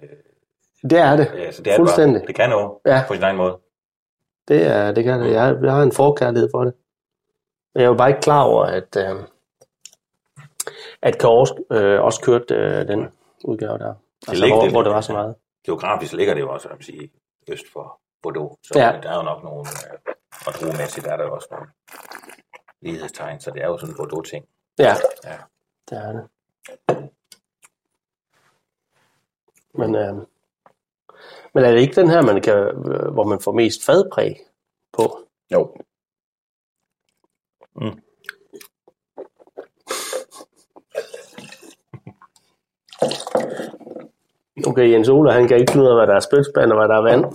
Det 0.91 0.99
er 0.99 1.17
det. 1.17 1.33
ja, 1.37 1.51
så 1.53 1.63
det 1.63 1.73
er 1.73 1.77
Fuldstændig. 1.77 2.21
Bare, 2.21 2.27
det 2.27 2.35
kan 2.35 2.51
noget 2.51 2.71
Ja. 2.87 3.05
på 3.09 3.15
sin 3.15 3.23
egen 3.23 3.37
måde. 3.37 3.59
Det, 4.49 4.67
er, 4.67 4.93
det 4.93 5.05
kan 5.05 5.21
det. 5.21 5.33
Jeg, 5.33 5.57
jeg 5.63 5.73
har 5.73 5.83
en 5.83 5.93
forkærlighed 5.93 6.49
for 6.55 6.65
det. 6.65 6.75
Men 7.75 7.83
jeg 7.83 7.91
var 7.91 7.97
bare 7.97 8.09
ikke 8.09 8.21
klar 8.21 8.43
over, 8.43 8.65
at, 8.65 8.97
øh, 8.97 9.23
at 11.03 11.19
Kors 11.19 11.51
øh, 11.73 12.01
også 12.01 12.21
kørte 12.21 12.55
øh, 12.55 12.89
den 12.89 13.09
udgave 13.45 13.79
der. 13.79 13.95
Altså, 14.29 14.45
ligger- 14.45 14.57
hvor, 14.57 14.63
det- 14.65 14.73
hvor 14.73 14.83
det 14.83 14.93
var 14.93 15.01
så 15.01 15.13
meget. 15.13 15.35
Geografisk 15.67 16.13
ligger 16.13 16.35
det 16.35 16.41
jo 16.41 16.51
også, 16.53 16.69
jeg 16.69 16.77
vil 16.79 16.85
sige, 16.85 17.11
øst 17.49 17.65
for 17.73 18.01
Bordeaux. 18.23 18.59
Så 18.63 18.73
Ja. 18.79 18.99
der 19.03 19.11
er 19.11 19.17
jo 19.17 19.23
nok 19.23 19.43
nogle, 19.45 19.61
øh, 19.61 20.15
og 20.47 20.53
druemæssigt 20.53 21.07
er 21.07 21.17
der 21.17 21.25
også 21.25 21.49
nogle 21.51 21.67
lighedstegn, 22.83 23.41
så 23.41 23.51
det 23.51 23.63
er 23.63 23.67
jo 23.67 23.79
sådan 23.79 23.93
en 23.93 23.97
Bordeaux-ting. 23.97 24.45
Ja, 24.79 24.95
Ja. 25.25 25.37
det 25.91 25.99
er 25.99 26.13
det. 26.13 26.29
Men, 29.75 29.95
øh, 29.95 30.15
men 31.55 31.65
er 31.65 31.71
det 31.73 31.81
ikke 31.81 32.01
den 32.01 32.11
her, 32.11 32.23
man 32.23 32.41
kan, 32.43 32.55
øh, 32.57 33.13
hvor 33.13 33.25
man 33.25 33.41
får 33.41 33.53
mest 33.53 33.85
fadpræg 33.87 34.37
på? 34.93 35.19
Jo. 35.53 35.77
Okay, 44.67 44.91
Jens 44.93 45.09
Ole, 45.09 45.33
han 45.33 45.49
kan 45.49 45.57
ikke 45.61 45.73
finde 45.73 45.85
ud 45.85 45.91
af, 45.91 45.97
hvad 45.97 46.07
der 46.07 46.15
er 46.15 46.21
spytspand 46.21 46.73
og 46.73 46.79
hvad 46.79 46.89
der 46.89 46.97
er 46.97 47.03
vand. 47.11 47.35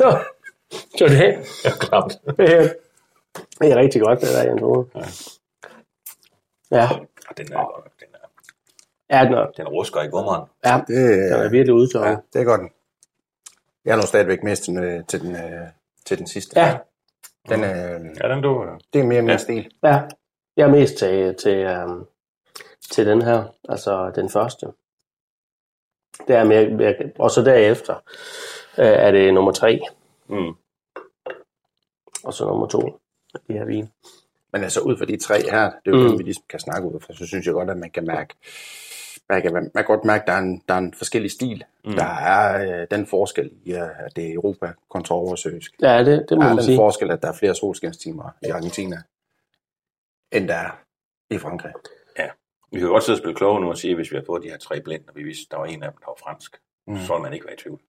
Så 0.98 1.04
det, 1.08 1.20
Ja, 1.64 1.70
klart. 1.80 2.18
det, 2.36 2.52
er, 2.54 2.68
det 3.60 3.72
er 3.72 3.76
rigtig 3.76 4.00
godt, 4.02 4.20
det 4.20 4.28
der, 4.28 4.42
Jens 4.42 4.62
Ole. 4.62 4.86
Ja, 4.94 5.00
Og 6.70 7.36
den 7.36 7.52
er, 7.52 7.90
den 8.00 8.08
er, 8.14 8.28
ja, 9.18 9.24
den 9.24 9.32
er, 9.34 9.46
den 9.56 9.68
rusker 9.68 10.02
i 10.02 10.06
gummeren. 10.08 10.48
ja, 10.64 10.76
Det, 10.88 10.88
den 11.32 11.40
er 11.40 11.50
virkelig 11.50 11.74
udtørret. 11.74 12.06
ja, 12.10 12.16
det 12.32 12.40
er 12.40 12.44
godt. 12.44 12.60
Jeg 13.84 13.92
er 13.92 13.96
nu 13.96 14.02
stadigvæk 14.02 14.42
mest 14.42 14.62
til, 14.62 14.76
øh, 14.78 15.04
til, 15.06 15.20
den, 15.20 15.36
øh, 15.36 15.68
til 16.06 16.18
den 16.18 16.26
sidste. 16.26 16.60
Ja. 16.60 16.78
Den, 17.48 17.64
øh, 17.64 18.16
Ja, 18.22 18.28
den 18.34 18.42
du... 18.42 18.66
det 18.92 19.00
er 19.00 19.04
mere 19.04 19.22
min 19.22 19.30
Ja. 19.30 19.36
stil. 19.36 19.70
Ja, 19.82 20.02
jeg 20.56 20.64
er 20.64 20.70
mest 20.70 20.96
til, 20.98 21.34
til, 21.36 21.82
um, 21.84 22.08
til 22.90 23.06
den 23.06 23.22
her, 23.22 23.44
altså 23.68 24.12
den 24.14 24.28
første. 24.30 24.66
Det 26.28 26.36
er 26.36 26.44
mere, 26.44 26.70
mere 26.70 26.94
og 27.18 27.30
så 27.30 27.42
derefter 27.42 27.94
øh, 28.78 28.86
er 28.86 29.10
det 29.10 29.34
nummer 29.34 29.52
tre, 29.52 29.80
Mm. 30.28 30.54
og 32.24 32.34
så 32.34 32.44
nummer 32.44 32.66
to, 32.66 32.80
de 33.48 33.52
her 33.52 33.64
vin. 33.64 33.88
Men 34.52 34.62
altså 34.62 34.80
ud 34.80 34.96
fra 34.98 35.04
de 35.04 35.16
tre 35.16 35.42
her, 35.50 35.70
det 35.84 35.94
er 35.94 35.98
jo 35.98 36.12
Mm. 36.12 36.18
vi 36.18 36.22
ligesom 36.22 36.44
kan 36.48 36.60
snakke 36.60 36.88
ud 36.88 37.00
fra, 37.00 37.14
så 37.14 37.26
synes 37.26 37.46
jeg 37.46 37.54
godt, 37.54 37.70
at 37.70 37.76
man 37.76 37.90
kan 37.90 38.06
mærke, 38.06 38.34
man 39.28 39.42
kan, 39.42 39.52
man 39.52 39.70
kan 39.74 39.84
godt 39.84 40.04
mærke, 40.04 40.22
at 40.22 40.26
der 40.26 40.32
er 40.32 40.38
en, 40.38 40.62
der 40.68 40.74
er 40.74 40.78
en 40.78 40.94
forskellig 40.94 41.30
stil. 41.30 41.64
Mm. 41.84 41.92
Der 41.92 42.04
er 42.04 42.80
øh, 42.80 42.86
den 42.90 43.06
forskel 43.06 43.50
i, 43.64 43.72
øh, 43.74 43.80
at 44.06 44.16
det 44.16 44.28
er 44.30 44.34
Europa 44.34 44.72
kontra 44.90 45.14
oversøisk. 45.14 45.72
Ja, 45.82 45.98
det, 46.04 46.26
det 46.28 46.38
må 46.38 46.42
Der 46.42 46.48
er 46.48 46.48
man 46.48 46.56
den 46.56 46.64
sige. 46.64 46.76
forskel, 46.76 47.10
at 47.10 47.22
der 47.22 47.28
er 47.28 47.32
flere 47.32 47.54
solskinstimer 47.54 48.30
i 48.42 48.46
Argentina, 48.46 48.96
end 50.32 50.48
der 50.48 50.54
er 50.54 50.78
i 51.30 51.38
Frankrig. 51.38 51.72
Ja. 52.18 52.26
Vi 52.72 52.78
kan 52.78 52.86
jo 52.86 52.92
godt 52.92 53.04
sidde 53.04 53.14
og 53.16 53.18
spille 53.18 53.34
kloge 53.36 53.60
nu 53.60 53.68
og 53.68 53.78
sige, 53.78 53.90
at 53.90 53.96
hvis 53.96 54.10
vi 54.12 54.16
har 54.16 54.24
fået 54.26 54.42
de 54.42 54.48
her 54.48 54.58
tre 54.58 54.80
blind, 54.80 55.02
og 55.08 55.16
vi 55.16 55.22
vidste, 55.22 55.42
at 55.46 55.50
der 55.50 55.56
var 55.58 55.66
en 55.66 55.82
af 55.82 55.90
dem, 55.92 55.98
der 56.00 56.06
var 56.06 56.16
fransk, 56.24 56.56
mm. 56.86 56.96
så 56.98 57.12
ville 57.12 57.22
man 57.22 57.32
ikke 57.32 57.46
være 57.46 57.54
i 57.54 57.58
tvivl. 57.58 57.80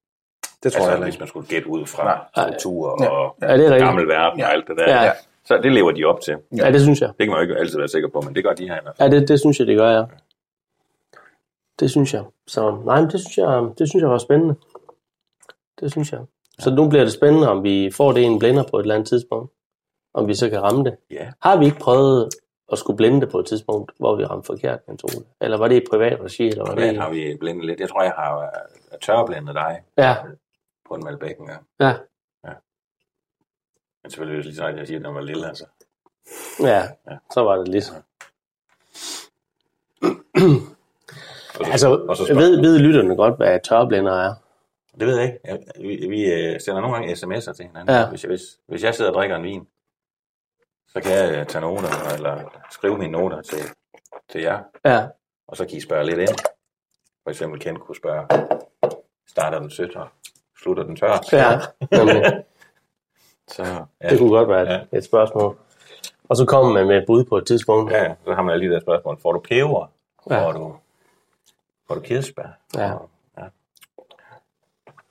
Det 0.64 0.74
tror 0.74 0.80
Altså, 0.80 0.92
jeg 0.92 1.04
hvis 1.04 1.16
ikke. 1.16 1.22
man 1.22 1.28
skulle 1.28 1.48
gætte 1.48 1.68
ud 1.68 1.86
fra 1.86 2.28
struktur 2.38 3.04
Ja. 3.04 3.10
og 3.10 3.36
Ja, 3.42 3.58
det 3.58 3.66
er 3.68 3.78
gammel 3.80 4.08
verden 4.08 4.42
og 4.42 4.52
alt 4.54 4.68
det 4.68 4.78
der. 4.78 5.04
Ja. 5.06 5.12
Så 5.48 5.58
det 5.64 5.72
lever 5.74 5.92
de 5.92 6.04
op 6.06 6.22
til. 6.22 6.38
Ja, 6.58 6.72
det 6.72 6.82
synes 6.82 7.02
jeg. 7.02 7.10
Det 7.10 7.18
kan 7.26 7.28
man 7.30 7.38
jo 7.38 7.42
ikke 7.42 7.56
altid 7.58 7.78
være 7.78 7.88
sikker 7.88 8.10
på, 8.10 8.22
men 8.22 8.36
det 8.36 8.44
gør 8.44 8.54
de 8.54 8.68
her 8.68 8.76
i 8.76 8.80
hvert 8.84 8.96
fald. 8.98 9.14
Ja, 9.14 9.20
det, 9.20 9.28
det 9.28 9.40
synes 9.40 9.60
jeg, 9.60 9.68
det 9.68 9.78
gør, 9.78 9.90
ja. 9.92 10.04
Det 11.80 11.92
synes 11.92 12.14
jeg. 12.14 12.24
Så 12.48 12.78
nej, 12.86 13.02
men 13.02 13.10
det 13.12 13.20
synes 13.20 13.38
jeg, 13.38 13.70
det 13.78 13.90
synes 13.90 14.02
jeg 14.02 14.10
var 14.10 14.18
spændende. 14.18 14.56
Det 15.80 15.92
synes 15.92 16.12
jeg. 16.12 16.20
Så 16.60 16.70
nu 16.76 16.90
bliver 16.90 17.04
det 17.04 17.14
spændende, 17.14 17.50
om 17.50 17.64
vi 17.64 17.92
får 17.94 18.12
det 18.12 18.22
i 18.22 18.24
en 18.24 18.40
blender 18.40 18.64
på 18.72 18.78
et 18.80 18.84
eller 18.84 18.96
andet 18.96 19.08
tidspunkt. 19.10 19.52
Om 20.14 20.28
vi 20.28 20.34
så 20.34 20.50
kan 20.50 20.62
ramme 20.64 20.84
det. 20.84 20.96
Ja. 21.12 21.32
Har 21.42 21.58
vi 21.60 21.66
ikke 21.66 21.80
prøvet 21.80 22.30
at 22.72 22.78
skulle 22.78 22.98
blende 22.98 23.22
det 23.22 23.30
på 23.30 23.40
et 23.40 23.46
tidspunkt, 23.46 23.92
hvor 24.00 24.16
vi 24.16 24.26
ramte 24.26 24.46
forkert 24.46 24.80
med 24.88 24.94
en 24.94 24.98
tole? 24.98 25.26
Eller 25.42 25.58
var 25.58 25.68
det 25.68 25.76
i 25.82 25.86
privat 25.92 26.20
regi? 26.22 26.48
Eller 26.48 26.64
var 26.64 26.66
det 26.70 26.76
Privat 26.76 26.94
i... 26.94 26.98
har 26.98 27.10
vi 27.10 27.38
blendet 27.40 27.66
lidt. 27.66 27.80
Jeg 27.80 27.90
tror, 27.90 28.04
jeg 28.04 28.14
har 28.18 28.40
øh, 28.40 29.00
tørreblendet 29.02 29.56
dig 29.56 29.82
Ja, 29.98 30.16
på 30.88 30.94
en 30.96 31.04
Malbec 31.04 31.36
en 31.40 31.46
gang. 31.48 31.68
ja, 31.80 31.94
Men 34.08 34.12
selvfølgelig 34.12 34.44
lige 34.46 34.56
snart 34.56 34.76
jeg 34.78 34.88
siger, 34.88 35.00
at 35.00 35.06
den 35.06 35.16
var 35.16 35.22
lille, 35.22 35.48
altså. 35.48 35.66
ja. 36.60 36.84
Så 37.34 37.42
var 37.44 37.56
det. 37.56 37.94
Og 41.60 41.66
så, 41.66 41.72
Altså, 41.72 41.90
og 42.10 42.18
så 42.18 42.26
spørger- 42.26 42.42
ved, 42.42 42.62
ved 42.62 42.80
lytterne 42.80 43.16
godt, 43.16 43.36
hvad 43.38 43.60
tørreblænder 43.64 44.14
er? 44.14 44.34
Det 45.00 45.08
ved 45.08 45.16
jeg 45.18 45.26
ikke. 45.26 45.40
Jeg, 45.46 45.60
vi 45.80 46.08
vi 46.10 46.24
øh, 46.34 46.62
sender 46.62 46.82
nogle 46.82 46.96
gange 46.98 47.14
sms'er 47.14 47.54
til 47.54 47.66
hinanden. 47.66 47.96
Ja. 47.96 48.10
Hvis, 48.10 48.24
jeg, 48.24 48.30
hvis, 48.30 48.42
hvis 48.68 48.84
jeg 48.84 48.96
sidder 48.96 49.12
og 49.12 49.16
drikker 49.16 49.36
en 49.36 49.44
vin, 49.44 49.68
så 50.88 51.02
kan 51.02 51.12
jeg 51.12 51.38
øh, 51.40 51.46
tage 51.46 51.62
noter, 51.62 52.14
eller 52.16 52.62
skrive 52.72 52.98
mine 52.98 53.12
noter 53.12 53.42
til, 53.42 53.60
til 54.30 54.42
jer, 54.42 54.60
Ja, 54.86 55.08
og 55.48 55.58
så 55.58 55.66
kan 55.66 55.78
I 55.78 55.82
spørge 55.82 56.06
lidt 56.06 56.20
ind. 56.20 56.38
For 57.24 57.30
eksempel 57.30 57.60
Kent 57.60 57.80
kunne 57.80 57.96
spørge, 57.96 58.28
starter 59.28 59.60
den 59.60 59.70
sødt 59.70 59.96
og 59.96 60.08
slutter 60.62 60.84
den 60.84 60.96
tør? 60.96 61.18
ja. 61.32 61.60
Så, 63.48 63.64
ja. 64.04 64.10
Det 64.10 64.20
kunne 64.20 64.30
godt 64.30 64.50
være 64.50 64.62
et, 64.64 64.68
Ja. 64.92 64.98
et 64.98 65.04
spørgsmål. 65.06 65.58
Og 66.30 66.38
så 66.38 66.46
kommer 66.46 66.74
man 66.74 66.88
med 66.88 66.98
et 66.98 67.04
bud 67.08 67.24
på 67.24 67.38
et 67.38 67.46
tidspunkt. 67.48 67.92
Ja, 67.92 68.14
så 68.26 68.34
har 68.34 68.42
man 68.42 68.54
alle 68.54 68.70
de 68.70 68.74
der 68.74 68.80
spørgsmål. 68.80 69.20
Får 69.22 69.32
du 69.32 69.40
peber? 69.40 69.92
Ja. 70.30 70.46
Får 70.46 70.52
du, 70.52 70.76
får 71.88 71.96
du 71.96 72.02
kirsebær? 72.02 72.58
Ja. 72.76 72.88
Ja. 73.38 73.44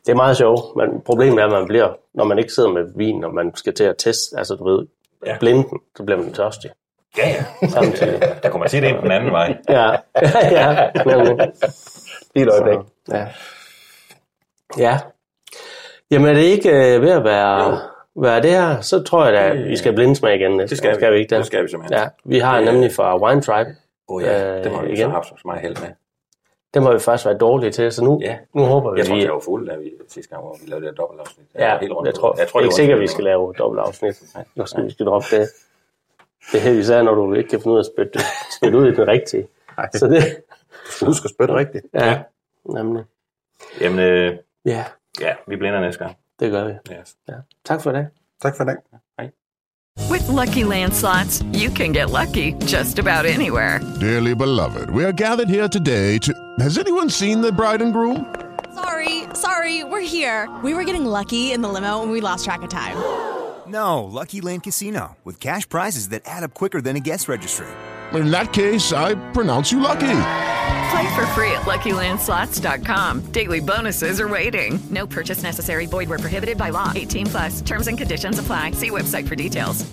Det 0.07 0.13
er 0.13 0.17
meget 0.17 0.37
sjovt, 0.37 0.77
men 0.77 1.01
problemet 1.01 1.39
er, 1.41 1.45
at 1.47 1.53
man 1.53 1.67
bliver, 1.67 1.95
når 2.15 2.25
man 2.25 2.39
ikke 2.39 2.53
sidder 2.53 2.69
med 2.73 2.93
vin, 2.97 3.25
og 3.25 3.35
man 3.35 3.57
skal 3.57 3.75
til 3.75 3.85
at 3.85 3.95
teste, 3.99 4.39
altså 4.39 4.55
du 4.55 4.65
ved, 4.65 4.87
Ja. 5.27 5.39
blinden, 5.39 5.81
så 5.97 6.03
bliver 6.05 6.19
man 6.23 6.33
tørstig. 6.33 6.71
Ja, 7.19 7.29
ja. 7.63 7.69
Samtidig. 7.69 8.21
Der 8.43 8.51
kunne 8.51 8.61
man 8.61 8.69
sige 8.69 8.81
det 8.81 8.89
ind 8.89 8.97
på 8.97 9.03
den 9.03 9.11
anden 9.13 9.33
vej. 9.33 9.57
Ja, 9.69 9.91
ja, 10.61 10.91
nemlig. 11.07 11.53
Lige 12.35 12.47
et 12.47 12.53
øjeblik. 12.53 12.79
Ja. 13.09 13.27
Ja. 14.79 14.99
Jamen 16.11 16.29
er 16.29 16.35
det 16.35 16.41
ikke 16.43 16.71
øh, 16.95 17.03
ved 17.03 17.11
at 17.11 17.25
være, 17.25 17.81
være 18.17 18.43
det 18.43 18.51
her, 18.51 18.81
så 18.81 19.03
tror 19.03 19.25
jeg 19.25 19.33
da, 19.33 19.39
at 19.51 19.65
vi 19.69 19.77
skal 19.77 19.93
blindsmage 19.95 20.37
igen 20.37 20.51
næste 20.57 20.71
Det 20.71 20.79
skal 20.79 20.91
vi. 20.91 20.95
skal 20.95 21.13
vi 21.13 21.19
ikke 21.19 21.31
det? 21.31 21.39
Det 21.39 21.47
skal 21.47 21.63
vi 21.65 21.69
simpelthen. 21.69 21.99
Ja, 21.99 22.09
vi 22.25 22.39
har 22.39 22.61
nemlig 22.61 22.93
fra 22.93 23.23
Wine 23.23 23.43
Tribe. 23.43 23.71
Åh 24.09 24.17
oh, 24.17 24.23
ja, 24.23 24.57
Øh, 24.59 24.65
det 24.65 24.73
må 24.73 24.81
vi 24.81 24.87
så 24.87 24.93
igen. 24.93 25.03
have 25.03 25.11
haft 25.13 25.27
så 25.29 25.35
meget 25.45 25.61
held 25.61 25.77
med. 25.81 25.89
Den 26.75 26.83
må 26.85 26.93
vi 26.93 26.99
faktisk 26.99 27.27
være 27.27 27.39
dårlige 27.39 27.71
til, 27.71 27.93
så 27.93 28.05
nu, 28.05 28.21
Ja. 28.23 28.37
nu 28.55 28.63
håber 28.65 28.93
vi, 28.93 28.99
Jeg 28.99 29.07
tror, 29.07 29.17
vi 29.17 29.23
jeg 29.23 29.33
var 29.33 29.41
fuld, 29.45 29.69
da 29.69 29.77
vi 29.77 29.93
sidste 30.09 30.31
gang, 30.31 30.43
hvor 30.43 30.57
vi 30.65 30.71
lavede 30.71 30.87
det 30.87 30.93
her 30.93 30.97
dobbeltafsnit. 31.03 31.47
Ja, 31.55 31.79
helt 31.81 31.93
rundt 31.93 32.07
jeg 32.07 32.15
tror, 32.15 32.35
jeg 32.39 32.49
tror 32.49 32.61
det 32.61 32.65
er 32.67 32.71
det 32.71 32.75
ikke 32.75 32.83
sikkert, 32.83 33.01
vi 33.01 33.07
skal 33.07 33.25
lave 33.25 33.55
dobbelt 33.59 33.81
afsnit. 33.81 34.23
Nu 34.55 34.67
skal 34.67 34.85
vi 34.85 34.91
skal 34.91 35.07
droppe 35.07 35.27
det. 35.37 35.49
Det 36.53 36.59
er 36.59 36.63
helt 36.63 36.79
især, 36.79 37.03
når 37.03 37.15
du 37.15 37.35
ikke 37.35 37.49
kan 37.49 37.59
finde 37.61 37.73
ud 37.73 37.79
af 37.79 37.83
at 37.83 37.87
spytte, 37.95 38.19
spytte 38.57 38.79
ud 38.79 38.87
i 38.93 38.95
den 38.95 39.09
rigtige. 39.09 39.47
Nej. 39.77 39.89
Så 39.95 40.07
det, 40.07 40.23
Husk 41.07 41.25
at 41.25 41.31
spytte 41.31 41.55
rigtigt. 41.55 41.87
ja, 41.95 42.19
nemlig. 42.65 43.05
Jamen, 43.81 43.99
øh, 43.99 44.37
Ja, 44.65 44.85
ja, 45.21 45.35
vi 45.47 45.57
blinder 45.57 45.81
næste 45.81 46.05
gang. 46.05 46.17
Det 46.41 46.51
gør 46.51 46.65
vi. 46.65 46.73
Yes. 46.73 47.15
Ja. 47.29 47.35
Tak 47.65 47.83
for 47.83 47.91
i 47.91 47.95
dag. 47.95 48.07
Tak 48.43 48.57
for 48.57 48.65
i 48.65 48.67
dag. 48.67 48.77
With 50.11 50.29
Lucky 50.29 50.65
Land 50.65 50.93
slots, 50.95 51.43
you 51.55 51.71
can 51.71 51.93
get 51.93 52.11
lucky 52.11 52.53
just 52.67 52.99
about 52.99 53.25
anywhere. 53.25 53.81
Dearly 54.01 54.35
beloved, 54.35 54.91
we 54.91 55.05
are 55.05 55.13
gathered 55.13 55.49
here 55.49 55.69
today 55.69 56.19
to. 56.19 56.33
Has 56.61 56.79
anyone 56.79 57.11
seen 57.11 57.41
the 57.41 57.51
bride 57.53 57.83
and 57.85 57.93
groom? 57.93 58.35
Sorry, 58.75 59.25
sorry, 59.35 59.85
we're 59.85 60.07
here. 60.17 60.49
We 60.63 60.75
were 60.75 60.85
getting 60.85 61.07
lucky 61.07 61.53
in 61.53 61.63
the 61.63 61.69
limo 61.69 62.03
and 62.03 62.13
we 62.13 62.21
lost 62.21 62.45
track 62.45 62.63
of 62.63 62.69
time. 62.69 62.97
No, 63.69 64.05
Lucky 64.05 64.41
Land 64.41 64.63
Casino, 64.63 65.17
with 65.25 65.41
cash 65.41 65.69
prizes 65.69 66.11
that 66.11 66.23
add 66.25 66.45
up 66.45 66.55
quicker 66.55 66.81
than 66.81 66.95
a 66.95 67.01
guest 67.01 67.27
registry. 67.29 67.67
In 68.13 68.31
that 68.31 68.53
case, 68.53 68.93
I 68.93 69.17
pronounce 69.33 69.73
you 69.73 69.81
lucky. 69.81 70.07
Play 70.97 71.15
for 71.15 71.27
free 71.27 71.51
at 71.51 71.63
LuckyLandSlots.com. 71.63 73.21
Daily 73.31 73.61
bonuses 73.61 74.19
are 74.19 74.29
waiting. 74.29 74.79
No 74.89 75.07
purchase 75.07 75.43
necessary. 75.43 75.85
Void 75.85 76.09
where 76.09 76.19
prohibited 76.19 76.57
by 76.57 76.71
law. 76.71 76.91
18 76.95 77.27
plus. 77.27 77.61
Terms 77.61 77.89
and 77.89 77.99
conditions 77.99 78.39
apply. 78.39 78.71
See 78.71 78.89
website 78.89 79.29
for 79.29 79.37
details. 79.37 79.85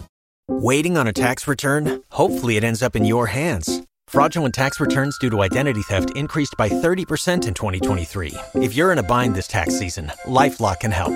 Waiting 0.47 0.95
on 0.97 1.07
a 1.07 1.11
tax 1.11 1.45
return? 1.45 2.01
Hopefully, 2.11 2.55
it 2.55 2.63
ends 2.63 2.81
up 2.81 2.95
in 2.95 3.03
your 3.03 3.27
hands. 3.27 3.81
Fraudulent 4.07 4.55
tax 4.55 4.79
returns 4.79 5.17
due 5.19 5.29
to 5.29 5.41
identity 5.41 5.81
theft 5.81 6.15
increased 6.15 6.55
by 6.57 6.69
30% 6.69 7.47
in 7.47 7.53
2023. 7.53 8.33
If 8.55 8.73
you're 8.73 8.93
in 8.93 8.99
a 8.99 9.03
bind 9.03 9.35
this 9.35 9.47
tax 9.47 9.77
season, 9.77 10.09
LifeLock 10.25 10.79
can 10.79 10.91
help. 10.91 11.15